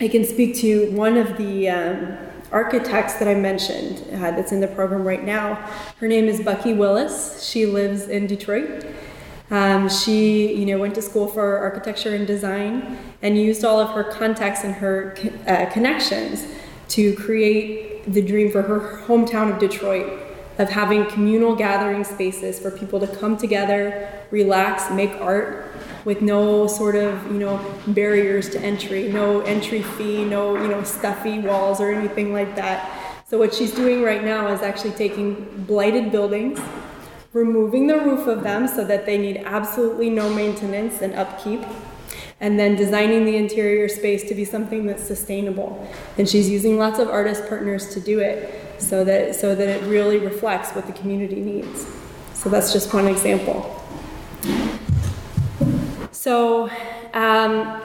I 0.00 0.08
can 0.08 0.24
speak 0.24 0.56
to 0.56 0.90
one 0.92 1.16
of 1.16 1.36
the 1.36 1.68
um, 1.68 2.16
architects 2.52 3.14
that 3.14 3.28
I 3.28 3.34
mentioned 3.34 4.02
uh, 4.12 4.32
that's 4.32 4.52
in 4.52 4.60
the 4.60 4.68
program 4.68 5.06
right 5.06 5.24
now. 5.24 5.54
Her 5.98 6.08
name 6.08 6.26
is 6.26 6.40
Bucky 6.40 6.72
Willis. 6.72 7.48
She 7.48 7.66
lives 7.66 8.08
in 8.08 8.26
Detroit. 8.26 8.86
Um, 9.50 9.88
she, 9.88 10.54
you 10.54 10.66
know, 10.66 10.78
went 10.78 10.94
to 10.94 11.02
school 11.02 11.26
for 11.26 11.58
architecture 11.58 12.14
and 12.14 12.26
design 12.26 12.98
and 13.22 13.36
used 13.36 13.64
all 13.64 13.80
of 13.80 13.90
her 13.90 14.04
contacts 14.04 14.64
and 14.64 14.74
her 14.74 15.16
uh, 15.46 15.66
connections 15.66 16.46
to 16.88 17.14
create 17.16 18.04
the 18.12 18.22
dream 18.22 18.50
for 18.50 18.62
her 18.62 19.02
hometown 19.06 19.52
of 19.52 19.58
Detroit 19.58 20.29
of 20.60 20.68
having 20.68 21.06
communal 21.06 21.56
gathering 21.56 22.04
spaces 22.04 22.60
for 22.60 22.70
people 22.70 23.00
to 23.00 23.06
come 23.06 23.36
together, 23.36 24.10
relax, 24.30 24.90
make 24.90 25.10
art 25.20 25.72
with 26.04 26.20
no 26.20 26.66
sort 26.66 26.94
of 26.94 27.26
you 27.32 27.38
know 27.38 27.58
barriers 27.88 28.50
to 28.50 28.60
entry, 28.60 29.08
no 29.08 29.40
entry 29.40 29.82
fee, 29.82 30.24
no 30.24 30.60
you 30.60 30.68
know 30.68 30.82
stuffy 30.82 31.38
walls 31.38 31.80
or 31.80 31.90
anything 31.90 32.32
like 32.32 32.54
that. 32.56 33.24
So 33.26 33.38
what 33.38 33.54
she's 33.54 33.72
doing 33.72 34.02
right 34.02 34.22
now 34.22 34.48
is 34.48 34.60
actually 34.60 34.92
taking 34.92 35.64
blighted 35.66 36.12
buildings, 36.12 36.60
removing 37.32 37.86
the 37.86 37.98
roof 37.98 38.26
of 38.26 38.42
them 38.42 38.68
so 38.68 38.84
that 38.84 39.06
they 39.06 39.16
need 39.16 39.38
absolutely 39.38 40.10
no 40.10 40.28
maintenance 40.28 41.00
and 41.00 41.14
upkeep 41.14 41.64
and 42.40 42.58
then 42.58 42.74
designing 42.74 43.24
the 43.26 43.36
interior 43.36 43.88
space 43.88 44.24
to 44.28 44.34
be 44.34 44.44
something 44.44 44.86
that's 44.86 45.02
sustainable. 45.02 45.86
And 46.16 46.28
she's 46.28 46.48
using 46.48 46.78
lots 46.78 46.98
of 46.98 47.08
artist 47.08 47.46
partners 47.48 47.92
to 47.94 48.00
do 48.00 48.20
it 48.20 48.80
so 48.80 49.04
that 49.04 49.34
so 49.34 49.54
that 49.54 49.68
it 49.68 49.82
really 49.84 50.18
reflects 50.18 50.72
what 50.72 50.86
the 50.86 50.92
community 50.92 51.40
needs. 51.40 51.86
So 52.32 52.48
that's 52.48 52.72
just 52.72 52.92
one 52.94 53.06
example. 53.06 53.76
So 56.12 56.70
um, 57.12 57.80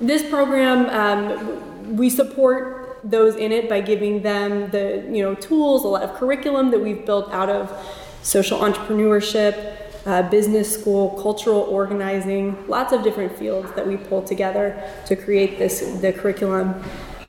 this 0.00 0.28
program, 0.28 0.86
um, 0.90 1.96
we 1.96 2.10
support 2.10 3.00
those 3.04 3.36
in 3.36 3.52
it 3.52 3.68
by 3.68 3.80
giving 3.80 4.22
them 4.22 4.70
the 4.70 5.04
you 5.10 5.22
know 5.22 5.34
tools, 5.34 5.84
a 5.84 5.88
lot 5.88 6.02
of 6.02 6.14
curriculum 6.14 6.70
that 6.70 6.80
we've 6.80 7.06
built 7.06 7.32
out 7.32 7.48
of 7.48 7.72
social 8.22 8.58
entrepreneurship, 8.58 9.83
uh, 10.06 10.22
business 10.28 10.72
school, 10.72 11.10
cultural 11.22 11.60
organizing, 11.60 12.56
lots 12.68 12.92
of 12.92 13.02
different 13.02 13.36
fields 13.36 13.70
that 13.72 13.86
we 13.86 13.96
pull 13.96 14.22
together 14.22 14.82
to 15.06 15.16
create 15.16 15.58
this 15.58 15.80
the 16.00 16.12
curriculum. 16.12 16.82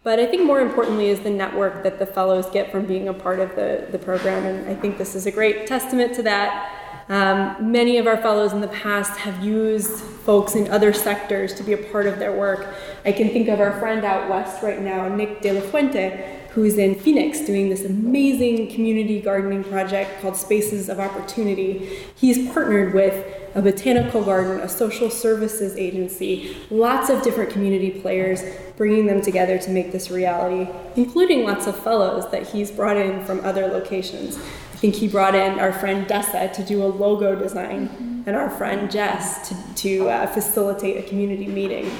But 0.03 0.19
I 0.19 0.27
think 0.27 0.43
more 0.43 0.61
importantly 0.61 1.09
is 1.09 1.21
the 1.21 1.31
network 1.31 1.83
that 1.83 1.97
the 1.97 2.05
fellows 2.05 2.45
get 2.51 2.71
from 2.71 2.85
being 2.85 3.07
a 3.07 3.13
part 3.13 3.39
of 3.39 3.55
the, 3.55 3.87
the 3.91 3.97
program, 3.97 4.45
and 4.45 4.69
I 4.69 4.75
think 4.75 4.97
this 4.97 5.15
is 5.15 5.25
a 5.25 5.31
great 5.31 5.65
testament 5.65 6.13
to 6.15 6.23
that. 6.23 6.83
Um, 7.07 7.71
many 7.71 7.97
of 7.97 8.07
our 8.07 8.17
fellows 8.17 8.51
in 8.53 8.61
the 8.61 8.67
past 8.67 9.17
have 9.17 9.43
used 9.43 9.91
folks 9.99 10.55
in 10.55 10.69
other 10.69 10.91
sectors 10.91 11.53
to 11.55 11.63
be 11.63 11.73
a 11.73 11.77
part 11.77 12.07
of 12.07 12.17
their 12.17 12.33
work. 12.33 12.75
I 13.03 13.11
can 13.11 13.29
think 13.29 13.47
of 13.47 13.59
our 13.59 13.79
friend 13.79 14.03
out 14.03 14.29
west 14.29 14.63
right 14.63 14.81
now, 14.81 15.07
Nick 15.07 15.41
De 15.41 15.51
La 15.51 15.61
Fuente, 15.61 16.44
who's 16.55 16.77
in 16.77 16.95
Phoenix 16.95 17.41
doing 17.41 17.67
this 17.67 17.83
amazing 17.83 18.71
community 18.73 19.19
gardening 19.19 19.61
project 19.61 20.21
called 20.21 20.37
Spaces 20.37 20.87
of 20.87 21.01
Opportunity. 21.01 21.99
He's 22.15 22.49
partnered 22.53 22.93
with 22.93 23.13
a 23.55 23.61
botanical 23.61 24.23
garden, 24.23 24.61
a 24.61 24.69
social 24.69 25.09
services 25.09 25.75
agency, 25.75 26.55
lots 26.69 27.09
of 27.09 27.21
different 27.23 27.49
community 27.49 27.91
players, 27.91 28.41
bringing 28.77 29.05
them 29.05 29.21
together 29.21 29.57
to 29.57 29.69
make 29.69 29.91
this 29.91 30.09
reality, 30.09 30.71
including 30.95 31.43
lots 31.43 31.67
of 31.67 31.77
fellows 31.77 32.31
that 32.31 32.47
he's 32.47 32.71
brought 32.71 32.95
in 32.95 33.25
from 33.25 33.41
other 33.41 33.67
locations. 33.67 34.37
I 34.37 34.77
think 34.77 34.95
he 34.95 35.09
brought 35.09 35.35
in 35.35 35.59
our 35.59 35.73
friend 35.73 36.07
Dessa 36.07 36.53
to 36.53 36.63
do 36.63 36.83
a 36.83 36.87
logo 36.87 37.35
design 37.35 38.23
and 38.25 38.33
our 38.33 38.49
friend 38.49 38.89
Jess 38.89 39.49
to, 39.49 39.75
to 39.75 40.09
uh, 40.09 40.27
facilitate 40.27 41.03
a 41.03 41.07
community 41.07 41.47
meeting. 41.47 41.91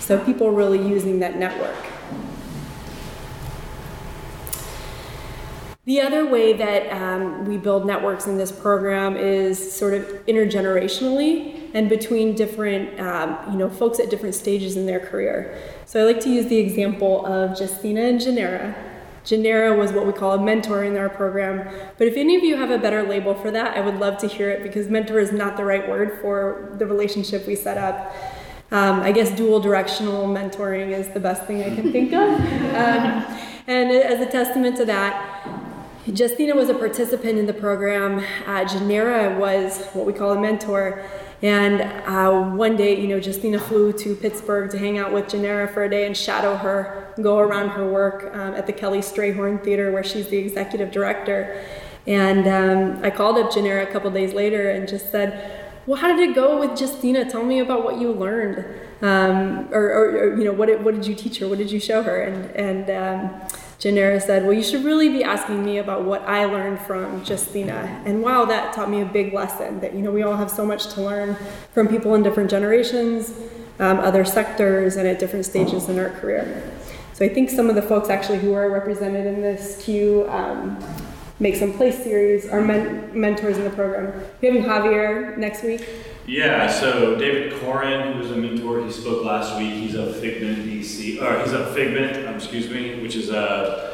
So 0.00 0.22
people 0.22 0.50
really 0.50 0.86
using 0.86 1.20
that 1.20 1.38
network. 1.38 1.93
The 5.86 6.00
other 6.00 6.26
way 6.26 6.54
that 6.54 6.90
um, 6.90 7.44
we 7.44 7.58
build 7.58 7.86
networks 7.86 8.26
in 8.26 8.38
this 8.38 8.50
program 8.50 9.18
is 9.18 9.70
sort 9.70 9.92
of 9.92 10.04
intergenerationally 10.26 11.70
and 11.74 11.90
between 11.90 12.34
different, 12.34 12.98
um, 12.98 13.52
you 13.52 13.58
know, 13.58 13.68
folks 13.68 14.00
at 14.00 14.08
different 14.08 14.34
stages 14.34 14.78
in 14.78 14.86
their 14.86 15.00
career. 15.00 15.60
So 15.84 16.00
I 16.00 16.04
like 16.04 16.20
to 16.20 16.30
use 16.30 16.46
the 16.46 16.56
example 16.56 17.26
of 17.26 17.60
Justina 17.60 18.00
and 18.00 18.18
Janera. 18.18 18.74
Janera 19.26 19.76
was 19.76 19.92
what 19.92 20.06
we 20.06 20.12
call 20.12 20.32
a 20.32 20.42
mentor 20.42 20.84
in 20.84 20.96
our 20.96 21.10
program, 21.10 21.68
but 21.98 22.06
if 22.06 22.16
any 22.16 22.36
of 22.36 22.42
you 22.42 22.56
have 22.56 22.70
a 22.70 22.78
better 22.78 23.02
label 23.02 23.34
for 23.34 23.50
that, 23.50 23.76
I 23.76 23.80
would 23.80 23.98
love 23.98 24.16
to 24.18 24.26
hear 24.26 24.50
it 24.50 24.62
because 24.62 24.88
mentor 24.88 25.18
is 25.18 25.32
not 25.32 25.56
the 25.56 25.64
right 25.64 25.86
word 25.86 26.18
for 26.22 26.74
the 26.78 26.86
relationship 26.86 27.46
we 27.46 27.56
set 27.56 27.76
up. 27.76 28.14
Um, 28.70 29.00
I 29.00 29.12
guess 29.12 29.30
dual 29.36 29.60
directional 29.60 30.26
mentoring 30.28 30.90
is 30.90 31.08
the 31.10 31.20
best 31.20 31.44
thing 31.44 31.62
I 31.62 31.74
can 31.74 31.92
think 31.92 32.14
of. 32.14 32.40
Um, 32.74 33.24
and 33.66 33.90
as 33.92 34.20
a 34.20 34.30
testament 34.30 34.76
to 34.76 34.84
that, 34.84 35.63
Justina 36.06 36.54
was 36.54 36.68
a 36.68 36.74
participant 36.74 37.38
in 37.38 37.46
the 37.46 37.54
program. 37.54 38.18
Uh, 38.46 38.64
Janera 38.64 39.38
was 39.38 39.86
what 39.94 40.04
we 40.04 40.12
call 40.12 40.32
a 40.32 40.40
mentor. 40.40 41.02
And 41.40 41.80
uh, 42.06 42.54
one 42.56 42.76
day, 42.76 43.00
you 43.00 43.08
know, 43.08 43.16
Justina 43.16 43.58
flew 43.58 43.92
to 43.94 44.14
Pittsburgh 44.14 44.70
to 44.70 44.78
hang 44.78 44.98
out 44.98 45.12
with 45.12 45.26
Janera 45.26 45.72
for 45.72 45.84
a 45.84 45.88
day 45.88 46.06
and 46.06 46.14
shadow 46.14 46.56
her, 46.56 47.14
go 47.22 47.38
around 47.38 47.70
her 47.70 47.90
work 47.90 48.34
um, 48.34 48.54
at 48.54 48.66
the 48.66 48.72
Kelly 48.72 48.98
Strayhorn 48.98 49.64
Theater, 49.64 49.92
where 49.92 50.04
she's 50.04 50.28
the 50.28 50.36
executive 50.36 50.90
director. 50.90 51.64
And 52.06 52.46
um, 52.46 53.02
I 53.02 53.10
called 53.10 53.38
up 53.38 53.50
Janera 53.50 53.88
a 53.88 53.90
couple 53.90 54.10
days 54.10 54.34
later 54.34 54.70
and 54.70 54.86
just 54.86 55.10
said, 55.10 55.72
well, 55.86 55.98
how 55.98 56.14
did 56.14 56.30
it 56.30 56.34
go 56.34 56.60
with 56.60 56.78
Justina? 56.78 57.30
Tell 57.30 57.44
me 57.44 57.60
about 57.60 57.82
what 57.84 57.98
you 57.98 58.12
learned, 58.12 58.64
um, 59.02 59.68
or, 59.70 59.84
or, 59.84 60.10
or, 60.16 60.38
you 60.38 60.44
know, 60.44 60.52
what 60.52 60.66
did, 60.66 60.82
what 60.82 60.94
did 60.94 61.06
you 61.06 61.14
teach 61.14 61.38
her? 61.38 61.48
What 61.48 61.58
did 61.58 61.70
you 61.70 61.80
show 61.80 62.02
her? 62.02 62.22
And 62.22 62.50
and 62.56 62.90
um, 62.90 63.40
Janera 63.84 64.20
said, 64.22 64.44
well, 64.44 64.54
you 64.54 64.62
should 64.62 64.82
really 64.82 65.10
be 65.10 65.22
asking 65.22 65.62
me 65.62 65.76
about 65.76 66.04
what 66.04 66.22
I 66.22 66.46
learned 66.46 66.80
from 66.80 67.22
Justina. 67.22 68.02
And 68.06 68.22
wow, 68.22 68.46
that 68.46 68.72
taught 68.72 68.88
me 68.88 69.02
a 69.02 69.04
big 69.04 69.34
lesson. 69.34 69.80
That 69.80 69.92
you 69.92 70.00
know, 70.00 70.10
we 70.10 70.22
all 70.22 70.36
have 70.36 70.50
so 70.50 70.64
much 70.64 70.94
to 70.94 71.02
learn 71.02 71.36
from 71.74 71.88
people 71.88 72.14
in 72.14 72.22
different 72.22 72.48
generations, 72.48 73.34
um, 73.78 74.00
other 74.00 74.24
sectors, 74.24 74.96
and 74.96 75.06
at 75.06 75.18
different 75.18 75.44
stages 75.44 75.90
in 75.90 75.98
our 75.98 76.08
career. 76.08 76.72
So 77.12 77.26
I 77.26 77.28
think 77.28 77.50
some 77.50 77.68
of 77.68 77.74
the 77.74 77.82
folks 77.82 78.08
actually 78.08 78.38
who 78.38 78.54
are 78.54 78.70
represented 78.70 79.26
in 79.26 79.42
this 79.42 79.84
queue. 79.84 80.26
Um, 80.30 80.82
Make 81.40 81.56
Some 81.56 81.72
Place 81.72 82.02
series 82.02 82.46
are 82.48 82.60
men- 82.60 83.10
mentors 83.12 83.58
in 83.58 83.64
the 83.64 83.70
program. 83.70 84.12
We're 84.40 84.52
having 84.52 84.64
Javier 84.64 85.36
next 85.36 85.64
week. 85.64 85.84
Yeah, 86.26 86.70
so 86.70 87.16
David 87.16 87.60
Koren, 87.60 88.12
who 88.12 88.20
was 88.20 88.30
a 88.30 88.36
mentor, 88.36 88.84
he 88.84 88.90
spoke 88.92 89.24
last 89.24 89.58
week. 89.58 89.72
He's 89.72 89.94
a 89.96 90.12
Figment 90.14 90.58
DC, 90.64 91.20
or 91.20 91.40
he's 91.42 91.52
a 91.52 91.66
Figment, 91.74 92.26
um, 92.28 92.36
excuse 92.36 92.70
me, 92.70 93.02
which 93.02 93.16
is 93.16 93.30
a 93.30 93.90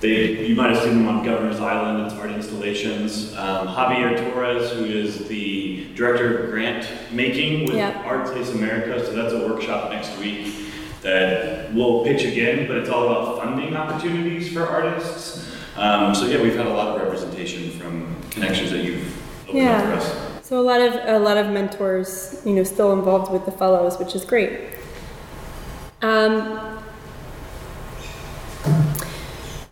they, 0.00 0.46
you 0.46 0.54
might 0.54 0.70
have 0.72 0.80
seen 0.84 0.98
them 0.98 1.08
on 1.08 1.24
Governor's 1.24 1.58
Island. 1.58 2.06
It's 2.06 2.14
art 2.14 2.30
installations. 2.30 3.34
Um, 3.36 3.66
Javier 3.66 4.30
Torres, 4.32 4.70
who 4.70 4.84
is 4.84 5.26
the 5.26 5.88
director 5.96 6.38
of 6.44 6.50
grant 6.50 6.88
making 7.10 7.66
with 7.66 7.74
Yeah. 7.76 8.00
Art 8.04 8.26
Place 8.26 8.50
America, 8.52 9.04
so 9.04 9.12
that's 9.12 9.32
a 9.32 9.48
workshop 9.48 9.90
next 9.90 10.16
week 10.18 10.54
that 11.02 11.72
we'll 11.74 12.04
pitch 12.04 12.24
again, 12.24 12.66
but 12.68 12.76
it's 12.76 12.88
all 12.90 13.08
about 13.08 13.38
funding 13.42 13.74
opportunities 13.76 14.52
for 14.52 14.66
artists. 14.68 15.50
Um, 15.78 16.14
so 16.14 16.26
yeah, 16.26 16.42
we've 16.42 16.56
had 16.56 16.66
a 16.66 16.70
lot 16.74 16.88
of 16.96 17.00
representation 17.00 17.70
from 17.70 18.16
connections 18.30 18.70
that 18.72 18.82
you've 18.84 19.16
opened 19.48 19.68
up 19.68 19.80
for 19.82 19.88
Yeah. 19.90 19.96
us. 19.96 20.14
So 20.42 20.58
a 20.60 20.62
lot 20.62 20.80
of 20.80 20.94
a 21.06 21.18
lot 21.18 21.36
of 21.36 21.50
mentors, 21.50 22.40
you 22.44 22.52
know, 22.54 22.64
still 22.64 22.92
involved 22.92 23.30
with 23.30 23.44
the 23.44 23.52
fellows, 23.52 23.98
which 23.98 24.14
is 24.16 24.24
great. 24.24 24.58
Um, 26.02 26.58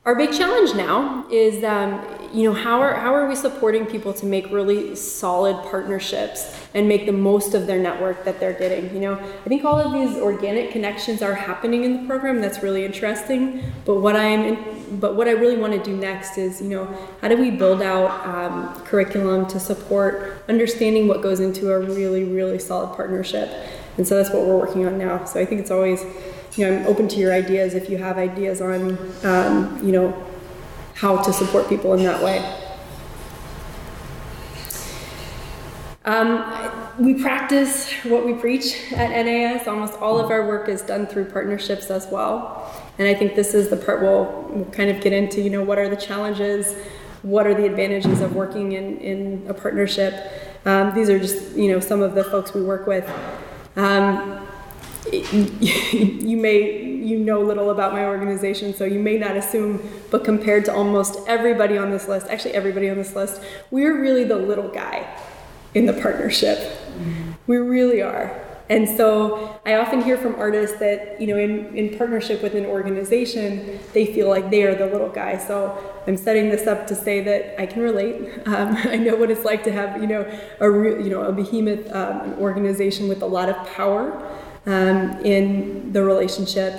our 0.05 0.15
big 0.15 0.33
challenge 0.33 0.75
now 0.75 1.25
is, 1.31 1.65
um, 1.65 2.01
you 2.37 2.43
know, 2.43 2.53
how 2.53 2.81
are 2.83 2.93
how 2.93 3.15
are 3.15 3.27
we 3.27 3.35
supporting 3.35 3.87
people 3.87 4.13
to 4.13 4.27
make 4.27 4.51
really 4.51 4.95
solid 4.95 5.57
partnerships 5.71 6.55
and 6.75 6.87
make 6.87 7.07
the 7.07 7.13
most 7.13 7.55
of 7.55 7.67
their 7.67 7.79
network 7.79 8.27
that 8.27 8.39
they're 8.39 8.53
getting? 8.53 8.93
You 8.93 9.01
know, 9.01 9.15
I 9.15 9.49
think 9.49 9.65
all 9.65 9.81
of 9.81 9.91
these 9.91 10.19
organic 10.19 10.71
connections 10.71 11.23
are 11.23 11.33
happening 11.33 11.85
in 11.85 12.03
the 12.03 12.07
program. 12.07 12.43
That's 12.43 12.63
really 12.63 12.85
interesting. 12.85 13.73
But 13.87 14.01
what 14.01 14.17
I'm, 14.17 14.41
in, 14.41 14.99
but 15.01 15.17
what 15.17 15.29
I 15.29 15.31
really 15.31 15.57
want 15.57 15.73
to 15.73 15.83
do 15.83 15.97
next 15.97 16.37
is, 16.37 16.61
you 16.61 16.69
know, 16.69 16.85
how 17.23 17.29
do 17.29 17.39
we 17.39 17.51
build 17.51 17.81
out 17.81 18.11
um, 18.27 18.85
curriculum 18.85 19.47
to 19.47 19.59
support 19.59 20.45
understanding 20.47 21.09
what 21.09 21.23
goes 21.23 21.41
into 21.41 21.73
a 21.73 21.79
really 21.81 22.25
really 22.25 22.59
solid 22.59 22.95
partnership? 22.95 23.49
And 23.97 24.07
so 24.07 24.15
that's 24.15 24.29
what 24.29 24.47
we're 24.47 24.59
working 24.59 24.87
on 24.87 24.99
now. 24.99 25.25
So 25.25 25.41
I 25.41 25.47
think 25.47 25.63
it's 25.63 25.71
always 25.71 26.05
you 26.57 26.67
know, 26.67 26.77
I'm 26.77 26.87
open 26.87 27.09
to 27.09 27.17
your 27.17 27.33
ideas 27.33 27.75
if 27.75 27.89
you 27.89 27.99
have 27.99 28.19
ideas 28.19 28.61
on, 28.61 28.99
um, 29.25 29.79
you 29.83 29.93
know, 29.93 30.27
how 30.97 31.23
to 31.23 31.33
support 31.33 31.69
people 31.69 31.93
in 31.93 32.03
that 32.03 32.23
way. 32.23 32.63
Um, 36.07 36.45
we 36.99 37.21
practice 37.21 37.93
what 38.05 38.25
we 38.25 38.33
preach 38.33 38.93
at 38.93 39.11
NAS. 39.11 39.67
Almost 39.67 39.95
all 39.95 40.19
of 40.19 40.31
our 40.31 40.47
work 40.47 40.69
is 40.69 40.81
done 40.81 41.07
through 41.07 41.27
partnerships 41.27 41.91
as 41.91 42.07
well. 42.07 42.73
And 42.99 43.09
I 43.09 43.15
think 43.15 43.35
this 43.35 43.55
is 43.55 43.69
the 43.69 43.77
part 43.77 44.01
we'll, 44.01 44.49
we'll 44.49 44.65
kind 44.67 44.89
of 44.89 45.03
get 45.03 45.13
into, 45.13 45.43
you 45.43 45.51
know, 45.51 45.63
what 45.63 45.79
are 45.79 45.89
the 45.89 45.97
challenges? 45.97 46.75
What 47.23 47.47
are 47.47 47.55
the 47.55 47.67
advantages 47.67 48.21
of 48.21 48.35
working 48.37 48.73
in, 48.73 48.99
in 48.99 49.45
a 49.49 49.55
partnership? 49.55 50.15
Um, 50.65 50.95
these 50.95 51.11
are 51.11 51.19
just, 51.19 51.57
you 51.57 51.73
know, 51.73 51.81
some 51.81 52.01
of 52.01 52.15
the 52.15 52.25
folks 52.25 52.55
we 52.55 52.63
work 52.63 52.87
with. 52.87 53.07
Um, 53.75 54.46
you 55.13 56.37
may 56.37 56.85
you 56.97 57.19
know 57.19 57.41
little 57.41 57.71
about 57.71 57.93
my 57.93 58.05
organization 58.05 58.75
so 58.75 58.85
you 58.85 58.99
may 58.99 59.17
not 59.17 59.37
assume 59.37 59.81
but 60.11 60.25
compared 60.25 60.65
to 60.65 60.75
almost 60.75 61.21
everybody 61.29 61.79
on 61.79 61.91
this 61.91 62.09
list 62.09 62.27
actually 62.29 62.53
everybody 62.53 62.91
on 62.91 62.97
this 62.97 63.15
list 63.15 63.41
we're 63.71 64.01
really 64.01 64.25
the 64.25 64.37
little 64.37 64.69
guy 64.69 65.07
in 65.77 65.85
the 65.85 65.93
partnership. 65.93 66.59
We 67.47 67.59
really 67.59 68.01
are. 68.01 68.43
And 68.69 68.89
so 68.89 69.61
i 69.65 69.75
often 69.75 70.03
hear 70.03 70.17
from 70.17 70.35
artists 70.35 70.79
that 70.79 71.21
you 71.21 71.29
know 71.29 71.37
in, 71.37 71.53
in 71.77 71.97
partnership 71.97 72.43
with 72.43 72.55
an 72.57 72.67
organization 72.67 73.79
they 73.93 74.05
feel 74.07 74.29
like 74.29 74.51
they 74.51 74.65
are 74.65 74.75
the 74.75 74.87
little 74.87 75.09
guy. 75.09 75.39
So 75.39 75.55
i'm 76.09 76.17
setting 76.17 76.49
this 76.49 76.67
up 76.67 76.87
to 76.89 76.95
say 76.97 77.21
that 77.21 77.61
i 77.61 77.67
can 77.67 77.83
relate. 77.83 78.17
Um, 78.47 78.77
i 78.95 78.97
know 78.97 79.15
what 79.15 79.31
it's 79.31 79.45
like 79.45 79.63
to 79.65 79.73
have 79.73 80.01
you 80.03 80.09
know 80.09 80.23
a 80.61 80.69
you 81.05 81.11
know 81.11 81.23
a 81.23 81.33
behemoth 81.33 81.85
um, 81.95 82.33
an 82.33 82.35
organization 82.41 83.07
with 83.07 83.23
a 83.23 83.27
lot 83.27 83.49
of 83.49 83.57
power 83.77 84.05
um, 84.67 85.19
in 85.25 85.93
the 85.93 86.03
relationship 86.03 86.75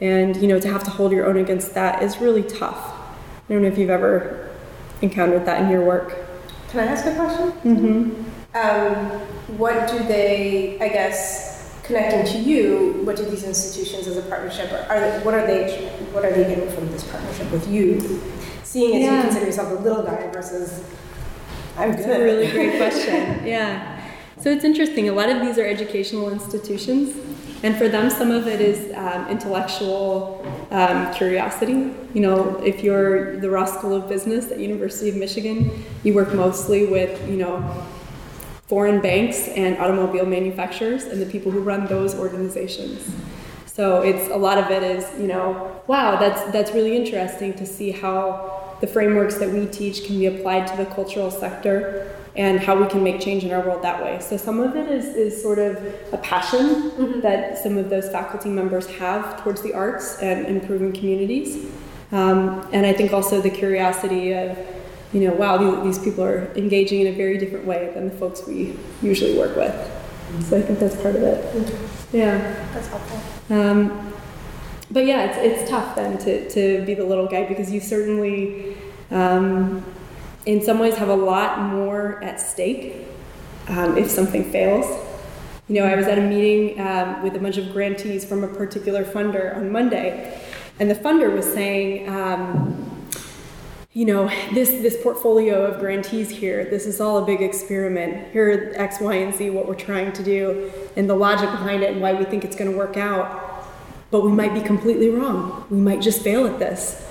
and 0.00 0.36
you 0.36 0.46
know 0.48 0.58
to 0.60 0.68
have 0.68 0.84
to 0.84 0.90
hold 0.90 1.12
your 1.12 1.26
own 1.26 1.36
against 1.36 1.74
that 1.74 2.02
is 2.02 2.18
really 2.18 2.42
tough 2.42 2.92
i 3.48 3.52
don't 3.52 3.62
know 3.62 3.68
if 3.68 3.78
you've 3.78 3.90
ever 3.90 4.48
encountered 5.02 5.44
that 5.46 5.62
in 5.62 5.68
your 5.70 5.84
work 5.84 6.16
Can 6.70 6.80
I 6.80 6.86
ask 6.92 7.06
a 7.06 7.14
question? 7.14 7.52
mm-hmm. 7.64 8.24
Um, 8.54 9.20
what 9.58 9.88
do 9.88 9.98
they, 10.00 10.78
I 10.80 10.88
guess, 10.88 11.78
connecting 11.84 12.24
to 12.32 12.38
you, 12.38 13.00
what 13.04 13.14
do 13.16 13.24
these 13.24 13.44
institutions 13.44 14.06
as 14.06 14.16
a 14.16 14.22
partnership, 14.22 14.72
are 14.90 14.98
they, 15.00 15.18
what 15.24 15.34
are 15.34 15.46
they, 15.46 15.86
what 16.12 16.24
are 16.24 16.32
they 16.32 16.44
getting 16.44 16.68
from 16.70 16.90
this 16.90 17.04
partnership 17.10 17.50
with 17.52 17.68
you? 17.68 18.00
Seeing 18.64 18.96
as 18.96 19.02
Yeah. 19.02 19.16
you 19.16 19.22
consider 19.22 19.46
yourself 19.46 19.70
a 19.78 19.82
little 19.82 20.02
guy 20.02 20.28
versus, 20.32 20.82
I'm 21.76 21.90
good. 21.92 22.06
That's 22.06 22.18
a 22.18 22.24
really 22.24 22.50
great 22.50 22.76
question. 22.82 23.46
Yeah. 23.46 23.97
So 24.40 24.50
it's 24.50 24.64
interesting. 24.64 25.08
A 25.08 25.12
lot 25.12 25.30
of 25.30 25.40
these 25.40 25.58
are 25.58 25.66
educational 25.66 26.30
institutions, 26.30 27.16
and 27.64 27.76
for 27.76 27.88
them, 27.88 28.08
some 28.08 28.30
of 28.30 28.46
it 28.46 28.60
is 28.60 28.96
um, 28.96 29.26
intellectual 29.26 30.46
um, 30.70 31.12
curiosity. 31.12 31.92
You 32.14 32.20
know, 32.20 32.56
if 32.62 32.84
you're 32.84 33.40
the 33.40 33.50
Ross 33.50 33.76
School 33.76 33.94
of 33.94 34.08
Business 34.08 34.52
at 34.52 34.60
University 34.60 35.10
of 35.10 35.16
Michigan, 35.16 35.84
you 36.04 36.14
work 36.14 36.32
mostly 36.34 36.86
with 36.86 37.28
you 37.28 37.36
know 37.36 37.84
foreign 38.68 39.00
banks 39.00 39.48
and 39.48 39.76
automobile 39.78 40.26
manufacturers 40.26 41.04
and 41.04 41.20
the 41.20 41.26
people 41.26 41.50
who 41.50 41.60
run 41.60 41.86
those 41.86 42.14
organizations. 42.14 43.10
So 43.66 44.02
it's 44.02 44.30
a 44.30 44.36
lot 44.36 44.58
of 44.58 44.70
it 44.70 44.84
is, 44.84 45.20
you 45.20 45.26
know, 45.26 45.82
wow, 45.88 46.16
that's 46.16 46.52
that's 46.52 46.70
really 46.70 46.96
interesting 46.96 47.54
to 47.54 47.66
see 47.66 47.90
how 47.90 48.76
the 48.80 48.86
frameworks 48.86 49.36
that 49.38 49.50
we 49.50 49.66
teach 49.66 50.04
can 50.04 50.16
be 50.16 50.26
applied 50.26 50.68
to 50.68 50.76
the 50.76 50.86
cultural 50.86 51.32
sector 51.32 52.14
and 52.38 52.60
how 52.60 52.80
we 52.80 52.86
can 52.88 53.02
make 53.02 53.20
change 53.20 53.42
in 53.42 53.52
our 53.52 53.60
world 53.60 53.82
that 53.82 54.00
way. 54.00 54.20
So 54.20 54.36
some 54.36 54.60
of 54.60 54.76
it 54.76 54.88
is, 54.88 55.06
is 55.16 55.42
sort 55.42 55.58
of 55.58 55.76
a 56.12 56.18
passion 56.18 57.20
that 57.20 57.58
some 57.58 57.76
of 57.76 57.90
those 57.90 58.08
faculty 58.08 58.48
members 58.48 58.86
have 58.86 59.42
towards 59.42 59.60
the 59.60 59.74
arts 59.74 60.18
and 60.20 60.46
improving 60.46 60.92
communities. 60.92 61.66
Um, 62.12 62.66
and 62.72 62.86
I 62.86 62.92
think 62.92 63.12
also 63.12 63.40
the 63.40 63.50
curiosity 63.50 64.32
of, 64.34 64.56
you 65.12 65.20
know, 65.20 65.34
wow, 65.34 65.56
these, 65.82 65.96
these 65.96 66.04
people 66.04 66.22
are 66.22 66.52
engaging 66.54 67.00
in 67.00 67.08
a 67.08 67.12
very 67.12 67.38
different 67.38 67.66
way 67.66 67.90
than 67.92 68.08
the 68.08 68.14
folks 68.14 68.46
we 68.46 68.78
usually 69.02 69.36
work 69.36 69.56
with. 69.56 69.74
So 70.48 70.58
I 70.58 70.62
think 70.62 70.78
that's 70.78 70.94
part 71.02 71.16
of 71.16 71.22
it. 71.22 71.74
Yeah. 72.12 72.38
That's 72.72 72.86
helpful. 72.86 73.20
Um, 73.58 74.12
but 74.92 75.06
yeah, 75.06 75.24
it's, 75.24 75.62
it's 75.62 75.70
tough 75.70 75.96
then 75.96 76.18
to, 76.18 76.48
to 76.50 76.86
be 76.86 76.94
the 76.94 77.04
little 77.04 77.26
guy 77.26 77.46
because 77.46 77.72
you 77.72 77.80
certainly, 77.80 78.76
um, 79.10 79.84
in 80.48 80.62
some 80.62 80.78
ways, 80.78 80.96
have 80.96 81.10
a 81.10 81.14
lot 81.14 81.60
more 81.60 82.24
at 82.24 82.40
stake 82.40 83.06
um, 83.68 83.98
if 83.98 84.08
something 84.08 84.50
fails. 84.50 84.86
You 85.68 85.74
know, 85.74 85.84
I 85.84 85.94
was 85.94 86.06
at 86.06 86.16
a 86.16 86.22
meeting 86.22 86.80
um, 86.80 87.22
with 87.22 87.36
a 87.36 87.38
bunch 87.38 87.58
of 87.58 87.70
grantees 87.70 88.24
from 88.24 88.42
a 88.42 88.48
particular 88.48 89.04
funder 89.04 89.54
on 89.54 89.70
Monday, 89.70 90.40
and 90.80 90.90
the 90.90 90.94
funder 90.94 91.30
was 91.30 91.44
saying, 91.44 92.08
um, 92.08 93.06
you 93.92 94.06
know, 94.06 94.28
this 94.54 94.70
this 94.70 94.96
portfolio 95.02 95.66
of 95.66 95.80
grantees 95.80 96.30
here, 96.30 96.64
this 96.64 96.86
is 96.86 96.98
all 96.98 97.18
a 97.18 97.26
big 97.26 97.42
experiment. 97.42 98.32
Here 98.32 98.48
are 98.48 98.80
X, 98.80 99.00
Y, 99.02 99.16
and 99.16 99.34
Z, 99.34 99.50
what 99.50 99.68
we're 99.68 99.74
trying 99.74 100.14
to 100.14 100.22
do, 100.22 100.72
and 100.96 101.10
the 101.10 101.14
logic 101.14 101.50
behind 101.50 101.82
it, 101.82 101.92
and 101.92 102.00
why 102.00 102.14
we 102.14 102.24
think 102.24 102.42
it's 102.46 102.56
going 102.56 102.70
to 102.70 102.76
work 102.76 102.96
out. 102.96 103.66
But 104.10 104.22
we 104.22 104.32
might 104.32 104.54
be 104.54 104.62
completely 104.62 105.10
wrong. 105.10 105.66
We 105.68 105.76
might 105.76 106.00
just 106.00 106.22
fail 106.22 106.46
at 106.46 106.58
this. 106.58 107.04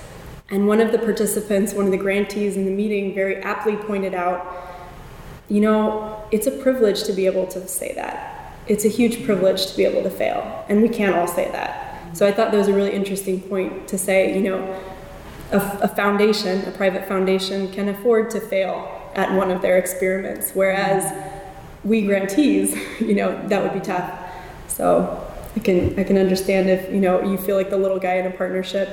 And 0.50 0.66
one 0.66 0.80
of 0.80 0.92
the 0.92 0.98
participants, 0.98 1.74
one 1.74 1.84
of 1.84 1.90
the 1.90 1.98
grantees 1.98 2.56
in 2.56 2.64
the 2.64 2.70
meeting, 2.70 3.14
very 3.14 3.36
aptly 3.36 3.76
pointed 3.76 4.14
out, 4.14 4.68
you 5.48 5.60
know, 5.60 6.24
it's 6.30 6.46
a 6.46 6.50
privilege 6.50 7.04
to 7.04 7.12
be 7.12 7.26
able 7.26 7.46
to 7.48 7.66
say 7.68 7.92
that. 7.94 8.54
It's 8.66 8.84
a 8.84 8.88
huge 8.88 9.24
privilege 9.24 9.66
to 9.66 9.76
be 9.76 9.84
able 9.84 10.02
to 10.02 10.10
fail, 10.10 10.64
and 10.68 10.82
we 10.82 10.88
can't 10.88 11.14
all 11.14 11.26
say 11.26 11.50
that. 11.52 12.16
So 12.16 12.26
I 12.26 12.32
thought 12.32 12.50
that 12.50 12.56
was 12.56 12.68
a 12.68 12.72
really 12.72 12.92
interesting 12.92 13.40
point 13.40 13.88
to 13.88 13.98
say, 13.98 14.34
you 14.34 14.42
know, 14.42 14.80
a, 15.52 15.56
a 15.82 15.88
foundation, 15.88 16.66
a 16.66 16.70
private 16.70 17.06
foundation, 17.06 17.70
can 17.72 17.88
afford 17.88 18.30
to 18.30 18.40
fail 18.40 19.10
at 19.14 19.32
one 19.32 19.50
of 19.50 19.62
their 19.62 19.78
experiments, 19.78 20.52
whereas 20.52 21.12
we 21.84 22.02
grantees, 22.02 22.76
you 23.00 23.14
know, 23.14 23.46
that 23.48 23.62
would 23.62 23.72
be 23.72 23.80
tough. 23.80 24.18
So 24.68 25.26
I 25.56 25.60
can 25.60 25.98
I 25.98 26.04
can 26.04 26.16
understand 26.16 26.68
if 26.68 26.92
you 26.92 27.00
know 27.00 27.22
you 27.22 27.36
feel 27.36 27.56
like 27.56 27.70
the 27.70 27.76
little 27.76 27.98
guy 27.98 28.14
in 28.14 28.26
a 28.26 28.30
partnership. 28.30 28.88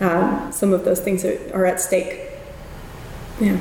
Um, 0.00 0.52
some 0.52 0.72
of 0.72 0.84
those 0.84 1.00
things 1.00 1.24
are, 1.24 1.38
are 1.54 1.66
at 1.66 1.80
stake. 1.80 2.20
Yeah. 3.40 3.58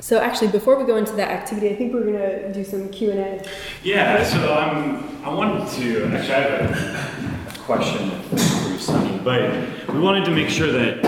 So 0.00 0.18
actually, 0.18 0.48
before 0.48 0.78
we 0.78 0.84
go 0.84 0.96
into 0.96 1.12
that 1.12 1.30
activity, 1.30 1.68
I 1.68 1.74
think 1.74 1.92
we're 1.92 2.04
gonna 2.04 2.52
do 2.52 2.62
some 2.62 2.88
Q 2.90 3.10
and 3.10 3.18
A. 3.18 3.48
Yeah, 3.82 4.22
so 4.22 4.56
um, 4.56 5.20
I 5.24 5.34
wanted 5.34 5.68
to, 5.78 6.04
actually 6.06 6.34
I 6.34 6.40
have 6.40 7.56
a 7.56 7.58
question 7.60 8.10
for 8.22 8.68
you, 8.68 8.78
Sunny, 8.78 9.18
but 9.24 9.88
we 9.88 9.98
wanted 9.98 10.24
to 10.26 10.30
make 10.30 10.48
sure 10.48 10.70
that 10.70 11.04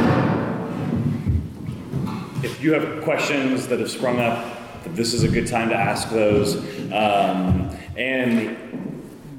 if 2.44 2.60
you 2.60 2.72
have 2.72 3.04
questions 3.04 3.68
that 3.68 3.78
have 3.78 3.90
sprung 3.90 4.18
up, 4.18 4.82
that 4.82 4.96
this 4.96 5.14
is 5.14 5.22
a 5.22 5.28
good 5.28 5.46
time 5.46 5.68
to 5.68 5.76
ask 5.76 6.10
those. 6.10 6.56
Um, 6.92 7.70
and 7.96 8.56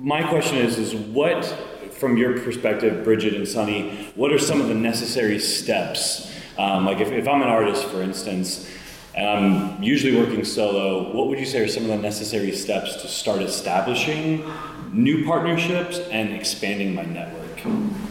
my 0.02 0.24
question 0.24 0.58
is, 0.58 0.78
is 0.78 0.96
what, 0.96 1.54
from 2.00 2.16
your 2.16 2.39
perspective, 2.39 3.04
Bridget 3.04 3.34
and 3.34 3.45
Sunny, 3.45 4.10
what 4.16 4.32
are 4.32 4.39
some 4.39 4.62
of 4.62 4.70
the 4.70 4.74
necessary 4.74 5.38
steps? 5.38 6.34
Um, 6.58 6.86
like 6.86 7.00
if, 7.00 7.12
if 7.12 7.28
I'm 7.28 7.41
an 7.41 7.50
artist, 7.50 7.86
for 7.86 8.02
instance, 8.02 8.70
and 9.16 9.28
I'm 9.28 9.84
usually 9.84 10.18
working 10.18 10.45
solo, 10.45 11.14
what 11.14 11.28
would 11.28 11.39
you 11.39 11.45
say 11.45 11.60
are 11.60 11.68
some 11.68 11.84
of 11.84 11.89
the 11.89 11.97
necessary 11.97 12.54
steps 12.54 13.02
to 13.02 13.08
start 13.10 13.41
establishing 13.41 14.50
new 14.93 15.26
partnerships 15.26 16.00
and 16.00 16.32
expanding 16.32 16.95
my 16.95 17.04
network? 17.04 18.09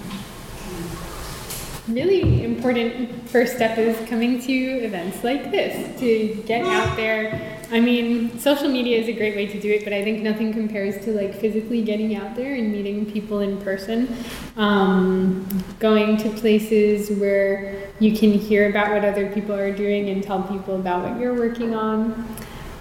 Really 1.89 2.45
important 2.45 3.29
first 3.29 3.55
step 3.55 3.79
is 3.79 3.97
coming 4.09 4.41
to 4.41 4.53
events 4.53 5.25
like 5.25 5.51
this 5.51 5.99
to 6.01 6.35
get 6.47 6.65
out 6.65 6.97
there. 6.97 7.59
I 7.71 7.81
mean, 7.81 8.39
social 8.39 8.69
media 8.69 8.99
is 8.99 9.09
a 9.09 9.13
great 9.13 9.37
way 9.37 9.47
to 9.47 9.61
do 9.61 9.71
it, 9.71 9.85
but 9.85 9.93
I 9.93 10.03
think 10.03 10.23
nothing 10.23 10.53
compares 10.53 11.03
to 11.05 11.13
like 11.13 11.35
physically 11.35 11.83
getting 11.83 12.17
out 12.17 12.35
there 12.35 12.55
and 12.55 12.73
meeting 12.73 13.11
people 13.11 13.41
in 13.41 13.61
person. 13.61 14.09
Um, 14.57 15.47
going 15.79 16.17
to 16.19 16.31
places 16.31 17.11
where 17.19 17.91
you 18.01 18.17
can 18.17 18.33
hear 18.33 18.71
about 18.71 18.91
what 18.91 19.05
other 19.05 19.31
people 19.33 19.55
are 19.55 19.73
doing 19.73 20.09
and 20.09 20.23
tell 20.23 20.43
people 20.43 20.77
about 20.77 21.09
what 21.09 21.21
you're 21.21 21.35
working 21.35 21.75
on. 21.75 22.27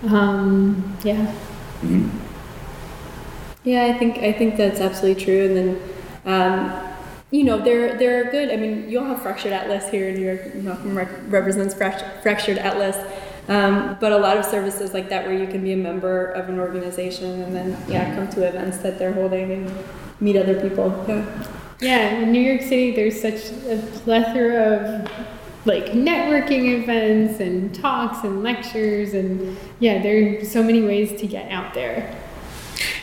Um, 0.03 0.97
yeah. 1.03 1.33
Yeah, 3.63 3.83
I 3.83 3.97
think 3.97 4.19
I 4.19 4.31
think 4.31 4.55
that's 4.55 4.79
absolutely 4.79 5.21
true. 5.21 5.45
And 5.45 5.57
then, 5.57 5.81
um, 6.25 6.86
you 7.31 7.43
know, 7.43 7.57
there 7.59 8.21
are 8.21 8.31
good. 8.31 8.51
I 8.51 8.55
mean, 8.55 8.89
you 8.89 8.99
all 8.99 9.05
have 9.05 9.21
Fractured 9.21 9.51
Atlas 9.51 9.89
here 9.89 10.09
in 10.09 10.15
New 10.15 10.25
York. 10.25 10.55
Malcolm 10.55 10.97
rep- 10.97 11.09
represents 11.27 11.73
Fractured 11.73 12.57
Atlas, 12.57 12.95
um, 13.49 13.97
but 13.99 14.11
a 14.11 14.17
lot 14.17 14.37
of 14.37 14.45
services 14.45 14.93
like 14.93 15.09
that 15.09 15.25
where 15.25 15.37
you 15.37 15.47
can 15.47 15.63
be 15.63 15.73
a 15.73 15.77
member 15.77 16.27
of 16.27 16.47
an 16.47 16.59
organization 16.59 17.41
and 17.41 17.55
then 17.55 17.77
yeah, 17.87 18.15
come 18.15 18.29
to 18.29 18.47
events 18.47 18.77
that 18.79 18.97
they're 18.97 19.13
holding 19.13 19.51
and 19.51 19.71
meet 20.19 20.37
other 20.37 20.59
people. 20.61 21.05
Yeah. 21.07 21.47
Yeah, 21.79 22.19
in 22.21 22.31
New 22.31 22.41
York 22.41 22.61
City, 22.61 22.95
there's 22.95 23.21
such 23.21 23.51
a 23.67 23.77
plethora 23.99 25.03
of 25.03 25.11
like 25.67 25.87
networking 25.87 26.81
events 26.81 27.39
and 27.39 27.75
talks 27.75 28.23
and 28.23 28.41
lectures, 28.41 29.13
and 29.13 29.55
yeah, 29.79 30.01
there 30.01 30.39
are 30.41 30.45
so 30.45 30.63
many 30.63 30.81
ways 30.81 31.19
to 31.19 31.27
get 31.27 31.51
out 31.51 31.73
there. 31.75 32.15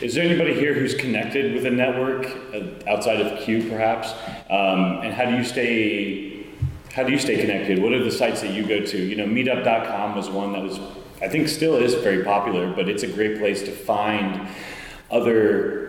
Is 0.00 0.14
there 0.14 0.24
anybody 0.24 0.54
here 0.54 0.74
who's 0.74 0.94
connected 0.94 1.54
with 1.54 1.66
a 1.66 1.70
network 1.70 2.26
uh, 2.54 2.90
outside 2.90 3.20
of 3.20 3.40
Q, 3.40 3.68
perhaps? 3.68 4.12
Um, 4.50 5.00
and 5.02 5.14
how 5.14 5.24
do 5.24 5.36
you 5.36 5.44
stay? 5.44 6.46
How 6.92 7.02
do 7.02 7.12
you 7.12 7.18
stay 7.18 7.40
connected? 7.40 7.82
What 7.82 7.92
are 7.92 8.02
the 8.02 8.12
sites 8.12 8.40
that 8.42 8.50
you 8.52 8.66
go 8.66 8.84
to? 8.84 8.98
You 8.98 9.16
know, 9.16 9.24
Meetup.com 9.24 10.14
was 10.14 10.30
one 10.30 10.52
that 10.52 10.62
was, 10.62 10.78
I 11.20 11.28
think, 11.28 11.48
still 11.48 11.76
is 11.76 11.94
very 11.94 12.22
popular, 12.22 12.72
but 12.72 12.88
it's 12.88 13.02
a 13.02 13.08
great 13.08 13.38
place 13.38 13.62
to 13.62 13.72
find 13.72 14.48
other 15.10 15.84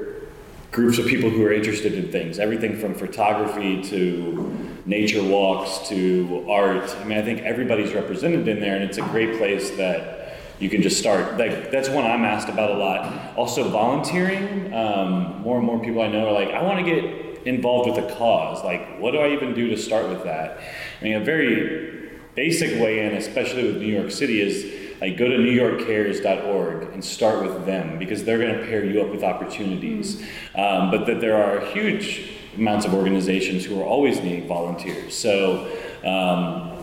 groups 0.71 0.97
of 0.97 1.05
people 1.05 1.29
who 1.29 1.43
are 1.45 1.53
interested 1.53 1.93
in 1.93 2.11
things. 2.11 2.37
Everything 2.37 2.77
from 2.77 2.93
photography 2.93 3.81
to 3.83 4.75
nature 4.85 5.23
walks 5.23 5.87
to 5.89 6.45
art. 6.49 6.89
I 6.99 7.03
mean, 7.05 7.17
I 7.17 7.21
think 7.21 7.41
everybody's 7.41 7.93
represented 7.93 8.47
in 8.47 8.59
there, 8.59 8.75
and 8.75 8.83
it's 8.83 8.97
a 8.97 9.03
great 9.03 9.37
place 9.37 9.71
that 9.71 10.14
you 10.59 10.69
can 10.69 10.81
just 10.81 10.99
start. 10.99 11.37
Like 11.37 11.71
that's 11.71 11.89
one 11.89 12.05
I'm 12.05 12.23
asked 12.23 12.49
about 12.49 12.71
a 12.71 12.75
lot. 12.75 13.35
Also, 13.37 13.69
volunteering. 13.69 14.73
Um, 14.73 15.41
more 15.41 15.57
and 15.57 15.65
more 15.65 15.79
people 15.79 16.01
I 16.01 16.07
know 16.07 16.27
are 16.27 16.33
like, 16.33 16.49
I 16.49 16.63
want 16.63 16.85
to 16.85 16.85
get 16.85 17.45
involved 17.45 17.89
with 17.89 18.03
a 18.03 18.15
cause. 18.15 18.63
Like, 18.63 18.99
what 18.99 19.11
do 19.11 19.19
I 19.19 19.29
even 19.29 19.53
do 19.53 19.69
to 19.69 19.77
start 19.77 20.09
with 20.09 20.23
that? 20.23 20.59
I 21.01 21.03
mean, 21.03 21.15
a 21.15 21.23
very 21.23 22.09
basic 22.35 22.81
way 22.81 23.05
in, 23.05 23.13
especially 23.13 23.67
with 23.67 23.77
New 23.77 23.93
York 23.93 24.11
City, 24.11 24.41
is 24.41 24.99
like 25.01 25.17
go 25.17 25.27
to 25.27 25.37
newyorkcares.org 25.37 26.93
and 26.93 27.03
start 27.03 27.43
with 27.43 27.65
them 27.65 27.99
because 27.99 28.23
they're 28.23 28.39
going 28.39 28.57
to 28.57 28.65
pair 28.65 28.83
you 28.83 29.01
up 29.01 29.09
with 29.09 29.23
opportunities. 29.23 30.21
Um, 30.55 30.89
but 30.89 31.05
that 31.05 31.19
there 31.19 31.35
are 31.35 31.65
huge 31.65 32.31
amounts 32.55 32.85
of 32.85 32.93
organizations 32.93 33.65
who 33.65 33.79
are 33.81 33.85
always 33.85 34.21
needing 34.21 34.47
volunteers. 34.47 35.15
So. 35.17 35.69
Um, 36.03 36.74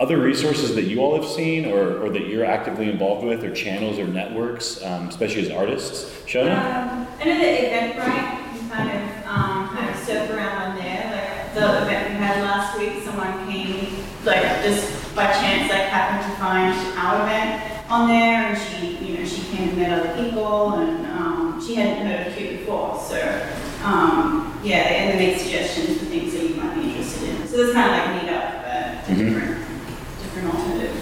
other 0.00 0.18
resources 0.18 0.74
that 0.74 0.84
you 0.84 1.00
all 1.00 1.14
have 1.20 1.30
seen 1.30 1.66
or, 1.66 1.98
or 2.02 2.08
that 2.10 2.26
you're 2.26 2.44
actively 2.44 2.88
involved 2.90 3.22
with 3.24 3.44
or 3.44 3.52
channels 3.54 3.98
or 3.98 4.06
networks, 4.06 4.82
um, 4.82 5.08
especially 5.08 5.42
as 5.42 5.50
artists? 5.50 6.10
Shona? 6.26 6.56
Um, 6.56 7.06
I 7.20 7.24
know 7.24 7.38
the 7.38 7.44
Eventbrite, 7.44 8.54
you 8.54 8.70
kind 8.70 8.90
of, 8.90 9.26
um, 9.26 9.68
kind 9.68 9.90
of 9.90 9.96
surf 9.96 10.30
around 10.30 10.72
on 10.72 10.76
there. 10.78 11.04
Like 11.12 11.54
the 11.54 11.82
event 11.82 12.10
we 12.10 12.16
had 12.16 12.42
last 12.42 12.78
week, 12.78 13.02
someone 13.04 13.46
came, 13.46 14.02
like 14.24 14.42
just 14.62 15.14
by 15.14 15.26
chance, 15.32 15.70
like 15.70 15.82
happened 15.82 16.32
to 16.32 16.40
find 16.40 16.74
our 16.98 17.22
event 17.22 17.62
on 17.90 18.08
there 18.08 18.46
and 18.46 18.58
she, 18.58 18.96
you 19.04 19.18
know, 19.18 19.24
she 19.26 19.42
came 19.54 19.68
and 19.70 19.78
met 19.78 19.92
other 20.00 20.22
people 20.24 20.74
and 20.74 21.06
um, 21.08 21.62
she 21.64 21.74
hadn't 21.74 22.06
heard 22.06 22.26
of 22.28 22.36
Q 22.36 22.58
before. 22.58 22.98
So, 23.06 23.18
um, 23.84 24.58
yeah, 24.64 24.76
and 24.76 25.12
they 25.18 25.26
made 25.26 25.38
suggestions 25.38 25.98
for 25.98 26.04
things 26.06 26.32
that 26.32 26.42
you 26.42 26.54
might 26.54 26.74
be 26.74 26.88
interested 26.88 27.28
in. 27.28 27.46
So 27.48 27.56
it's 27.58 27.72
kind 27.74 27.90
of 27.90 28.14
like 28.14 28.22
meet 28.22 28.32
up, 28.32 28.62
but 28.62 29.14
Mhm. 29.14 29.34
different, 29.34 29.58
different 30.22 30.54
alternative. 30.54 30.96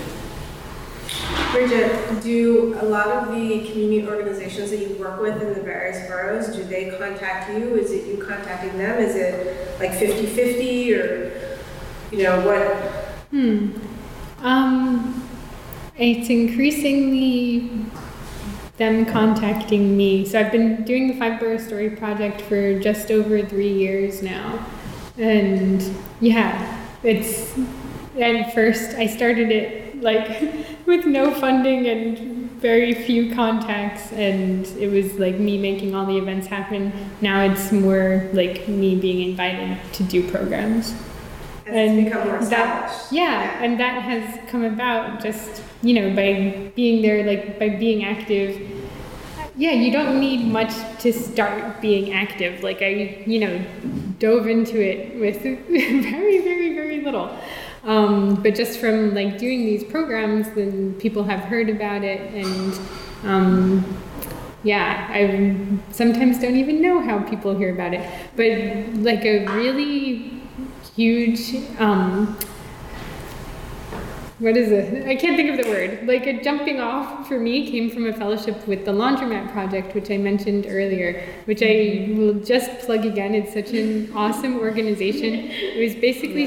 Bridget, 1.58 2.22
do 2.22 2.78
a 2.80 2.84
lot 2.84 3.08
of 3.08 3.34
the 3.34 3.68
community 3.68 4.06
organizations 4.06 4.70
that 4.70 4.78
you 4.78 4.94
work 4.94 5.20
with 5.20 5.42
in 5.42 5.54
the 5.54 5.60
various 5.60 6.08
boroughs, 6.08 6.54
do 6.54 6.62
they 6.62 6.96
contact 6.96 7.50
you? 7.50 7.74
Is 7.74 7.90
it 7.90 8.06
you 8.06 8.22
contacting 8.22 8.78
them? 8.78 8.96
Is 9.00 9.16
it 9.16 9.76
like 9.80 9.90
50-50 9.90 10.96
or, 10.96 11.56
you 12.12 12.22
know, 12.22 12.46
what? 12.46 12.62
Hmm. 13.30 13.76
Um, 14.40 15.28
it's 15.96 16.30
increasingly 16.30 17.68
them 18.76 19.04
contacting 19.04 19.96
me. 19.96 20.24
So 20.26 20.38
I've 20.38 20.52
been 20.52 20.84
doing 20.84 21.08
the 21.08 21.14
Five 21.14 21.40
Borough 21.40 21.58
Story 21.58 21.90
Project 21.90 22.40
for 22.42 22.78
just 22.78 23.10
over 23.10 23.44
three 23.44 23.72
years 23.72 24.22
now. 24.22 24.64
And 25.18 25.82
yeah, 26.20 26.86
it's, 27.02 27.58
at 28.16 28.54
first 28.54 28.94
I 28.94 29.08
started 29.08 29.50
it 29.50 30.00
like 30.00 30.77
with 30.88 31.04
no 31.04 31.30
funding 31.34 31.86
and 31.86 32.50
very 32.52 32.94
few 32.94 33.32
contacts 33.34 34.10
and 34.12 34.66
it 34.78 34.90
was 34.90 35.18
like 35.18 35.38
me 35.38 35.58
making 35.58 35.94
all 35.94 36.06
the 36.06 36.16
events 36.16 36.46
happen. 36.46 36.90
Now 37.20 37.42
it's 37.42 37.70
more 37.70 38.28
like 38.32 38.66
me 38.66 38.96
being 38.96 39.28
invited 39.28 39.78
to 39.92 40.02
do 40.02 40.28
programs. 40.28 40.94
and, 41.66 42.04
more 42.04 42.22
that, 42.22 42.42
established? 42.42 43.12
yeah, 43.12 43.62
and 43.62 43.78
that 43.78 44.02
has 44.02 44.40
come 44.50 44.64
about 44.64 45.22
just 45.22 45.62
you 45.82 45.92
know 45.92 46.16
by 46.16 46.72
being 46.74 47.02
there, 47.02 47.24
like 47.24 47.58
by 47.58 47.68
being 47.68 48.04
active. 48.04 48.58
Yeah, 49.56 49.72
you 49.72 49.92
don't 49.92 50.18
need 50.18 50.46
much 50.46 50.72
to 51.00 51.12
start 51.12 51.82
being 51.82 52.14
active. 52.14 52.62
Like 52.62 52.80
I, 52.80 53.22
you 53.26 53.40
know, 53.40 53.64
dove 54.18 54.46
into 54.46 54.80
it 54.80 55.20
with 55.20 55.42
very, 55.42 56.38
very, 56.40 56.74
very 56.74 57.02
little. 57.02 57.36
Um, 57.84 58.42
but 58.42 58.54
just 58.54 58.80
from 58.80 59.14
like 59.14 59.38
doing 59.38 59.64
these 59.64 59.84
programs, 59.84 60.50
then 60.50 60.94
people 60.94 61.24
have 61.24 61.40
heard 61.40 61.68
about 61.68 62.02
it, 62.04 62.20
and 62.34 62.78
um, 63.24 64.02
yeah, 64.62 65.08
I 65.10 65.56
sometimes 65.92 66.40
don't 66.40 66.56
even 66.56 66.82
know 66.82 67.00
how 67.00 67.20
people 67.20 67.56
hear 67.56 67.72
about 67.72 67.94
it. 67.94 68.08
But 68.36 69.02
like 69.02 69.24
a 69.24 69.46
really 69.48 70.40
huge 70.96 71.54
um, 71.78 72.36
what 74.38 74.56
is 74.56 74.70
it? 74.70 75.06
I 75.06 75.16
can't 75.16 75.36
think 75.36 75.50
of 75.50 75.64
the 75.64 75.70
word. 75.70 76.06
Like 76.06 76.26
a 76.26 76.40
jumping 76.42 76.80
off 76.80 77.26
for 77.26 77.38
me 77.40 77.68
came 77.68 77.90
from 77.90 78.06
a 78.06 78.12
fellowship 78.12 78.66
with 78.68 78.84
the 78.84 78.92
Laundromat 78.92 79.50
Project, 79.52 79.94
which 79.94 80.10
I 80.10 80.16
mentioned 80.16 80.66
earlier, 80.68 81.24
which 81.46 81.62
I 81.62 82.14
will 82.16 82.34
just 82.34 82.78
plug 82.80 83.04
again. 83.04 83.34
It's 83.34 83.52
such 83.52 83.70
an 83.72 84.12
awesome 84.14 84.58
organization. 84.60 85.34
It 85.34 85.84
was 85.84 85.94
basically, 85.96 86.46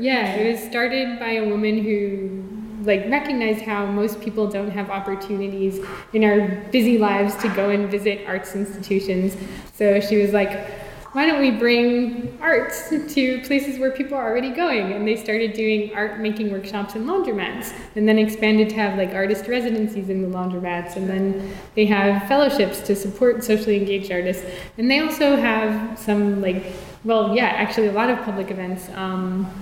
yeah, 0.00 0.34
it 0.34 0.52
was 0.52 0.60
started 0.62 1.18
by 1.18 1.32
a 1.32 1.48
woman 1.48 1.82
who 1.82 2.44
like 2.84 3.08
recognized 3.08 3.62
how 3.62 3.86
most 3.86 4.20
people 4.20 4.48
don't 4.48 4.70
have 4.70 4.90
opportunities 4.90 5.80
in 6.12 6.24
our 6.24 6.48
busy 6.70 6.98
lives 6.98 7.34
to 7.36 7.48
go 7.50 7.70
and 7.70 7.90
visit 7.90 8.26
arts 8.26 8.54
institutions. 8.54 9.36
So 9.74 10.00
she 10.00 10.20
was 10.20 10.32
like, 10.32 10.81
why 11.12 11.26
don't 11.26 11.40
we 11.40 11.50
bring 11.50 12.38
arts 12.40 12.88
to 12.88 13.42
places 13.42 13.78
where 13.78 13.90
people 13.90 14.16
are 14.16 14.26
already 14.26 14.50
going? 14.50 14.92
And 14.92 15.06
they 15.06 15.16
started 15.16 15.52
doing 15.52 15.94
art 15.94 16.20
making 16.20 16.50
workshops 16.50 16.94
in 16.94 17.04
laundromats 17.04 17.74
and 17.96 18.08
then 18.08 18.18
expanded 18.18 18.70
to 18.70 18.76
have 18.76 18.96
like 18.96 19.12
artist 19.12 19.46
residencies 19.46 20.08
in 20.08 20.22
the 20.22 20.28
laundromats. 20.28 20.96
And 20.96 21.10
then 21.10 21.54
they 21.74 21.84
have 21.84 22.26
fellowships 22.28 22.80
to 22.82 22.96
support 22.96 23.44
socially 23.44 23.76
engaged 23.76 24.10
artists. 24.10 24.44
And 24.78 24.90
they 24.90 25.00
also 25.00 25.36
have 25.36 25.98
some 25.98 26.40
like, 26.40 26.64
well, 27.04 27.36
yeah, 27.36 27.46
actually 27.46 27.88
a 27.88 27.92
lot 27.92 28.08
of 28.08 28.18
public 28.22 28.50
events. 28.50 28.88
Um, 28.94 29.52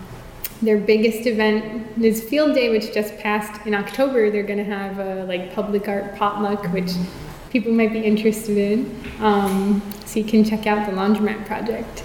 their 0.62 0.78
biggest 0.78 1.26
event 1.26 1.98
is 2.00 2.22
Field 2.22 2.54
Day, 2.54 2.68
which 2.68 2.94
just 2.94 3.16
passed 3.18 3.66
in 3.66 3.74
October. 3.74 4.30
They're 4.30 4.44
going 4.44 4.58
to 4.58 4.64
have 4.64 5.00
a 5.00 5.24
like 5.24 5.52
public 5.52 5.88
art 5.88 6.14
potluck, 6.14 6.72
which 6.72 6.92
people 7.50 7.72
might 7.72 7.92
be 7.92 8.00
interested 8.00 8.56
in. 8.56 9.02
Um, 9.20 9.82
so 10.06 10.18
you 10.18 10.24
can 10.24 10.44
check 10.44 10.66
out 10.66 10.88
the 10.88 10.96
Laundromat 10.96 11.46
Project. 11.46 12.04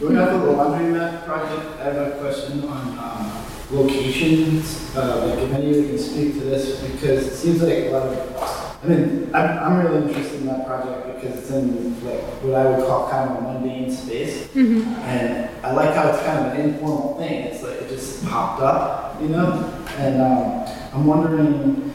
Going 0.00 0.18
off 0.18 0.28
of 0.28 0.42
the 0.42 0.52
laundromat 0.52 1.24
project, 1.24 1.80
I 1.80 1.84
have 1.84 1.96
a 1.96 2.18
question 2.20 2.64
on 2.64 2.98
um, 2.98 3.42
locations. 3.70 4.94
Uh, 4.94 5.26
like 5.26 5.38
if 5.38 5.52
any 5.52 5.70
of 5.70 5.76
you 5.76 5.88
can 5.88 5.98
speak 5.98 6.34
to 6.34 6.40
this, 6.40 6.82
because 6.82 7.26
it 7.26 7.34
seems 7.34 7.62
like 7.62 7.86
a 7.86 7.90
lot 7.90 8.02
of, 8.02 8.82
I 8.84 8.88
mean, 8.88 9.30
I'm, 9.34 9.58
I'm 9.58 9.84
really 9.86 10.06
interested 10.06 10.42
in 10.42 10.46
that 10.48 10.66
project 10.66 11.14
because 11.14 11.38
it's 11.38 11.50
in 11.50 12.04
like 12.04 12.20
what 12.42 12.54
I 12.54 12.70
would 12.70 12.86
call 12.86 13.08
kind 13.08 13.30
of 13.30 13.38
a 13.38 13.40
mundane 13.40 13.90
space. 13.90 14.54
And 14.54 15.48
I 15.64 15.72
like 15.72 15.94
how 15.94 16.08
it's 16.10 16.22
kind 16.22 16.46
of 16.46 16.52
an 16.52 16.60
informal 16.60 17.16
thing. 17.16 17.44
It's 17.44 17.62
like 17.62 17.80
it 17.80 17.88
just 17.88 18.24
popped 18.26 18.60
up, 18.60 19.20
you 19.22 19.28
know? 19.28 19.64
And 19.96 20.20
um, 20.20 20.66
I'm 20.92 21.06
wondering 21.06 21.90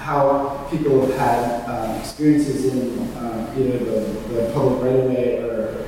how 0.00 0.66
people 0.70 1.06
have 1.06 1.14
had 1.18 1.68
um, 1.68 2.00
experiences 2.00 2.72
in 2.72 2.98
uh, 3.16 3.54
either 3.56 3.78
the, 3.78 4.00
the 4.32 4.50
public 4.54 4.82
right 4.82 4.96
of 4.96 5.10
way 5.10 5.36
or 5.42 5.86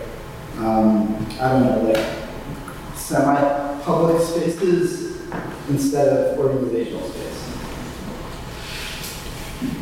um, 0.58 1.16
I 1.40 1.48
don't 1.48 1.64
know, 1.64 1.90
like 1.90 2.06
semi-public 2.94 4.20
spaces 4.20 5.22
instead 5.70 6.08
of 6.08 6.38
organizational 6.38 7.08
space. 7.08 7.22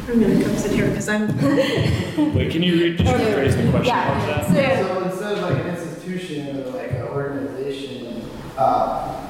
I'm 0.08 0.20
gonna 0.20 0.42
come 0.42 0.56
sit 0.56 0.72
here 0.72 0.88
because 0.88 1.08
I'm. 1.08 1.26
Wait, 2.34 2.50
can 2.52 2.62
you 2.62 2.74
re- 2.74 2.96
just 2.96 3.12
rephrase 3.12 3.56
the 3.62 3.70
question? 3.70 3.86
Yeah. 3.86 4.18
What 4.18 4.54
that? 4.54 4.86
So 4.86 5.04
instead 5.04 5.38
of 5.38 5.42
like 5.42 5.64
an 5.64 5.66
institution 5.68 6.60
or 6.60 6.70
like 6.70 6.92
an 6.92 7.02
organization, 7.02 8.28
uh, 8.56 9.26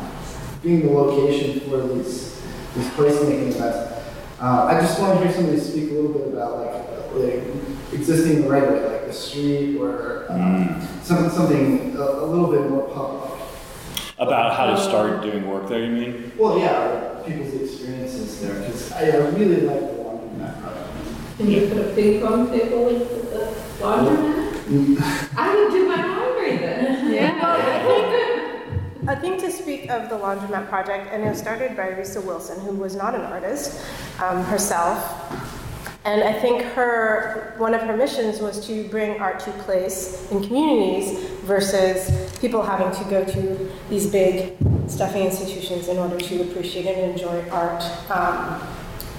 being 0.63 0.87
the 0.87 0.93
location 0.93 1.61
for 1.61 1.87
these, 1.89 2.43
these 2.75 2.89
placemaking 2.91 3.49
events, 3.49 3.90
uh, 4.41 4.65
I 4.65 4.81
just 4.81 4.99
want 5.01 5.19
to 5.19 5.25
hear 5.25 5.35
somebody 5.35 5.59
speak 5.61 5.91
a 5.91 5.95
little 5.95 6.13
bit 6.13 6.29
about 6.29 6.59
like, 6.59 7.15
like 7.15 7.45
existing 7.93 8.49
right 8.49 8.63
of 8.63 8.71
way, 8.71 8.87
like 8.89 9.07
the 9.07 9.13
street 9.13 9.77
or 9.79 10.27
um, 10.31 10.81
some, 11.03 11.29
something 11.29 11.95
a, 11.97 12.01
a 12.01 12.27
little 12.27 12.51
bit 12.51 12.71
more 12.71 12.89
public. 12.89 13.41
About 14.19 14.55
how 14.55 14.67
to 14.67 14.81
start 14.81 15.23
doing 15.23 15.49
work 15.49 15.69
there, 15.69 15.85
you 15.85 15.93
mean? 15.93 16.33
Well, 16.37 16.59
yeah, 16.59 16.89
or 16.89 17.23
people's 17.25 17.55
experiences 17.55 18.41
there, 18.41 18.55
because 18.55 18.93
I, 18.93 19.05
I 19.11 19.17
really 19.31 19.63
like 19.63 19.81
the 19.81 19.97
laundromat 20.05 20.61
project. 20.61 21.37
Can 21.39 21.51
you 21.51 21.69
put 21.69 21.79
a 21.79 21.95
ping 21.95 22.21
pong 22.21 22.49
table 22.51 22.89
in 22.89 22.99
the 22.99 23.55
laundromat? 23.81 25.37
I 25.37 25.55
would 25.55 25.73
do 25.73 25.89
my 25.89 26.07
laundry 26.07 26.59
then. 26.59 27.13
Yeah. 27.13 28.20
I 29.11 29.17
think 29.17 29.41
to 29.41 29.51
speak 29.51 29.91
of 29.91 30.09
the 30.09 30.15
laundromat 30.15 30.69
project, 30.69 31.09
and 31.11 31.25
it 31.25 31.29
was 31.29 31.39
started 31.39 31.77
by 31.77 31.89
Risa 31.89 32.25
Wilson, 32.25 32.61
who 32.61 32.71
was 32.77 32.95
not 32.95 33.17
an 33.17 33.23
artist 33.23 33.85
um, 34.23 34.45
herself. 34.45 34.97
And 36.05 36.23
I 36.23 36.33
think 36.33 36.63
her 36.79 37.55
one 37.59 37.75
of 37.75 37.81
her 37.83 37.97
missions 37.97 38.39
was 38.41 38.65
to 38.69 38.89
bring 38.89 39.21
art 39.21 39.41
to 39.41 39.51
place 39.65 40.31
in 40.31 40.43
communities 40.45 41.29
versus 41.41 42.33
people 42.41 42.63
having 42.63 42.93
to 43.03 43.11
go 43.11 43.25
to 43.25 43.73
these 43.91 44.07
big 44.07 44.57
stuffy 44.87 45.23
institutions 45.23 45.89
in 45.89 45.99
order 45.99 46.17
to 46.17 46.43
appreciate 46.43 46.87
and 46.87 47.11
enjoy 47.11 47.49
art. 47.51 47.83
Um, 48.11 48.63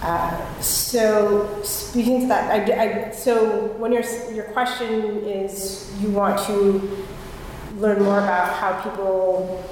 uh, 0.01 0.59
so 0.61 1.61
speaking 1.63 2.21
to 2.21 2.27
that, 2.27 2.49
I, 2.49 3.09
I- 3.09 3.11
so 3.11 3.67
when 3.77 3.91
your 3.91 4.03
your 4.33 4.45
question 4.45 5.17
is 5.25 5.91
you 6.01 6.09
want 6.11 6.39
to 6.47 7.05
learn 7.77 8.01
more 8.03 8.19
about 8.19 8.53
how 8.53 8.89
people 8.89 9.63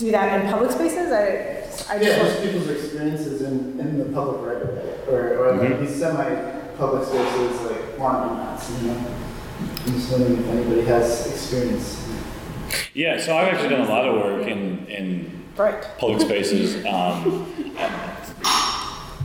do 0.00 0.10
that 0.12 0.40
in 0.44 0.50
public 0.50 0.70
spaces, 0.70 1.12
I, 1.12 1.92
I 1.92 2.00
Yeah, 2.00 2.16
just 2.16 2.18
just 2.18 2.42
people's 2.42 2.68
experiences 2.68 3.42
in, 3.42 3.78
in 3.78 3.98
the 3.98 4.06
public 4.06 4.40
right 4.46 4.62
of 4.62 4.68
way, 4.76 5.14
or, 5.14 5.38
or 5.38 5.56
like 5.56 5.70
Mhm. 5.70 5.80
these 5.86 5.96
semi-public 5.96 7.04
spaces 7.06 7.60
like 7.62 7.96
laundromats, 7.98 8.82
you 8.82 8.88
know? 8.88 8.96
I'm 9.86 9.92
just 9.92 10.10
wondering 10.10 10.38
if 10.38 10.46
anybody 10.48 10.82
has 10.82 11.26
experience. 11.26 12.06
Yeah, 12.94 13.18
so 13.20 13.36
I've 13.36 13.52
actually 13.52 13.70
done 13.70 13.82
a 13.82 13.88
lot 13.88 14.08
of 14.08 14.14
work 14.16 14.46
in, 14.46 14.86
in 14.86 15.44
right. 15.56 15.86
public 15.98 16.20
spaces. 16.20 16.84
Um, 16.86 17.46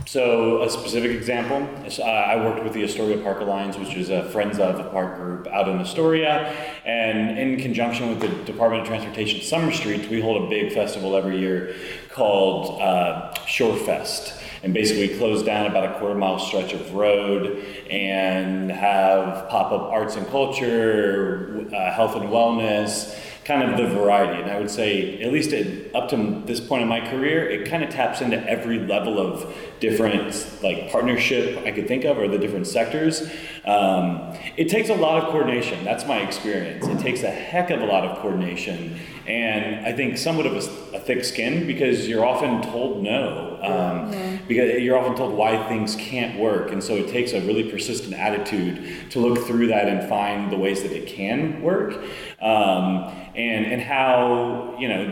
so 0.06 0.62
a 0.62 0.70
specific 0.70 1.10
example, 1.10 1.66
is, 1.84 1.98
uh, 1.98 2.04
I 2.04 2.36
worked 2.36 2.62
with 2.62 2.72
the 2.72 2.84
Astoria 2.84 3.18
Park 3.18 3.40
Alliance, 3.40 3.76
which 3.76 3.94
is 3.96 4.08
a 4.08 4.30
Friends 4.30 4.60
of 4.60 4.76
the 4.76 4.84
Park 4.84 5.16
group 5.16 5.48
out 5.48 5.68
in 5.68 5.78
Astoria, 5.80 6.46
and 6.84 7.36
in 7.36 7.60
conjunction 7.60 8.08
with 8.08 8.20
the 8.20 8.28
Department 8.50 8.82
of 8.82 8.88
Transportation 8.88 9.42
Summer 9.42 9.72
Streets, 9.72 10.08
we 10.08 10.20
hold 10.20 10.44
a 10.44 10.48
big 10.48 10.72
festival 10.72 11.16
every 11.16 11.40
year 11.40 11.74
called 12.10 12.80
uh, 12.80 13.34
Shore 13.46 13.76
Fest. 13.76 14.40
And 14.62 14.72
basically 14.72 15.08
we 15.08 15.18
close 15.18 15.42
down 15.42 15.66
about 15.66 15.84
a 15.84 15.98
quarter 15.98 16.14
mile 16.14 16.38
stretch 16.38 16.72
of 16.72 16.94
road 16.94 17.64
and 17.90 18.70
have 18.70 19.48
pop 19.48 19.72
up 19.72 19.82
arts 19.82 20.16
and 20.16 20.26
culture, 20.28 21.66
uh, 21.74 21.92
health 21.92 22.16
and 22.16 22.30
wellness, 22.30 23.16
kind 23.44 23.62
of 23.62 23.76
the 23.76 23.94
variety. 23.94 24.42
And 24.42 24.50
I 24.50 24.58
would 24.58 24.70
say, 24.70 25.22
at 25.22 25.32
least 25.32 25.52
at, 25.52 25.94
up 25.94 26.08
to 26.10 26.42
this 26.44 26.58
point 26.58 26.82
in 26.82 26.88
my 26.88 27.00
career, 27.08 27.48
it 27.48 27.70
kind 27.70 27.84
of 27.84 27.90
taps 27.90 28.20
into 28.20 28.38
every 28.50 28.80
level 28.80 29.20
of 29.20 29.54
different 29.80 30.62
like 30.62 30.90
partnership 30.90 31.58
I 31.66 31.72
could 31.72 31.88
think 31.88 32.04
of, 32.04 32.18
or 32.18 32.28
the 32.28 32.38
different 32.38 32.66
sectors. 32.66 33.22
Um, 33.64 34.36
it 34.56 34.68
takes 34.68 34.88
a 34.88 34.94
lot 34.94 35.22
of 35.22 35.30
coordination. 35.30 35.84
That's 35.84 36.06
my 36.06 36.18
experience. 36.18 36.86
It 36.86 36.98
takes 37.00 37.22
a 37.22 37.30
heck 37.30 37.70
of 37.70 37.80
a 37.80 37.86
lot 37.86 38.04
of 38.04 38.18
coordination, 38.18 38.98
and 39.26 39.84
I 39.84 39.92
think 39.92 40.18
somewhat 40.18 40.46
of 40.46 40.54
a, 40.54 40.96
a 40.96 41.00
thick 41.00 41.24
skin 41.24 41.66
because 41.66 42.08
you're 42.08 42.24
often 42.24 42.62
told 42.62 43.02
no. 43.02 43.58
Um, 43.62 44.36
Because 44.46 44.80
you're 44.80 44.96
often 44.96 45.16
told 45.16 45.34
why 45.34 45.56
things 45.68 45.96
can't 45.96 46.38
work, 46.38 46.70
and 46.70 46.80
so 46.82 46.94
it 46.94 47.08
takes 47.08 47.32
a 47.32 47.40
really 47.40 47.68
persistent 47.68 48.14
attitude 48.14 49.10
to 49.10 49.18
look 49.18 49.44
through 49.46 49.66
that 49.68 49.88
and 49.88 50.08
find 50.08 50.52
the 50.52 50.56
ways 50.56 50.82
that 50.82 50.92
it 50.92 51.08
can 51.08 51.60
work, 51.62 52.00
um, 52.40 53.10
and 53.34 53.66
and 53.66 53.82
how 53.82 54.76
you 54.78 54.88
know 54.88 55.02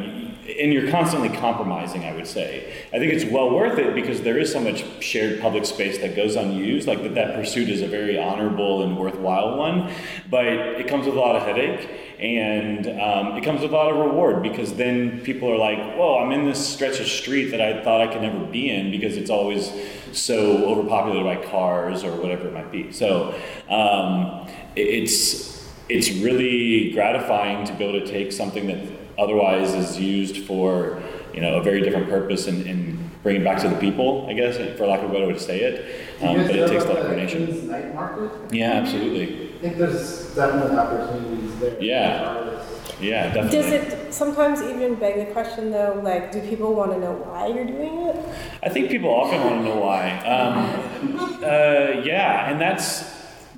and 0.47 0.75
you're 0.75 0.91
constantly 0.91 1.31
compromising, 1.31 2.05
I 2.05 2.13
would 2.13 2.27
say. 2.27 2.85
I 2.93 2.99
think 2.99 3.13
it's 3.13 3.25
well 3.25 3.51
worth 3.51 3.79
it 3.79 3.95
because 3.95 4.21
there 4.21 4.39
is 4.39 4.53
so 4.53 4.61
much 4.61 4.85
shared 5.03 5.41
public 5.41 5.65
space 5.65 5.99
that 5.99 6.15
goes 6.15 6.37
unused, 6.37 6.87
like 6.87 7.03
that, 7.03 7.15
that 7.15 7.35
pursuit 7.35 7.71
is 7.71 7.81
a 7.81 7.87
very 7.87 8.19
honorable 8.19 8.83
and 8.83 8.99
worthwhile 8.99 9.57
one, 9.57 9.91
but 10.29 10.47
it 10.47 10.87
comes 10.87 11.07
with 11.07 11.17
a 11.17 11.19
lot 11.19 11.35
of 11.35 11.43
headache 11.43 11.89
and 12.19 12.87
um, 13.01 13.37
it 13.37 13.43
comes 13.43 13.63
with 13.63 13.71
a 13.71 13.75
lot 13.75 13.91
of 13.91 13.97
reward 13.97 14.43
because 14.43 14.75
then 14.75 15.21
people 15.21 15.51
are 15.51 15.57
like, 15.57 15.79
whoa, 15.97 16.19
I'm 16.19 16.33
in 16.33 16.45
this 16.45 16.75
stretch 16.75 17.01
of 17.01 17.07
street 17.07 17.51
that 17.51 17.63
I 17.63 17.83
thought 17.83 18.03
I 18.03 18.13
could 18.13 18.23
never 18.23 18.45
be 18.45 18.71
in 18.71 18.91
because 18.91 19.17
it's 19.17 19.31
always 19.31 19.73
so 20.13 20.65
overpopulated 20.67 21.25
by 21.25 21.51
cars 21.51 22.05
or 22.05 22.21
whatever 22.21 22.49
it 22.49 22.53
might 22.53 22.71
be. 22.71 22.93
So 22.93 23.35
um, 23.71 24.47
it's, 24.77 25.67
it's 25.89 26.11
really 26.11 26.93
gratifying 26.93 27.67
to 27.67 27.73
be 27.73 27.85
able 27.85 28.01
to 28.01 28.07
take 28.07 28.31
something 28.31 28.67
that 28.67 29.04
otherwise 29.19 29.75
is 29.75 29.99
used 29.99 30.47
for 30.47 31.03
you 31.33 31.41
know 31.41 31.57
a 31.57 31.63
very 31.63 31.81
different 31.81 32.09
purpose 32.09 32.47
and, 32.47 32.67
and 32.67 33.05
bring 33.25 33.37
it 33.37 33.45
back 33.45 33.59
to 33.63 33.69
the 33.69 33.77
people, 33.77 34.27
I 34.29 34.35
guess, 34.35 34.57
for 34.79 34.87
lack 34.87 35.03
of 35.03 35.11
a 35.11 35.13
better 35.13 35.27
way 35.27 35.33
to 35.33 35.41
say 35.41 35.61
it. 35.61 36.23
Um, 36.23 36.37
but 36.47 36.55
it 36.55 36.69
takes 36.69 36.85
a 36.85 36.89
lot 36.89 36.99
of 36.99 37.05
the 37.05 37.15
coordination. 37.15 37.69
Night 37.69 37.95
Market? 37.95 38.31
Yeah, 38.53 38.73
absolutely. 38.73 39.55
I 39.55 39.59
think 39.59 39.79
there's 39.79 40.35
definitely 40.35 40.77
opportunities 40.77 41.59
there. 41.59 41.83
Yeah. 41.83 42.63
Yeah, 43.01 43.35
definitely. 43.35 43.63
Does 43.63 43.73
it 43.73 44.15
sometimes 44.15 44.63
even 44.63 44.95
beg 44.95 45.27
the 45.27 45.33
question 45.33 45.71
though, 45.71 46.01
like, 46.05 46.31
do 46.31 46.41
people 46.49 46.75
want 46.75 46.93
to 46.93 47.01
know 47.01 47.13
why 47.13 47.49
you're 47.49 47.67
doing 47.67 48.03
it? 48.03 48.17
I 48.63 48.69
think 48.69 48.89
people 48.89 49.11
often 49.11 49.41
want 49.41 49.57
to 49.57 49.69
know 49.69 49.81
why. 49.81 50.11
Um, 50.21 51.19
uh, 51.43 52.03
yeah, 52.05 52.51
and 52.51 52.61
that's 52.61 53.13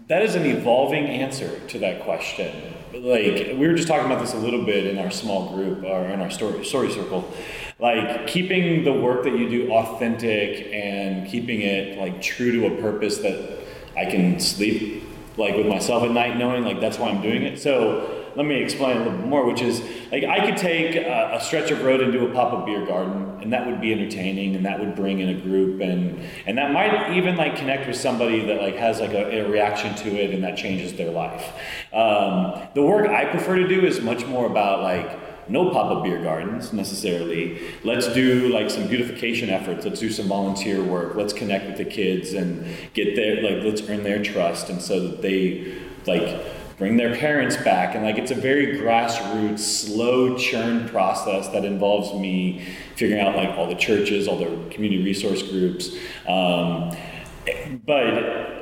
that 0.09 0.22
is 0.22 0.36
an 0.36 0.46
evolving 0.46 1.07
answer 1.07 1.61
to 1.68 1.78
that 1.80 2.02
question. 2.02 2.76
Like 3.03 3.59
we 3.59 3.66
were 3.68 3.74
just 3.74 3.88
talking 3.88 4.07
about 4.07 4.20
this 4.20 4.32
a 4.32 4.38
little 4.38 4.64
bit 4.64 4.86
in 4.86 4.99
our 4.99 5.11
small 5.11 5.55
group 5.55 5.84
or 5.84 6.07
in 6.07 6.20
our 6.20 6.30
story 6.30 6.64
story 6.64 6.90
circle. 6.90 7.30
Like 7.78 8.26
keeping 8.26 8.84
the 8.84 8.92
work 8.92 9.24
that 9.24 9.36
you 9.36 9.49
do 9.49 9.70
authentic 9.72 10.68
and 10.72 11.28
keeping 11.28 11.61
it 11.61 11.99
like 11.99 12.22
true 12.22 12.53
to 12.53 12.66
a 12.66 12.80
purpose 12.80 13.18
that 13.18 13.61
I 13.97 14.07
can 14.07 14.40
sleep 14.40 15.05
like 15.36 15.57
with 15.57 15.66
myself 15.66 16.03
at 16.05 16.11
night 16.11 16.38
knowing 16.38 16.64
like 16.64 16.80
that's 16.80 16.99
why 16.99 17.11
I'm 17.11 17.20
doing 17.20 17.42
it. 17.42 17.59
So 17.59 18.15
let 18.37 18.47
me 18.47 18.62
explain 18.62 18.99
a 18.99 19.05
little 19.05 19.26
more, 19.26 19.47
which 19.47 19.62
is 19.62 19.80
like 20.12 20.24
I 20.24 20.45
could 20.45 20.57
take 20.57 20.95
a, 20.95 21.32
a 21.34 21.41
stretch 21.41 21.70
of 21.70 21.82
road 21.82 22.01
and 22.01 22.12
do 22.12 22.26
a 22.26 22.32
pop 22.32 22.53
up 22.53 22.66
beer 22.66 22.84
garden, 22.84 23.41
and 23.43 23.53
that 23.53 23.66
would 23.66 23.80
be 23.80 23.93
entertaining, 23.93 24.55
and 24.55 24.64
that 24.66 24.78
would 24.78 24.95
bring 24.95 25.20
in 25.20 25.30
a 25.30 25.41
group, 25.41 25.80
and 25.80 26.20
and 26.47 26.59
that 26.59 26.72
might 26.72 27.16
even 27.16 27.37
like 27.37 27.57
connect 27.57 27.87
with 27.87 27.97
somebody 27.97 28.45
that 28.47 28.61
like 28.61 28.76
has 28.76 29.01
like 29.01 29.12
a, 29.12 29.41
a 29.41 29.49
reaction 29.49 29.95
to 29.97 30.11
it, 30.11 30.34
and 30.34 30.45
that 30.45 30.57
changes 30.57 30.93
their 30.95 31.11
life. 31.11 31.53
Um, 31.93 32.61
the 32.74 32.82
work 32.82 33.09
I 33.09 33.24
prefer 33.24 33.57
to 33.57 33.66
do 33.66 33.87
is 33.87 34.01
much 34.01 34.26
more 34.26 34.47
about 34.47 34.82
like 34.82 35.49
no 35.49 35.70
pop-up 35.70 36.03
beer 36.03 36.22
gardens 36.22 36.72
necessarily. 36.72 37.61
Let's 37.84 38.09
do 38.09 38.49
like 38.49 38.68
some 38.68 38.89
beautification 38.89 39.49
efforts. 39.49 39.84
Let's 39.84 40.01
do 40.01 40.11
some 40.11 40.26
volunteer 40.26 40.82
work. 40.82 41.14
Let's 41.14 41.32
connect 41.32 41.66
with 41.66 41.76
the 41.76 41.84
kids 41.84 42.32
and 42.32 42.66
get 42.95 43.14
their 43.14 43.43
like 43.43 43.64
let's 43.64 43.80
earn 43.89 44.03
their 44.03 44.22
trust 44.22 44.68
and 44.68 44.82
so 44.82 45.01
that 45.09 45.22
they 45.22 45.74
like 46.07 46.55
bring 46.79 46.97
their 46.97 47.14
parents 47.16 47.57
back. 47.57 47.95
And 47.95 48.05
like 48.05 48.18
it's 48.18 48.31
a 48.31 48.35
very 48.35 48.79
grassroots 48.79 49.61
slow 49.61 50.37
churn 50.37 50.89
process 50.89 51.49
that 51.49 51.64
involves 51.64 52.12
me 52.18 52.66
figuring 52.97 53.22
out 53.22 53.37
like 53.37 53.51
all 53.57 53.66
the 53.66 53.74
churches 53.74 54.29
all 54.29 54.39
the 54.39 54.74
community 54.74 55.03
resource 55.03 55.43
groups. 55.43 55.91
Um, 56.27 56.97
but 57.85 58.55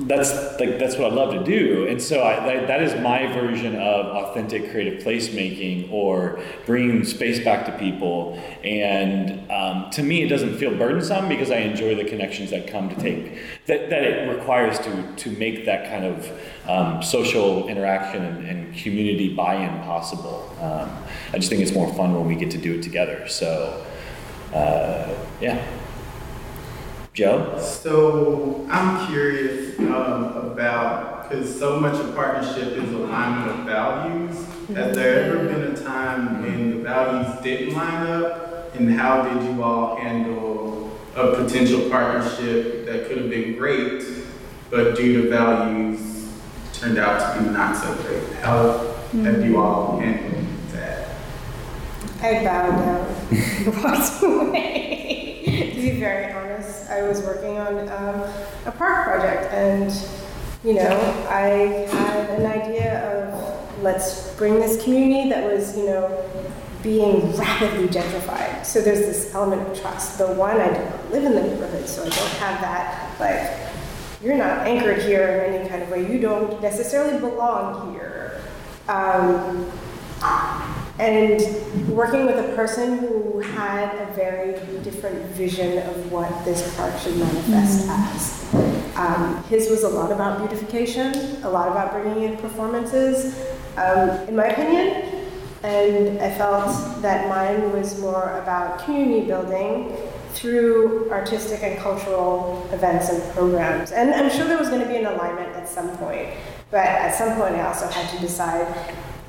that's 0.00 0.32
like 0.60 0.78
that's 0.78 0.96
what 0.96 1.12
I 1.12 1.14
love 1.14 1.32
to 1.32 1.44
do, 1.44 1.86
and 1.86 2.00
so 2.00 2.22
I, 2.22 2.44
that, 2.46 2.66
that 2.66 2.82
is 2.82 3.00
my 3.00 3.26
version 3.32 3.76
of 3.76 4.06
authentic 4.06 4.70
creative 4.70 5.02
placemaking 5.02 5.90
or 5.90 6.40
bringing 6.66 7.04
space 7.04 7.42
back 7.42 7.64
to 7.66 7.72
people. 7.78 8.34
And 8.62 9.50
um, 9.50 9.90
to 9.92 10.02
me, 10.02 10.22
it 10.22 10.28
doesn't 10.28 10.58
feel 10.58 10.76
burdensome 10.76 11.28
because 11.28 11.50
I 11.50 11.58
enjoy 11.58 11.94
the 11.94 12.04
connections 12.04 12.50
that 12.50 12.66
come 12.66 12.90
to 12.90 12.96
take 12.96 13.38
that, 13.66 13.90
that 13.90 14.04
it 14.04 14.28
requires 14.28 14.78
to 14.80 15.14
to 15.16 15.30
make 15.38 15.64
that 15.64 15.88
kind 15.88 16.04
of 16.04 16.30
um, 16.68 17.02
social 17.02 17.68
interaction 17.68 18.24
and, 18.24 18.46
and 18.46 18.76
community 18.76 19.34
buy-in 19.34 19.82
possible. 19.82 20.54
Um, 20.60 20.90
I 21.32 21.38
just 21.38 21.48
think 21.48 21.62
it's 21.62 21.72
more 21.72 21.92
fun 21.94 22.14
when 22.14 22.26
we 22.26 22.34
get 22.34 22.50
to 22.50 22.58
do 22.58 22.74
it 22.74 22.82
together. 22.82 23.26
So 23.28 23.86
uh, 24.52 25.14
yeah. 25.40 25.64
Joe? 27.12 27.58
So 27.58 28.66
I'm 28.70 29.08
curious 29.08 29.78
um, 29.80 30.52
about 30.52 31.28
because 31.30 31.58
so 31.58 31.78
much 31.78 31.94
of 31.94 32.14
partnership 32.14 32.72
is 32.76 32.92
alignment 32.92 33.60
of 33.60 33.66
values. 33.66 34.36
Has 34.74 34.96
there 34.96 35.24
ever 35.24 35.44
been 35.44 35.62
a 35.62 35.76
time 35.76 36.42
when 36.42 36.70
the 36.70 36.82
values 36.82 37.40
didn't 37.42 37.74
line 37.74 38.06
up, 38.06 38.74
and 38.74 38.92
how 38.92 39.22
did 39.22 39.42
you 39.44 39.62
all 39.62 39.96
handle 39.96 40.98
a 41.14 41.34
potential 41.36 41.88
partnership 41.88 42.86
that 42.86 43.06
could 43.06 43.18
have 43.18 43.30
been 43.30 43.56
great, 43.56 44.04
but 44.70 44.96
due 44.96 45.22
to 45.22 45.30
values 45.30 46.32
turned 46.72 46.98
out 46.98 47.36
to 47.36 47.42
be 47.42 47.50
not 47.50 47.76
so 47.76 47.92
great? 48.02 48.22
How 48.40 48.94
have 49.22 49.44
you 49.44 49.60
all 49.60 49.98
handled 49.98 50.46
that? 50.72 51.08
I 52.22 52.44
bowed 52.44 52.74
out 52.74 53.08
and 53.30 53.66
walked 53.84 54.22
away. 54.22 55.40
to 55.74 55.80
be 55.80 55.90
very 55.98 56.32
honest, 56.32 56.49
I 56.90 57.02
was 57.02 57.22
working 57.22 57.58
on 57.58 57.88
um, 57.88 58.30
a 58.66 58.72
park 58.72 59.04
project, 59.04 59.52
and 59.52 59.92
you 60.64 60.74
know, 60.74 60.90
I 61.28 61.86
had 61.90 62.30
an 62.30 62.46
idea 62.46 63.00
of 63.08 63.82
let's 63.82 64.34
bring 64.34 64.54
this 64.54 64.82
community 64.82 65.30
that 65.30 65.50
was, 65.50 65.76
you 65.76 65.86
know, 65.86 66.24
being 66.82 67.34
rapidly 67.36 67.88
gentrified. 67.88 68.64
So 68.64 68.80
there's 68.80 69.00
this 69.00 69.34
element 69.34 69.66
of 69.68 69.80
trust. 69.80 70.18
The 70.18 70.26
one, 70.26 70.60
I 70.60 70.68
do 70.68 70.84
not 70.84 71.10
live 71.10 71.24
in 71.24 71.34
the 71.34 71.42
neighborhood, 71.42 71.88
so 71.88 72.02
I 72.02 72.08
don't 72.08 72.32
have 72.38 72.60
that 72.60 73.20
like 73.20 73.70
you're 74.22 74.36
not 74.36 74.66
anchored 74.66 75.02
here 75.02 75.44
in 75.46 75.54
any 75.54 75.68
kind 75.68 75.82
of 75.82 75.90
way. 75.90 76.10
You 76.10 76.18
don't 76.18 76.60
necessarily 76.60 77.18
belong 77.18 77.94
here. 77.94 78.42
Um, 78.88 79.70
and 81.00 81.88
working 81.88 82.26
with 82.26 82.36
a 82.36 82.54
person 82.54 82.98
who 82.98 83.40
had 83.40 83.88
a 84.06 84.12
very 84.12 84.52
different 84.82 85.24
vision 85.30 85.78
of 85.78 86.12
what 86.12 86.28
this 86.44 86.76
park 86.76 86.96
should 86.98 87.16
manifest 87.16 87.88
as. 87.88 88.54
Um, 88.96 89.42
his 89.44 89.70
was 89.70 89.82
a 89.82 89.88
lot 89.88 90.12
about 90.12 90.38
beautification, 90.40 91.42
a 91.42 91.48
lot 91.48 91.68
about 91.68 91.92
bringing 91.92 92.24
in 92.24 92.36
performances, 92.36 93.40
um, 93.78 94.10
in 94.28 94.36
my 94.36 94.48
opinion. 94.48 95.26
And 95.62 96.18
I 96.20 96.30
felt 96.32 97.00
that 97.00 97.28
mine 97.28 97.72
was 97.72 97.98
more 97.98 98.38
about 98.38 98.80
community 98.84 99.26
building 99.26 99.96
through 100.34 101.10
artistic 101.10 101.62
and 101.62 101.78
cultural 101.78 102.68
events 102.72 103.08
and 103.08 103.22
programs. 103.32 103.90
And 103.92 104.14
I'm 104.14 104.30
sure 104.30 104.46
there 104.46 104.58
was 104.58 104.68
going 104.68 104.82
to 104.82 104.88
be 104.88 104.96
an 104.96 105.06
alignment 105.06 105.56
at 105.56 105.66
some 105.66 105.96
point, 105.96 106.28
but 106.70 106.84
at 106.84 107.14
some 107.14 107.36
point 107.36 107.54
I 107.54 107.66
also 107.66 107.88
had 107.88 108.08
to 108.14 108.20
decide 108.20 108.66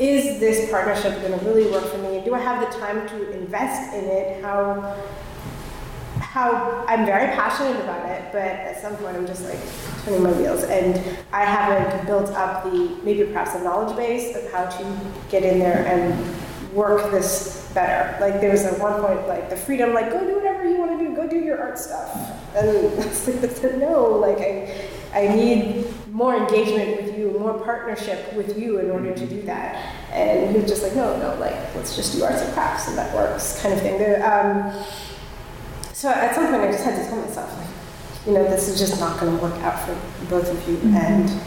is 0.02 0.40
this 0.40 0.72
partnership 0.72 1.22
going 1.22 1.38
to 1.38 1.46
really 1.46 1.70
work 1.70 1.86
for 1.86 2.00
me? 2.00 2.24
Do 2.26 2.34
I 2.34 2.40
have 2.40 2.60
the 2.60 2.80
time 2.80 3.08
to 3.10 3.32
invest 3.32 3.94
in 3.94 4.06
it? 4.06 4.44
How 4.44 4.98
how 6.18 6.86
I'm 6.88 7.06
very 7.06 7.28
passionate 7.36 7.80
about 7.84 8.10
it, 8.10 8.32
but 8.32 8.42
at 8.42 8.82
some 8.82 8.96
point 8.96 9.16
I'm 9.16 9.28
just 9.28 9.44
like 9.44 9.60
turning 10.04 10.24
my 10.24 10.32
wheels, 10.32 10.64
and 10.64 10.96
I 11.32 11.46
haven't 11.46 12.06
built 12.08 12.32
up 12.32 12.64
the 12.64 12.98
maybe 13.04 13.24
perhaps 13.26 13.54
a 13.54 13.64
knowledge 13.64 13.96
base 13.96 14.36
of 14.36 14.52
how 14.52 14.66
to 14.66 14.98
get 15.30 15.44
in 15.44 15.60
there 15.60 15.86
and 15.86 16.74
work 16.74 17.12
this 17.12 17.70
better. 17.76 18.18
Like 18.20 18.42
there 18.42 18.52
was 18.52 18.64
at 18.64 18.80
one 18.80 19.02
point 19.02 19.28
like 19.28 19.52
the 19.52 19.58
freedom, 19.58 19.94
like 19.94 20.10
go 20.10 20.26
do 20.26 20.36
whatever 20.36 20.68
you 20.68 20.80
want 20.80 20.98
to 20.98 21.06
do, 21.06 21.16
go 21.16 21.28
do 21.28 21.38
your 21.38 21.62
art 21.62 21.78
stuff, 21.78 22.16
and 22.56 22.68
it's 22.98 23.28
like 23.62 23.76
no, 23.76 24.06
like 24.06 24.40
I 24.40 24.90
I 25.14 25.28
need 25.28 25.86
more 26.12 26.36
engagement 26.36 27.02
with 27.04 27.11
more 27.42 27.60
partnership 27.60 28.34
with 28.34 28.58
you 28.58 28.80
in 28.80 28.92
order 28.92 29.14
to 29.14 29.26
do 29.26 29.42
that. 29.44 29.76
And 30.12 30.52
he 30.52 30.62
was 30.62 30.70
just 30.70 30.84
like, 30.84 30.96
no, 30.96 31.18
no, 31.18 31.40
like, 31.40 31.54
let's 31.76 31.96
just 31.96 32.14
do 32.14 32.24
arts 32.24 32.42
and 32.42 32.54
crafts 32.54 32.88
and 32.88 32.98
that 32.98 33.14
works, 33.16 33.62
kind 33.62 33.74
of 33.74 33.82
thing. 33.82 33.98
There, 33.98 34.22
um, 34.24 34.72
so 35.94 36.10
at 36.10 36.36
some 36.36 36.48
point, 36.48 36.62
I 36.62 36.72
just 36.72 36.84
had 36.84 36.96
to 36.96 37.10
tell 37.10 37.18
myself, 37.18 37.56
like, 37.58 38.28
you 38.28 38.34
know, 38.34 38.44
this 38.44 38.68
is 38.68 38.80
just 38.80 39.00
not 39.00 39.20
going 39.20 39.36
to 39.36 39.44
work 39.44 39.56
out 39.62 39.80
for 39.86 39.94
both 40.30 40.50
of 40.50 40.70
you. 40.70 40.78
Mm-hmm. 40.78 40.96
And 40.96 41.42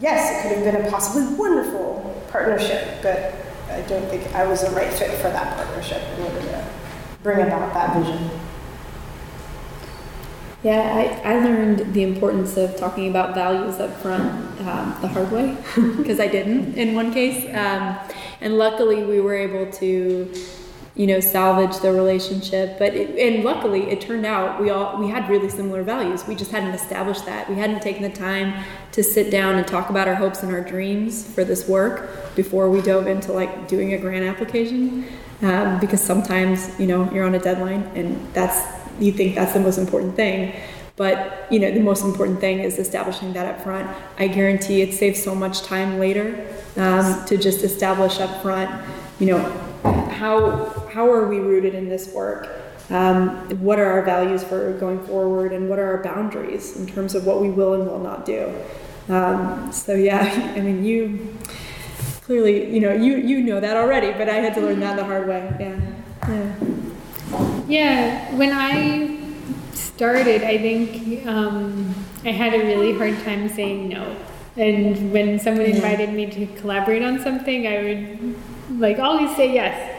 yes, 0.00 0.30
it 0.30 0.48
could 0.48 0.58
have 0.58 0.74
been 0.74 0.86
a 0.86 0.90
possibly 0.90 1.34
wonderful 1.36 2.24
partnership, 2.30 3.02
but 3.02 3.34
I 3.70 3.82
don't 3.88 4.06
think 4.08 4.34
I 4.34 4.46
was 4.46 4.62
the 4.62 4.70
right 4.70 4.92
fit 4.92 5.10
for 5.18 5.28
that 5.28 5.56
partnership 5.56 6.02
in 6.16 6.24
order 6.24 6.40
to 6.40 6.66
bring 7.22 7.40
about 7.40 7.72
that 7.74 7.96
vision. 7.96 8.30
Yeah, 10.64 11.20
I, 11.24 11.34
I 11.34 11.44
learned 11.44 11.92
the 11.92 12.02
importance 12.02 12.56
of 12.56 12.74
talking 12.78 13.10
about 13.10 13.34
values 13.34 13.78
up 13.80 13.94
front 14.00 14.24
um, 14.60 14.96
the 15.02 15.08
hard 15.08 15.30
way 15.30 15.58
because 15.98 16.18
I 16.18 16.26
didn't 16.26 16.78
in 16.78 16.94
one 16.94 17.12
case. 17.12 17.44
Um, 17.54 17.98
and 18.40 18.56
luckily, 18.56 19.04
we 19.04 19.20
were 19.20 19.34
able 19.34 19.70
to, 19.72 20.34
you 20.94 21.06
know, 21.06 21.20
salvage 21.20 21.78
the 21.80 21.92
relationship. 21.92 22.78
But 22.78 22.94
it, 22.94 23.10
and 23.10 23.44
luckily, 23.44 23.90
it 23.90 24.00
turned 24.00 24.24
out 24.24 24.58
we 24.58 24.70
all 24.70 24.98
we 24.98 25.10
had 25.10 25.28
really 25.28 25.50
similar 25.50 25.82
values. 25.82 26.26
We 26.26 26.34
just 26.34 26.50
hadn't 26.50 26.72
established 26.72 27.26
that. 27.26 27.46
We 27.50 27.56
hadn't 27.56 27.82
taken 27.82 28.02
the 28.02 28.08
time 28.08 28.64
to 28.92 29.02
sit 29.02 29.30
down 29.30 29.56
and 29.56 29.66
talk 29.66 29.90
about 29.90 30.08
our 30.08 30.14
hopes 30.14 30.42
and 30.42 30.50
our 30.50 30.62
dreams 30.62 31.30
for 31.30 31.44
this 31.44 31.68
work 31.68 32.34
before 32.36 32.70
we 32.70 32.80
dove 32.80 33.06
into 33.06 33.34
like 33.34 33.68
doing 33.68 33.92
a 33.92 33.98
grant 33.98 34.24
application. 34.24 35.06
Um, 35.42 35.78
because 35.78 36.00
sometimes 36.00 36.80
you 36.80 36.86
know 36.86 37.12
you're 37.12 37.26
on 37.26 37.34
a 37.34 37.38
deadline, 37.38 37.82
and 37.94 38.32
that's 38.32 38.83
you 39.00 39.12
think 39.12 39.34
that's 39.34 39.52
the 39.52 39.60
most 39.60 39.78
important 39.78 40.16
thing. 40.16 40.54
But 40.96 41.46
you 41.50 41.58
know, 41.58 41.72
the 41.72 41.80
most 41.80 42.04
important 42.04 42.40
thing 42.40 42.60
is 42.60 42.78
establishing 42.78 43.32
that 43.32 43.46
up 43.46 43.62
front. 43.62 43.90
I 44.18 44.28
guarantee 44.28 44.80
it 44.80 44.94
saves 44.94 45.22
so 45.22 45.34
much 45.34 45.62
time 45.62 45.98
later 45.98 46.46
um, 46.76 47.24
to 47.26 47.36
just 47.36 47.64
establish 47.64 48.20
up 48.20 48.42
front. 48.42 48.70
You 49.18 49.26
know, 49.26 49.38
how 50.10 50.66
how 50.92 51.10
are 51.10 51.28
we 51.28 51.38
rooted 51.38 51.74
in 51.74 51.88
this 51.88 52.12
work? 52.12 52.48
Um, 52.90 53.48
what 53.60 53.78
are 53.78 53.90
our 53.90 54.02
values 54.02 54.44
for 54.44 54.72
going 54.74 55.04
forward, 55.06 55.52
and 55.52 55.68
what 55.68 55.78
are 55.78 55.96
our 55.96 56.02
boundaries 56.02 56.76
in 56.76 56.86
terms 56.86 57.14
of 57.14 57.26
what 57.26 57.40
we 57.40 57.50
will 57.50 57.74
and 57.74 57.86
will 57.86 57.98
not 57.98 58.24
do? 58.24 58.54
Um, 59.08 59.72
so 59.72 59.94
yeah, 59.94 60.52
I 60.56 60.60
mean, 60.60 60.84
you 60.84 61.36
clearly, 62.22 62.72
you 62.72 62.80
know, 62.80 62.92
you 62.92 63.16
you 63.16 63.42
know 63.42 63.58
that 63.58 63.76
already, 63.76 64.12
but 64.12 64.28
I 64.28 64.34
had 64.34 64.54
to 64.54 64.60
learn 64.60 64.78
that 64.80 64.96
the 64.96 65.04
hard 65.04 65.26
way. 65.26 65.56
Yeah. 65.58 65.80
yeah. 66.28 66.54
Yeah, 67.68 68.34
when 68.36 68.52
I 68.52 69.18
started, 69.72 70.42
I 70.42 70.58
think 70.58 71.26
um, 71.26 71.94
I 72.24 72.30
had 72.30 72.54
a 72.54 72.58
really 72.58 72.92
hard 72.92 73.18
time 73.24 73.48
saying 73.48 73.88
no. 73.88 74.16
And 74.56 75.12
when 75.12 75.38
someone 75.38 75.66
invited 75.66 76.12
me 76.12 76.26
to 76.30 76.46
collaborate 76.58 77.02
on 77.02 77.18
something, 77.20 77.66
I 77.66 77.82
would 77.82 78.80
like 78.80 78.98
always 78.98 79.34
say 79.36 79.52
yes. 79.52 79.92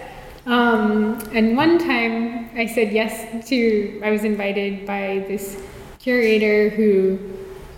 Um, 0.45 1.19
and 1.33 1.57
one 1.57 1.79
time 1.79 2.49
I 2.55 2.67
said 2.67 2.93
yes 2.93 3.47
to, 3.49 4.01
I 4.03 4.11
was 4.11 4.23
invited 4.23 4.86
by 4.86 5.25
this 5.27 5.61
curator 5.99 6.69
who 6.69 7.19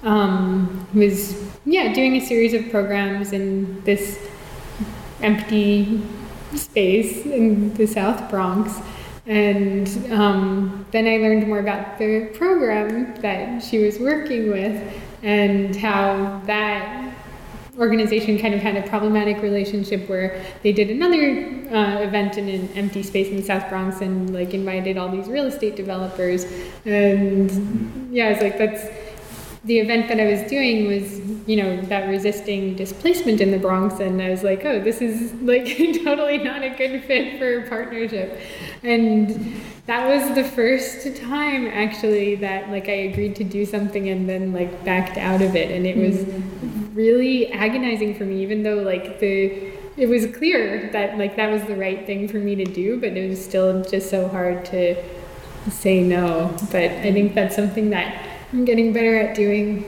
um, 0.03 0.85
was, 0.93 1.41
yeah, 1.65 1.93
doing 1.93 2.17
a 2.17 2.25
series 2.25 2.53
of 2.53 2.69
programs 2.69 3.31
in 3.31 3.81
this 3.83 4.19
empty 5.21 6.01
space 6.55 7.25
in 7.25 7.73
the 7.75 7.87
South 7.87 8.29
Bronx. 8.29 8.79
And 9.28 9.88
um, 10.11 10.86
then 10.91 11.05
I 11.05 11.17
learned 11.17 11.47
more 11.47 11.59
about 11.59 11.97
the 11.97 12.32
program 12.34 13.13
that 13.21 13.61
she 13.61 13.80
was 13.80 13.99
working 13.99 14.49
with 14.49 15.01
and 15.21 15.75
how 15.75 16.41
that 16.45 17.13
organization 17.78 18.39
kind 18.39 18.55
of 18.55 18.61
had 18.61 18.75
a 18.75 18.88
problematic 18.88 19.41
relationship 19.41 20.09
where 20.09 20.43
they 20.63 20.71
did 20.71 20.89
another 20.89 21.67
uh, 21.71 22.01
event 22.01 22.38
in 22.38 22.49
an 22.49 22.69
empty 22.69 23.03
space 23.03 23.28
in 23.28 23.43
South 23.43 23.69
Bronx 23.69 24.01
and 24.01 24.34
like 24.34 24.53
invited 24.53 24.97
all 24.97 25.09
these 25.09 25.28
real 25.28 25.45
estate 25.45 25.75
developers. 25.75 26.45
And 26.86 28.09
yeah, 28.11 28.30
it's 28.30 28.41
like 28.41 28.57
that's 28.57 28.88
the 29.65 29.80
event 29.80 30.07
that 30.07 30.19
I 30.19 30.25
was 30.25 30.49
doing 30.49 30.88
was, 30.88 31.19
you 31.47 31.55
know, 31.55 31.81
that 31.83 32.09
resisting 32.09 32.75
displacement 32.75 33.39
in 33.39 33.51
the 33.51 33.57
Bronx. 33.57 33.99
And 33.99 34.21
I 34.21 34.29
was 34.29 34.43
like, 34.43 34.65
oh, 34.65 34.81
this 34.81 35.01
is 35.01 35.33
like 35.41 35.65
totally 36.03 36.37
not 36.37 36.61
a 36.61 36.69
good 36.69 37.03
fit 37.05 37.39
for 37.39 37.63
a 37.63 37.69
partnership. 37.69 38.39
And 38.83 39.61
that 39.85 40.07
was 40.07 40.35
the 40.35 40.43
first 40.43 41.15
time 41.15 41.67
actually 41.67 42.35
that 42.35 42.69
like 42.69 42.89
I 42.89 43.07
agreed 43.09 43.37
to 43.37 43.45
do 43.45 43.65
something 43.65 44.09
and 44.09 44.27
then 44.27 44.51
like 44.51 44.83
backed 44.83 45.17
out 45.17 45.41
of 45.41 45.55
it. 45.55 45.71
And 45.71 45.87
it 45.87 45.97
was 45.97 46.17
mm-hmm. 46.17 46.93
really 46.93 47.51
agonizing 47.53 48.13
for 48.15 48.25
me, 48.25 48.43
even 48.43 48.63
though 48.63 48.83
like 48.83 49.19
the 49.19 49.71
it 49.95 50.07
was 50.07 50.27
clear 50.27 50.91
that 50.91 51.17
like 51.17 51.37
that 51.37 51.49
was 51.49 51.63
the 51.63 51.75
right 51.75 52.05
thing 52.05 52.27
for 52.27 52.37
me 52.37 52.55
to 52.55 52.65
do, 52.65 52.99
but 52.99 53.13
it 53.13 53.29
was 53.29 53.43
still 53.43 53.83
just 53.83 54.09
so 54.09 54.27
hard 54.27 54.65
to 54.65 55.01
say 55.71 56.01
no. 56.01 56.55
But 56.71 56.91
I 56.91 57.13
think 57.13 57.33
that's 57.33 57.55
something 57.55 57.89
that 57.91 58.26
I'm 58.53 58.63
getting 58.63 58.93
better 58.93 59.17
at 59.17 59.35
doing. 59.35 59.83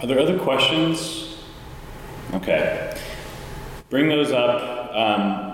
Are 0.00 0.06
there 0.06 0.18
other 0.18 0.38
questions? 0.38 1.42
Okay. 2.34 2.98
Bring 3.88 4.08
those 4.10 4.30
up. 4.30 4.94
Um, 4.94 5.50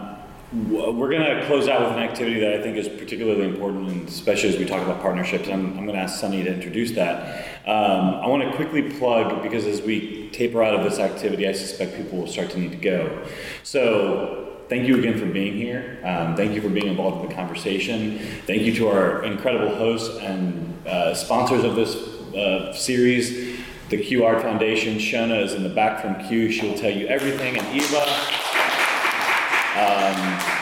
we're 0.53 1.11
going 1.11 1.23
to 1.23 1.47
close 1.47 1.69
out 1.69 1.81
with 1.81 1.93
an 1.93 1.99
activity 1.99 2.41
that 2.41 2.55
I 2.55 2.63
think 2.63 2.77
is 2.77 2.89
particularly 2.89 3.45
important, 3.45 3.89
and 3.89 4.09
especially 4.09 4.49
as 4.49 4.57
we 4.57 4.65
talk 4.65 4.83
about 4.83 5.01
partnerships. 5.01 5.49
I'm, 5.49 5.79
I'm 5.79 5.85
going 5.87 5.97
to 5.97 6.03
ask 6.03 6.21
Sunny 6.21 6.43
to 6.43 6.53
introduce 6.53 6.93
that. 6.93 7.67
Um, 7.69 8.17
I 8.17 8.27
want 8.27 8.43
to 8.43 8.57
quickly 8.57 8.83
plug 8.99 9.43
because 9.43 9.65
as 9.65 9.83
we 9.83 10.29
taper 10.31 10.63
out 10.63 10.75
of 10.75 10.83
this 10.83 10.99
activity, 10.99 11.47
I 11.49 11.53
suspect 11.53 11.97
people 11.97 12.19
will 12.19 12.27
start 12.27 12.51
to 12.51 12.59
need 12.59 12.73
to 12.73 12.79
go. 12.79 13.27
So 13.63 14.46
thank 14.69 14.89
you 14.89 14.99
again 14.99 15.19
for 15.19 15.27
being 15.27 15.55
here. 15.55 16.01
Um, 16.05 16.37
thank 16.37 16.55
you 16.55 16.61
for 16.61 16.69
being 16.69 16.89
involved 16.89 17.23
in 17.23 17.29
the 17.29 17.35
conversation. 17.35 18.19
Thank 18.47 18.63
you 18.63 18.75
to 18.77 18.89
our 18.89 19.25
incredible 19.25 19.75
hosts 19.75 20.19
and 20.19 20.87
uh, 20.87 21.15
sponsors 21.15 21.65
of 21.65 21.77
this 21.77 21.97
uh, 22.35 22.73
series, 22.73 23.59
the 23.89 23.99
QR 23.99 24.41
Foundation. 24.43 24.99
Shona 24.99 25.43
is 25.43 25.55
in 25.55 25.63
the 25.63 25.69
back 25.69 26.03
from 26.03 26.27
Q. 26.29 26.51
She'll 26.51 26.77
tell 26.77 26.91
you 26.91 27.07
everything. 27.07 27.57
And 27.59 27.67
Eva. 27.75 28.03
Um, 29.77 30.57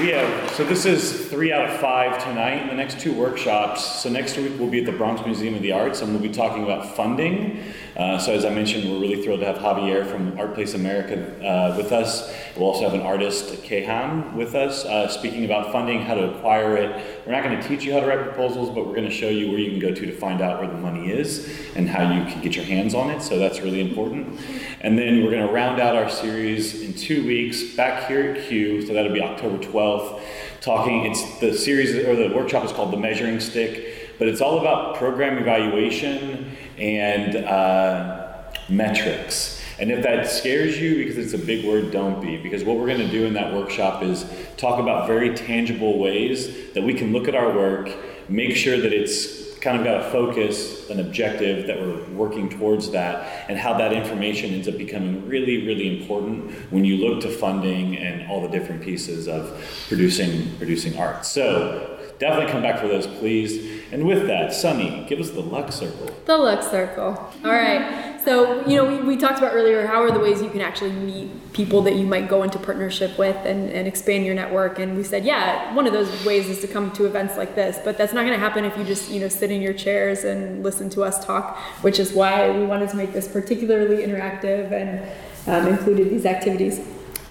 we 0.00 0.08
have, 0.08 0.50
so 0.52 0.64
this 0.64 0.86
is 0.86 1.28
three 1.28 1.52
out 1.52 1.68
of 1.68 1.78
five 1.78 2.22
tonight. 2.24 2.68
The 2.68 2.74
next 2.74 2.98
two 2.98 3.12
workshops. 3.12 4.02
So 4.02 4.08
next 4.08 4.38
week 4.38 4.52
we'll 4.58 4.70
be 4.70 4.80
at 4.80 4.86
the 4.86 4.92
Bronx 4.92 5.24
Museum 5.26 5.54
of 5.54 5.60
the 5.60 5.72
Arts 5.72 6.00
and 6.00 6.12
we'll 6.12 6.22
be 6.22 6.32
talking 6.32 6.64
about 6.64 6.96
funding. 6.96 7.62
Uh, 7.96 8.18
so 8.18 8.32
as 8.32 8.44
I 8.44 8.50
mentioned, 8.50 8.90
we're 8.90 9.00
really 9.00 9.22
thrilled 9.22 9.40
to 9.40 9.46
have 9.46 9.56
Javier 9.56 10.06
from 10.06 10.32
ArtPlace 10.32 10.74
America 10.74 11.46
uh, 11.46 11.76
with 11.76 11.92
us. 11.92 12.32
We'll 12.56 12.66
also 12.66 12.84
have 12.84 12.94
an 12.94 13.02
artist, 13.02 13.52
Kehan, 13.64 14.34
with 14.34 14.54
us, 14.54 14.84
uh, 14.86 15.08
speaking 15.08 15.44
about 15.44 15.72
funding, 15.72 16.00
how 16.00 16.14
to 16.14 16.32
acquire 16.32 16.76
it. 16.76 17.22
We're 17.26 17.32
not 17.32 17.44
going 17.44 17.60
to 17.60 17.68
teach 17.68 17.84
you 17.84 17.92
how 17.92 18.00
to 18.00 18.06
write 18.06 18.22
proposals, 18.22 18.70
but 18.70 18.86
we're 18.86 18.94
going 18.94 19.08
to 19.08 19.14
show 19.14 19.28
you 19.28 19.50
where 19.50 19.58
you 19.58 19.70
can 19.70 19.78
go 19.78 19.94
to 19.94 20.06
to 20.06 20.12
find 20.12 20.40
out 20.40 20.58
where 20.58 20.68
the 20.68 20.78
money 20.78 21.10
is 21.10 21.50
and 21.76 21.88
how 21.88 22.10
you 22.12 22.24
can 22.32 22.40
get 22.40 22.56
your 22.56 22.64
hands 22.64 22.94
on 22.94 23.10
it. 23.10 23.20
So 23.20 23.38
that's 23.38 23.60
really 23.60 23.80
important. 23.80 24.40
And 24.80 24.98
then 24.98 25.22
we're 25.22 25.30
going 25.30 25.46
to 25.46 25.52
round 25.52 25.80
out 25.80 25.94
our 25.94 26.08
series 26.08 26.80
in 26.80 26.94
two 26.94 27.26
weeks 27.26 27.74
back 27.74 28.08
here 28.08 28.32
at 28.32 28.48
Q. 28.48 28.86
So 28.86 28.94
that'll 28.94 29.12
be 29.12 29.22
October 29.22 29.58
12th. 29.58 30.20
Talking, 30.62 31.06
it's 31.06 31.40
the 31.40 31.52
series 31.52 31.94
or 31.94 32.16
the 32.16 32.34
workshop 32.34 32.64
is 32.64 32.72
called 32.72 32.92
the 32.92 32.96
Measuring 32.96 33.40
Stick, 33.40 34.16
but 34.18 34.28
it's 34.28 34.40
all 34.40 34.60
about 34.60 34.94
program 34.94 35.36
evaluation 35.38 36.56
and 36.82 37.36
uh, 37.36 38.32
metrics. 38.68 39.62
And 39.78 39.90
if 39.90 40.02
that 40.02 40.28
scares 40.28 40.78
you 40.80 40.96
because 40.96 41.16
it's 41.16 41.32
a 41.32 41.44
big 41.44 41.64
word, 41.64 41.92
don't 41.92 42.20
be. 42.20 42.36
Because 42.36 42.64
what 42.64 42.76
we're 42.76 42.88
going 42.88 42.98
to 42.98 43.10
do 43.10 43.24
in 43.24 43.34
that 43.34 43.54
workshop 43.54 44.02
is 44.02 44.26
talk 44.56 44.80
about 44.80 45.06
very 45.06 45.34
tangible 45.34 45.98
ways 45.98 46.72
that 46.74 46.82
we 46.82 46.92
can 46.92 47.12
look 47.12 47.28
at 47.28 47.34
our 47.34 47.52
work, 47.56 47.90
make 48.28 48.56
sure 48.56 48.80
that 48.80 48.92
it's 48.92 49.56
kind 49.60 49.78
of 49.78 49.84
got 49.84 50.00
a 50.00 50.10
focus, 50.10 50.90
an 50.90 50.98
objective 50.98 51.68
that 51.68 51.80
we're 51.80 52.04
working 52.10 52.48
towards 52.50 52.90
that, 52.90 53.48
and 53.48 53.56
how 53.56 53.72
that 53.78 53.92
information 53.92 54.52
ends 54.52 54.66
up 54.66 54.76
becoming 54.76 55.26
really, 55.28 55.64
really 55.64 56.00
important 56.00 56.50
when 56.72 56.84
you 56.84 56.96
look 56.96 57.22
to 57.22 57.30
funding 57.30 57.96
and 57.96 58.28
all 58.28 58.42
the 58.42 58.48
different 58.48 58.82
pieces 58.82 59.28
of 59.28 59.64
producing 59.86 60.56
producing 60.58 60.98
art. 60.98 61.24
So 61.24 62.00
definitely 62.18 62.50
come 62.52 62.62
back 62.62 62.80
for 62.80 62.88
those, 62.88 63.06
please. 63.06 63.81
And 63.92 64.06
with 64.06 64.26
that, 64.26 64.54
Sunny, 64.54 65.04
give 65.06 65.20
us 65.20 65.30
the 65.30 65.42
luck 65.42 65.70
circle. 65.70 66.10
The 66.24 66.38
luck 66.38 66.62
circle. 66.62 67.30
All 67.44 67.50
right. 67.50 68.18
So, 68.24 68.66
you 68.66 68.76
know, 68.76 68.86
we, 68.86 69.06
we 69.06 69.16
talked 69.18 69.36
about 69.38 69.52
earlier 69.52 69.86
how 69.86 70.02
are 70.02 70.10
the 70.10 70.18
ways 70.18 70.40
you 70.40 70.48
can 70.48 70.62
actually 70.62 70.92
meet 70.92 71.52
people 71.52 71.82
that 71.82 71.96
you 71.96 72.06
might 72.06 72.26
go 72.26 72.42
into 72.42 72.58
partnership 72.58 73.18
with 73.18 73.36
and, 73.44 73.68
and 73.70 73.86
expand 73.86 74.24
your 74.24 74.34
network. 74.34 74.78
And 74.78 74.96
we 74.96 75.02
said, 75.02 75.26
yeah, 75.26 75.74
one 75.74 75.86
of 75.86 75.92
those 75.92 76.24
ways 76.24 76.48
is 76.48 76.60
to 76.60 76.68
come 76.68 76.90
to 76.92 77.04
events 77.04 77.36
like 77.36 77.54
this, 77.54 77.78
but 77.84 77.98
that's 77.98 78.14
not 78.14 78.22
going 78.22 78.32
to 78.32 78.40
happen 78.40 78.64
if 78.64 78.78
you 78.78 78.84
just, 78.84 79.10
you 79.10 79.20
know, 79.20 79.28
sit 79.28 79.50
in 79.50 79.60
your 79.60 79.74
chairs 79.74 80.24
and 80.24 80.62
listen 80.62 80.88
to 80.90 81.02
us 81.02 81.22
talk, 81.22 81.58
which 81.82 81.98
is 81.98 82.14
why 82.14 82.50
we 82.50 82.64
wanted 82.64 82.88
to 82.90 82.96
make 82.96 83.12
this 83.12 83.28
particularly 83.28 84.02
interactive 84.02 84.72
and 84.72 85.06
um, 85.48 85.70
included 85.70 86.08
these 86.08 86.24
activities. 86.24 86.80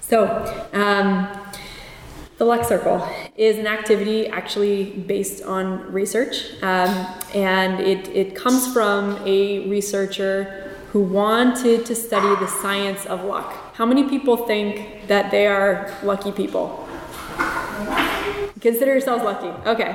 So, 0.02 0.68
um, 0.74 1.26
the 2.42 2.48
Luck 2.48 2.64
Circle 2.64 3.08
is 3.36 3.56
an 3.56 3.68
activity 3.68 4.26
actually 4.26 4.90
based 5.06 5.44
on 5.44 5.92
research, 5.92 6.60
um, 6.60 6.90
and 7.36 7.78
it, 7.78 8.08
it 8.08 8.34
comes 8.34 8.72
from 8.72 9.16
a 9.24 9.68
researcher 9.68 10.74
who 10.90 11.02
wanted 11.02 11.86
to 11.86 11.94
study 11.94 12.34
the 12.44 12.48
science 12.48 13.06
of 13.06 13.22
luck. 13.22 13.76
How 13.76 13.86
many 13.86 14.08
people 14.08 14.36
think 14.36 15.06
that 15.06 15.30
they 15.30 15.46
are 15.46 15.96
lucky 16.02 16.32
people? 16.32 16.88
Consider 18.60 18.90
yourselves 18.90 19.22
lucky. 19.22 19.52
Okay. 19.68 19.92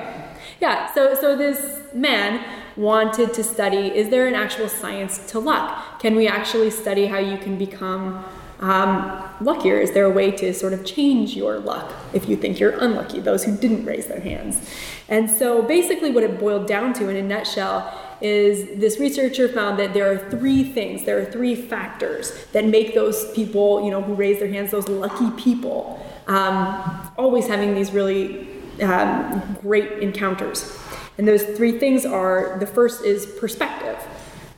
Yeah, 0.62 0.94
so, 0.94 1.16
so 1.16 1.36
this 1.36 1.82
man 1.94 2.42
wanted 2.78 3.34
to 3.34 3.44
study 3.44 3.94
is 3.94 4.10
there 4.10 4.26
an 4.26 4.36
actual 4.36 4.70
science 4.70 5.20
to 5.32 5.40
luck? 5.40 6.00
Can 6.00 6.16
we 6.16 6.30
actually 6.30 6.70
study 6.70 7.08
how 7.08 7.18
you 7.18 7.38
can 7.40 7.58
become 7.58 8.24
um, 8.60 9.24
luckier? 9.42 9.80
Is 9.80 9.92
there 9.92 10.06
a 10.06 10.10
way 10.10 10.32
to 10.32 10.54
sort 10.54 10.74
of 10.74 10.86
change 10.86 11.36
your 11.36 11.60
luck 11.60 11.94
if 12.14 12.28
you 12.28 12.36
think 12.36 12.60
you're 12.60 12.78
unlucky, 12.80 13.20
those 13.20 13.44
who 13.44 13.56
didn't 13.56 13.86
raise 13.86 14.08
their 14.08 14.20
hands? 14.20 14.70
And 15.10 15.30
so 15.30 15.62
basically, 15.62 16.12
what 16.12 16.24
it 16.24 16.40
boiled 16.40 16.68
down 16.68 16.94
to 16.94 17.10
in 17.10 17.16
a 17.16 17.24
nutshell 17.24 18.04
is 18.20 18.80
this 18.80 19.00
researcher 19.00 19.48
found 19.48 19.78
that 19.80 19.94
there 19.94 20.12
are 20.12 20.30
three 20.30 20.64
things, 20.64 21.04
there 21.06 21.20
are 21.20 21.26
three 21.26 21.56
factors 21.56 22.46
that 22.52 22.66
make 22.66 22.96
those 22.96 23.32
people, 23.34 23.86
you 23.86 23.92
know, 23.92 24.02
who 24.02 24.16
raise 24.16 24.40
their 24.40 24.48
hands, 24.48 24.72
those 24.72 24.90
lucky 24.90 25.30
people, 25.32 26.04
um, 26.28 27.12
always 27.18 27.48
having 27.48 27.76
these 27.76 27.92
really 27.92 28.48
um, 28.82 29.58
great 29.62 30.00
encounters. 30.00 30.78
And 31.18 31.28
those 31.28 31.44
three 31.44 31.80
things 31.80 32.06
are 32.06 32.58
the 32.60 32.68
first 32.68 33.04
is 33.04 33.26
perspective. 33.26 33.98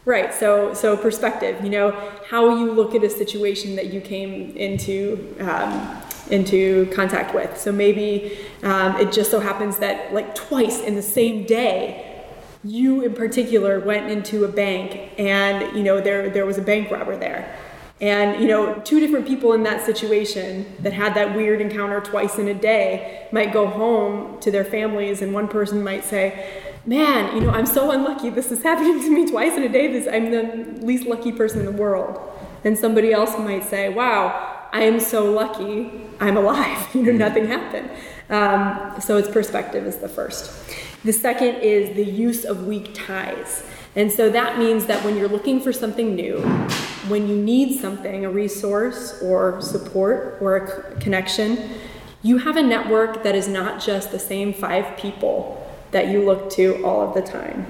Right, 0.06 0.34
so 0.34 0.74
so 0.74 0.96
perspective, 0.98 1.64
you 1.64 1.70
know, 1.70 1.92
how 2.30 2.58
you 2.58 2.72
look 2.72 2.96
at 2.96 3.04
a 3.04 3.10
situation 3.10 3.76
that 3.76 3.94
you 3.94 4.02
came 4.02 4.56
into 4.56 5.36
um, 5.42 6.02
into 6.30 6.86
contact 6.94 7.36
with. 7.36 7.58
So 7.58 7.72
maybe 7.72 8.38
um, 8.64 8.96
it 8.98 9.12
just 9.12 9.30
so 9.30 9.40
happens 9.40 9.78
that 9.78 10.14
like 10.14 10.36
twice 10.36 10.82
in 10.82 10.96
the 10.96 11.02
same 11.02 11.46
day, 11.46 12.24
you 12.64 13.04
in 13.04 13.14
particular 13.14 13.80
went 13.80 14.10
into 14.10 14.46
a 14.46 14.48
bank 14.48 15.12
and 15.20 15.76
you 15.76 15.84
know 15.84 16.02
there 16.02 16.30
there 16.30 16.46
was 16.46 16.58
a 16.58 16.62
bank 16.62 16.92
robber 16.92 17.18
there 17.18 17.58
and 18.02 18.42
you 18.42 18.48
know 18.48 18.74
two 18.84 19.00
different 19.00 19.26
people 19.26 19.54
in 19.54 19.64
that 19.64 19.86
situation 19.86 20.66
that 20.80 20.92
had 20.92 21.14
that 21.14 21.36
weird 21.36 21.62
encounter 21.62 22.02
twice 22.02 22.38
in 22.38 22.50
a 22.50 22.54
day 22.54 23.28
might 23.32 23.54
go 23.54 23.66
home 23.66 24.38
to 24.42 24.52
their 24.52 24.66
families 24.66 25.22
and 25.22 25.34
one 25.34 25.48
person 25.48 25.82
might 25.82 26.04
say 26.04 26.64
man 26.86 27.36
you 27.36 27.42
know 27.42 27.52
i'm 27.52 27.66
so 27.66 27.92
unlucky. 27.92 28.30
This 28.30 28.52
is 28.52 28.64
happening 28.64 29.00
to 29.02 29.10
me 29.10 29.30
twice 29.30 29.54
in 29.54 29.64
a 29.64 29.70
day 29.70 29.92
this 29.92 30.08
i'm 30.08 30.32
the 30.32 30.86
least 30.86 31.06
lucky 31.06 31.32
person 31.32 31.60
in 31.60 31.66
the 31.66 31.72
world. 31.72 32.20
And 32.64 32.78
somebody 32.78 33.14
else 33.14 33.38
might 33.38 33.64
say 33.64 33.90
wow 33.90 34.68
i 34.72 34.82
am 34.82 35.00
so 35.00 35.32
lucky. 35.32 35.92
I'm 36.20 36.38
alive. 36.38 36.88
You 36.96 37.04
know 37.04 37.12
nothing 37.12 37.48
happened. 37.48 37.90
Um, 38.30 39.00
so 39.00 39.18
its 39.18 39.30
perspective 39.30 39.86
is 39.86 39.98
the 39.98 40.10
first. 40.10 40.52
The 41.04 41.14
second 41.14 41.56
is 41.62 41.96
the 41.96 42.04
use 42.06 42.44
of 42.46 42.68
weak 42.68 42.94
ties. 42.94 43.64
And 43.96 44.12
so 44.12 44.30
that 44.30 44.60
means 44.60 44.86
that 44.86 45.04
when 45.04 45.18
you're 45.18 45.30
looking 45.30 45.62
for 45.62 45.74
something 45.74 46.16
new, 46.16 46.42
when 47.08 47.28
you 47.28 47.36
need 47.36 47.80
something, 47.80 48.26
a 48.26 48.30
resource 48.30 49.20
or 49.22 49.62
support 49.62 50.38
or 50.42 50.58
a 50.58 51.00
connection, 51.00 51.58
you 52.22 52.38
have 52.38 52.56
a 52.56 52.62
network 52.62 53.24
that 53.24 53.34
is 53.34 53.48
not 53.48 53.82
just 53.82 54.12
the 54.12 54.20
same 54.20 54.54
five 54.54 54.98
people 54.98 55.59
that 55.92 56.08
you 56.08 56.26
look 56.26 56.50
to 56.52 56.84
all 56.86 57.02
of 57.02 57.14
the 57.14 57.22
time. 57.22 57.66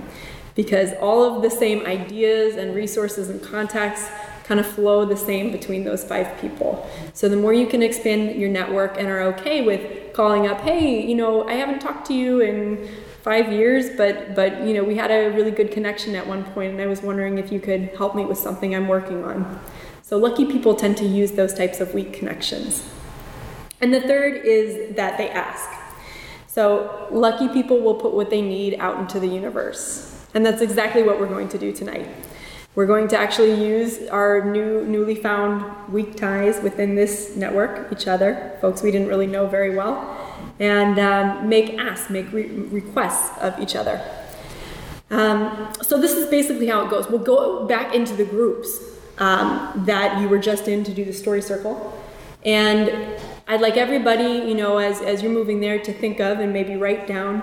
Because 0.56 0.94
all 1.02 1.24
of 1.24 1.42
the 1.42 1.50
same 1.50 1.86
ideas 1.86 2.56
and 2.56 2.76
resources 2.76 3.30
and 3.30 3.42
contacts 3.42 4.08
kind 4.44 4.60
of 4.60 4.66
flow 4.66 5.06
the 5.06 5.16
same 5.16 5.52
between 5.52 5.84
those 5.84 6.04
five 6.04 6.36
people. 6.42 6.90
So 7.14 7.30
the 7.30 7.36
more 7.36 7.54
you 7.54 7.68
can 7.68 7.84
expand 7.84 8.36
your 8.36 8.50
network 8.50 8.98
and 8.98 9.08
are 9.08 9.22
okay 9.34 9.62
with 9.62 10.12
calling 10.14 10.48
up, 10.48 10.62
hey, 10.62 11.06
you 11.06 11.16
know, 11.16 11.48
I 11.48 11.54
haven't 11.54 11.80
talked 11.80 12.08
to 12.08 12.16
you 12.16 12.42
in 12.42 12.90
five 13.22 13.52
years, 13.52 13.96
but 13.96 14.36
but 14.36 14.62
you 14.64 14.74
know, 14.74 14.84
we 14.84 14.96
had 14.96 15.12
a 15.12 15.30
really 15.36 15.52
good 15.52 15.72
connection 15.72 16.16
at 16.16 16.26
one 16.26 16.44
point, 16.46 16.72
and 16.74 16.82
I 16.82 16.88
was 16.88 17.04
wondering 17.04 17.38
if 17.38 17.52
you 17.52 17.60
could 17.60 17.92
help 17.96 18.16
me 18.16 18.26
with 18.26 18.40
something 18.40 18.76
I'm 18.76 18.88
working 18.88 19.24
on. 19.24 19.60
So 20.02 20.18
lucky 20.18 20.46
people 20.46 20.74
tend 20.74 20.98
to 20.98 21.06
use 21.06 21.34
those 21.34 21.54
types 21.54 21.80
of 21.80 21.94
weak 21.94 22.12
connections. 22.14 22.90
And 23.82 23.94
the 23.94 24.02
third 24.02 24.44
is 24.46 24.96
that 24.96 25.18
they 25.20 25.30
ask. 25.30 25.79
So 26.50 27.08
lucky 27.12 27.48
people 27.48 27.80
will 27.80 27.94
put 27.94 28.14
what 28.14 28.32
they 28.32 28.42
need 28.42 28.74
out 28.80 29.00
into 29.00 29.20
the 29.20 29.28
universe. 29.28 30.26
And 30.34 30.44
that's 30.44 30.62
exactly 30.62 31.04
what 31.04 31.20
we're 31.20 31.28
going 31.28 31.48
to 31.50 31.60
do 31.60 31.72
tonight. 31.72 32.08
We're 32.74 32.88
going 32.88 33.08
to 33.10 33.18
actually 33.18 33.54
use 33.64 34.08
our 34.08 34.52
new, 34.52 34.84
newly 34.86 35.14
found 35.14 35.64
weak 35.94 36.16
ties 36.16 36.60
within 36.64 36.96
this 36.96 37.36
network, 37.36 37.92
each 37.92 38.08
other, 38.08 38.58
folks 38.62 38.82
we 38.82 38.90
didn't 38.90 39.10
really 39.10 39.28
know 39.28 39.46
very 39.46 39.76
well, 39.76 40.18
and 40.60 40.98
um, 40.98 41.48
make 41.48 41.78
asks, 41.78 42.10
make 42.10 42.32
re- 42.32 42.48
requests 42.48 43.38
of 43.42 43.60
each 43.60 43.76
other. 43.76 44.02
Um, 45.12 45.72
so 45.82 46.00
this 46.00 46.14
is 46.14 46.28
basically 46.30 46.68
how 46.68 46.86
it 46.86 46.90
goes. 46.90 47.08
We'll 47.10 47.20
go 47.20 47.68
back 47.68 47.94
into 47.94 48.16
the 48.16 48.26
groups 48.26 48.70
um, 49.20 49.84
that 49.86 50.20
you 50.20 50.30
were 50.30 50.40
just 50.40 50.68
in 50.68 50.84
to 50.84 50.94
do 50.94 51.06
the 51.06 51.14
story 51.14 51.42
circle, 51.42 51.94
and 52.44 53.20
I'd 53.50 53.62
like 53.62 53.78
everybody, 53.78 54.48
you 54.48 54.54
know, 54.54 54.78
as 54.78 55.02
as 55.02 55.24
you're 55.24 55.32
moving 55.32 55.60
there, 55.60 55.80
to 55.80 55.92
think 55.92 56.20
of 56.20 56.40
and 56.40 56.54
maybe 56.54 56.76
write 56.76 57.08
down 57.08 57.40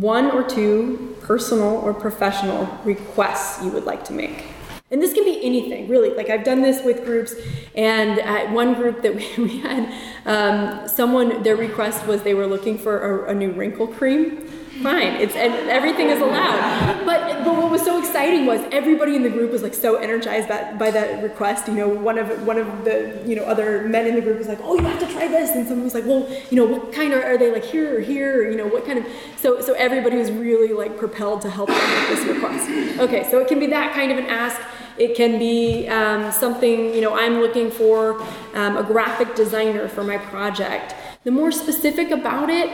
one 0.00 0.30
or 0.30 0.42
two 0.42 1.14
personal 1.20 1.76
or 1.76 1.92
professional 1.92 2.66
requests 2.84 3.62
you 3.62 3.70
would 3.70 3.84
like 3.84 4.02
to 4.06 4.14
make. 4.14 4.46
And 4.90 5.02
this 5.02 5.12
can 5.12 5.24
be 5.24 5.44
anything, 5.44 5.88
really. 5.88 6.14
Like 6.14 6.30
I've 6.30 6.42
done 6.42 6.62
this 6.62 6.82
with 6.82 7.04
groups, 7.04 7.34
and 7.74 8.18
at 8.18 8.50
one 8.50 8.72
group 8.72 9.02
that 9.02 9.14
we, 9.36 9.44
we 9.44 9.58
had, 9.58 9.92
um, 10.24 10.88
someone 10.88 11.42
their 11.42 11.56
request 11.56 12.06
was 12.06 12.22
they 12.22 12.32
were 12.32 12.46
looking 12.46 12.78
for 12.78 13.26
a, 13.26 13.32
a 13.32 13.34
new 13.34 13.52
wrinkle 13.52 13.86
cream. 13.86 14.48
Fine, 14.82 15.14
it's 15.20 15.34
and 15.34 15.52
everything 15.70 16.08
is 16.08 16.20
allowed. 16.20 17.04
But 17.06 17.44
but 17.44 17.56
what 17.56 17.70
was 17.70 17.82
so 17.82 17.98
exciting 17.98 18.44
was 18.44 18.60
everybody 18.72 19.14
in 19.14 19.22
the 19.22 19.30
group 19.30 19.52
was 19.52 19.62
like 19.62 19.72
so 19.72 19.96
energized 19.96 20.48
by, 20.48 20.72
by 20.72 20.90
that 20.90 21.22
request. 21.22 21.68
You 21.68 21.74
know, 21.74 21.88
one 21.88 22.18
of 22.18 22.46
one 22.46 22.58
of 22.58 22.84
the 22.84 23.22
you 23.24 23.36
know 23.36 23.44
other 23.44 23.86
men 23.88 24.06
in 24.06 24.14
the 24.14 24.20
group 24.20 24.38
was 24.38 24.48
like, 24.48 24.58
oh, 24.62 24.74
you 24.74 24.82
have 24.82 24.98
to 25.00 25.06
try 25.12 25.28
this, 25.28 25.50
and 25.50 25.66
someone 25.66 25.84
was 25.84 25.94
like, 25.94 26.06
well, 26.06 26.28
you 26.50 26.56
know, 26.56 26.64
what 26.64 26.92
kind 26.92 27.12
are, 27.12 27.22
are 27.22 27.38
they 27.38 27.52
like 27.52 27.64
here 27.64 27.98
or 27.98 28.00
here? 28.00 28.42
Or, 28.42 28.50
you 28.50 28.56
know, 28.56 28.66
what 28.66 28.84
kind 28.84 28.98
of 28.98 29.06
so 29.36 29.60
so 29.60 29.74
everybody 29.74 30.16
was 30.16 30.30
really 30.32 30.72
like 30.72 30.98
propelled 30.98 31.42
to 31.42 31.50
help 31.50 31.68
them 31.68 32.08
with 32.08 32.08
this 32.08 32.26
request. 32.26 32.98
Okay, 32.98 33.30
so 33.30 33.38
it 33.38 33.48
can 33.48 33.60
be 33.60 33.66
that 33.68 33.94
kind 33.94 34.10
of 34.10 34.18
an 34.18 34.26
ask. 34.26 34.60
It 34.96 35.16
can 35.16 35.40
be 35.40 35.88
um, 35.88 36.30
something, 36.30 36.94
you 36.94 37.00
know, 37.00 37.16
I'm 37.16 37.40
looking 37.40 37.68
for 37.68 38.22
um, 38.54 38.76
a 38.76 38.82
graphic 38.84 39.34
designer 39.34 39.88
for 39.88 40.04
my 40.04 40.18
project. 40.18 40.94
The 41.24 41.32
more 41.32 41.50
specific 41.50 42.12
about 42.12 42.48
it, 42.48 42.70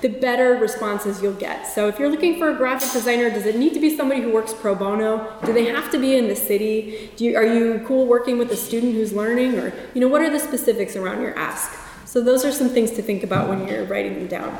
the 0.00 0.08
better 0.08 0.54
responses 0.54 1.20
you'll 1.22 1.32
get. 1.34 1.66
So 1.66 1.88
if 1.88 1.98
you're 1.98 2.08
looking 2.08 2.38
for 2.38 2.50
a 2.50 2.54
graphic 2.54 2.92
designer, 2.92 3.30
does 3.30 3.46
it 3.46 3.56
need 3.56 3.74
to 3.74 3.80
be 3.80 3.96
somebody 3.96 4.20
who 4.20 4.32
works 4.32 4.54
pro 4.54 4.74
bono? 4.74 5.36
Do 5.44 5.52
they 5.52 5.66
have 5.66 5.90
to 5.90 5.98
be 5.98 6.16
in 6.16 6.28
the 6.28 6.36
city? 6.36 7.10
You, 7.16 7.36
are 7.36 7.44
you 7.44 7.82
cool 7.86 8.06
working 8.06 8.38
with 8.38 8.50
a 8.52 8.56
student 8.56 8.94
who's 8.94 9.12
learning? 9.12 9.58
Or, 9.58 9.72
you 9.94 10.00
know, 10.00 10.08
what 10.08 10.20
are 10.22 10.30
the 10.30 10.38
specifics 10.38 10.94
around 10.94 11.20
your 11.22 11.36
ask? 11.36 11.76
So 12.04 12.22
those 12.22 12.44
are 12.44 12.52
some 12.52 12.68
things 12.68 12.92
to 12.92 13.02
think 13.02 13.22
about 13.24 13.48
when 13.48 13.66
you're 13.66 13.84
writing 13.84 14.14
them 14.14 14.28
down. 14.28 14.58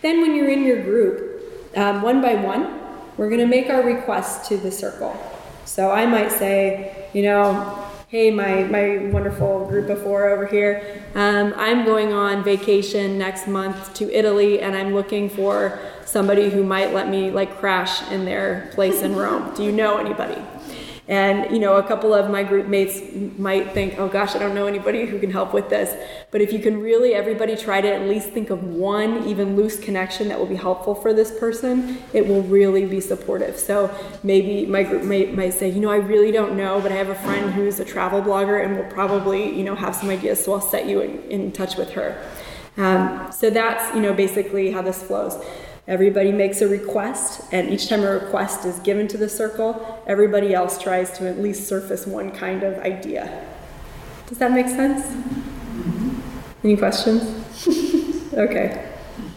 Then 0.00 0.20
when 0.20 0.34
you're 0.34 0.48
in 0.48 0.64
your 0.64 0.82
group, 0.82 1.42
um, 1.76 2.02
one 2.02 2.22
by 2.22 2.34
one, 2.34 2.78
we're 3.16 3.30
gonna 3.30 3.46
make 3.46 3.68
our 3.68 3.82
requests 3.82 4.48
to 4.48 4.56
the 4.56 4.70
circle. 4.70 5.16
So 5.64 5.90
I 5.90 6.06
might 6.06 6.32
say, 6.32 7.08
you 7.12 7.22
know, 7.22 7.91
hey, 8.12 8.30
my, 8.30 8.64
my 8.64 8.98
wonderful 9.06 9.64
group 9.68 9.88
of 9.88 10.02
four 10.02 10.28
over 10.28 10.44
here, 10.44 11.02
um, 11.14 11.54
I'm 11.56 11.86
going 11.86 12.12
on 12.12 12.44
vacation 12.44 13.16
next 13.16 13.48
month 13.48 13.94
to 13.94 14.14
Italy 14.14 14.60
and 14.60 14.76
I'm 14.76 14.92
looking 14.92 15.30
for 15.30 15.78
somebody 16.04 16.50
who 16.50 16.62
might 16.62 16.92
let 16.92 17.08
me 17.08 17.30
like 17.30 17.56
crash 17.56 18.06
in 18.12 18.26
their 18.26 18.68
place 18.74 19.00
in 19.00 19.16
Rome. 19.16 19.54
Do 19.54 19.62
you 19.64 19.72
know 19.72 19.96
anybody? 19.96 20.42
And 21.12 21.52
you 21.52 21.58
know, 21.58 21.76
a 21.76 21.82
couple 21.82 22.14
of 22.14 22.30
my 22.30 22.42
group 22.42 22.68
mates 22.68 22.98
might 23.36 23.72
think, 23.72 23.98
"Oh 23.98 24.08
gosh, 24.08 24.34
I 24.34 24.38
don't 24.38 24.54
know 24.54 24.66
anybody 24.66 25.04
who 25.04 25.18
can 25.18 25.30
help 25.30 25.52
with 25.52 25.68
this." 25.68 25.94
But 26.30 26.40
if 26.40 26.54
you 26.54 26.58
can 26.58 26.80
really, 26.80 27.12
everybody 27.12 27.54
try 27.54 27.82
to 27.82 27.94
at 27.96 28.08
least 28.08 28.30
think 28.30 28.48
of 28.48 28.64
one 28.64 29.28
even 29.28 29.54
loose 29.54 29.78
connection 29.78 30.28
that 30.28 30.38
will 30.38 30.46
be 30.46 30.56
helpful 30.68 30.94
for 30.94 31.12
this 31.12 31.30
person. 31.38 31.98
It 32.14 32.26
will 32.26 32.40
really 32.44 32.86
be 32.86 32.98
supportive. 32.98 33.58
So 33.58 33.90
maybe 34.22 34.64
my 34.64 34.84
group 34.84 35.02
might, 35.02 35.36
might 35.36 35.52
say, 35.52 35.68
"You 35.68 35.80
know, 35.80 35.90
I 35.90 35.96
really 35.96 36.32
don't 36.32 36.56
know, 36.56 36.80
but 36.80 36.90
I 36.90 36.94
have 36.94 37.10
a 37.10 37.20
friend 37.26 37.52
who's 37.52 37.78
a 37.78 37.84
travel 37.84 38.22
blogger 38.22 38.64
and 38.64 38.78
will 38.78 38.90
probably, 38.98 39.54
you 39.54 39.64
know, 39.64 39.74
have 39.74 39.94
some 39.94 40.08
ideas. 40.08 40.42
So 40.42 40.54
I'll 40.54 40.62
set 40.62 40.86
you 40.86 41.02
in, 41.02 41.22
in 41.28 41.52
touch 41.52 41.76
with 41.76 41.90
her." 41.90 42.10
Um, 42.78 43.30
so 43.30 43.50
that's 43.50 43.94
you 43.94 44.00
know 44.00 44.14
basically 44.14 44.70
how 44.70 44.80
this 44.80 45.02
flows. 45.02 45.34
Everybody 45.88 46.30
makes 46.30 46.60
a 46.60 46.68
request, 46.68 47.42
and 47.50 47.68
each 47.68 47.88
time 47.88 48.04
a 48.04 48.12
request 48.12 48.64
is 48.64 48.78
given 48.80 49.08
to 49.08 49.16
the 49.16 49.28
circle, 49.28 50.02
everybody 50.06 50.54
else 50.54 50.80
tries 50.80 51.10
to 51.18 51.28
at 51.28 51.40
least 51.40 51.66
surface 51.66 52.06
one 52.06 52.30
kind 52.30 52.62
of 52.62 52.78
idea. 52.78 53.44
Does 54.28 54.38
that 54.38 54.52
make 54.52 54.68
sense? 54.68 55.04
Any 56.62 56.76
questions? 56.76 57.22
okay. 58.34 58.88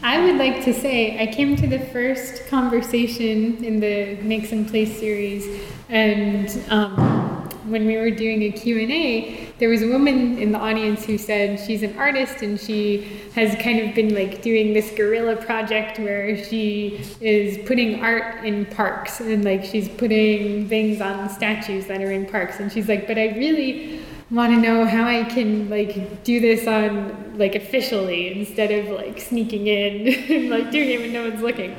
I 0.03 0.23
would 0.23 0.35
like 0.35 0.63
to 0.65 0.73
say 0.73 1.19
I 1.19 1.33
came 1.33 1.55
to 1.55 1.65
the 1.65 1.79
first 1.79 2.45
conversation 2.47 3.63
in 3.63 3.79
the 3.79 4.17
Make 4.21 4.45
Some 4.45 4.65
Place 4.65 4.99
series, 4.99 5.63
and 5.89 6.47
um, 6.69 7.24
when 7.67 7.85
we 7.85 7.97
were 7.97 8.11
doing 8.11 8.43
a 8.43 8.51
Q&A, 8.51 9.49
there 9.57 9.69
was 9.69 9.81
a 9.81 9.87
woman 9.87 10.37
in 10.37 10.51
the 10.51 10.59
audience 10.59 11.05
who 11.05 11.17
said 11.17 11.59
she's 11.59 11.83
an 11.83 11.97
artist 11.97 12.41
and 12.41 12.59
she 12.59 13.21
has 13.33 13.55
kind 13.61 13.79
of 13.79 13.95
been 13.95 14.13
like 14.13 14.41
doing 14.41 14.73
this 14.73 14.91
guerrilla 14.91 15.35
project 15.35 15.99
where 15.99 16.43
she 16.43 17.01
is 17.21 17.57
putting 17.67 18.01
art 18.03 18.45
in 18.45 18.65
parks 18.67 19.19
and 19.19 19.43
like 19.43 19.63
she's 19.63 19.89
putting 19.89 20.67
things 20.69 21.01
on 21.01 21.29
statues 21.29 21.85
that 21.87 22.01
are 22.01 22.11
in 22.11 22.25
parks 22.25 22.59
and 22.59 22.71
she's 22.71 22.87
like, 22.87 23.07
but 23.07 23.17
I 23.17 23.29
really 23.37 24.01
want 24.31 24.53
to 24.53 24.59
know 24.59 24.85
how 24.85 25.05
I 25.05 25.23
can 25.23 25.69
like 25.69 26.23
do 26.23 26.39
this 26.39 26.67
on 26.67 27.37
like 27.37 27.55
officially 27.55 28.39
instead 28.39 28.71
of 28.71 28.89
like 28.89 29.21
sneaking 29.21 29.67
in 29.67 30.07
and 30.31 30.49
like 30.49 30.71
doing 30.71 30.89
it 30.89 30.99
when 30.99 31.13
no 31.13 31.29
one's 31.29 31.41
looking. 31.41 31.75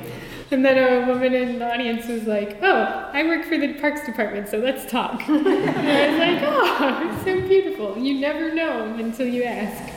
And 0.51 0.63
then 0.63 0.77
a 0.77 1.05
woman 1.05 1.33
in 1.33 1.59
the 1.59 1.69
audience 1.69 2.07
was 2.07 2.23
like, 2.23 2.59
"Oh, 2.61 3.09
I 3.11 3.23
work 3.23 3.43
for 3.43 3.57
the 3.57 3.73
Parks 3.73 4.05
Department, 4.05 4.47
so 4.47 4.59
let's 4.59 4.89
talk." 4.89 5.21
and 5.27 5.47
I 5.47 6.09
was 6.09 6.19
like, 6.19 6.41
"Oh, 6.41 7.11
it's 7.11 7.23
so 7.25 7.41
beautiful. 7.47 7.97
You 7.97 8.19
never 8.21 8.53
know 8.53 8.95
until 8.97 9.27
you 9.27 9.43
ask." 9.43 9.93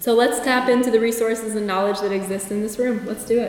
So 0.00 0.12
let's 0.12 0.40
tap 0.40 0.68
into 0.68 0.90
the 0.90 1.00
resources 1.00 1.56
and 1.56 1.66
knowledge 1.66 2.00
that 2.00 2.12
exist 2.12 2.50
in 2.50 2.60
this 2.60 2.78
room. 2.78 3.06
Let's 3.06 3.24
do 3.24 3.38
it. 3.38 3.42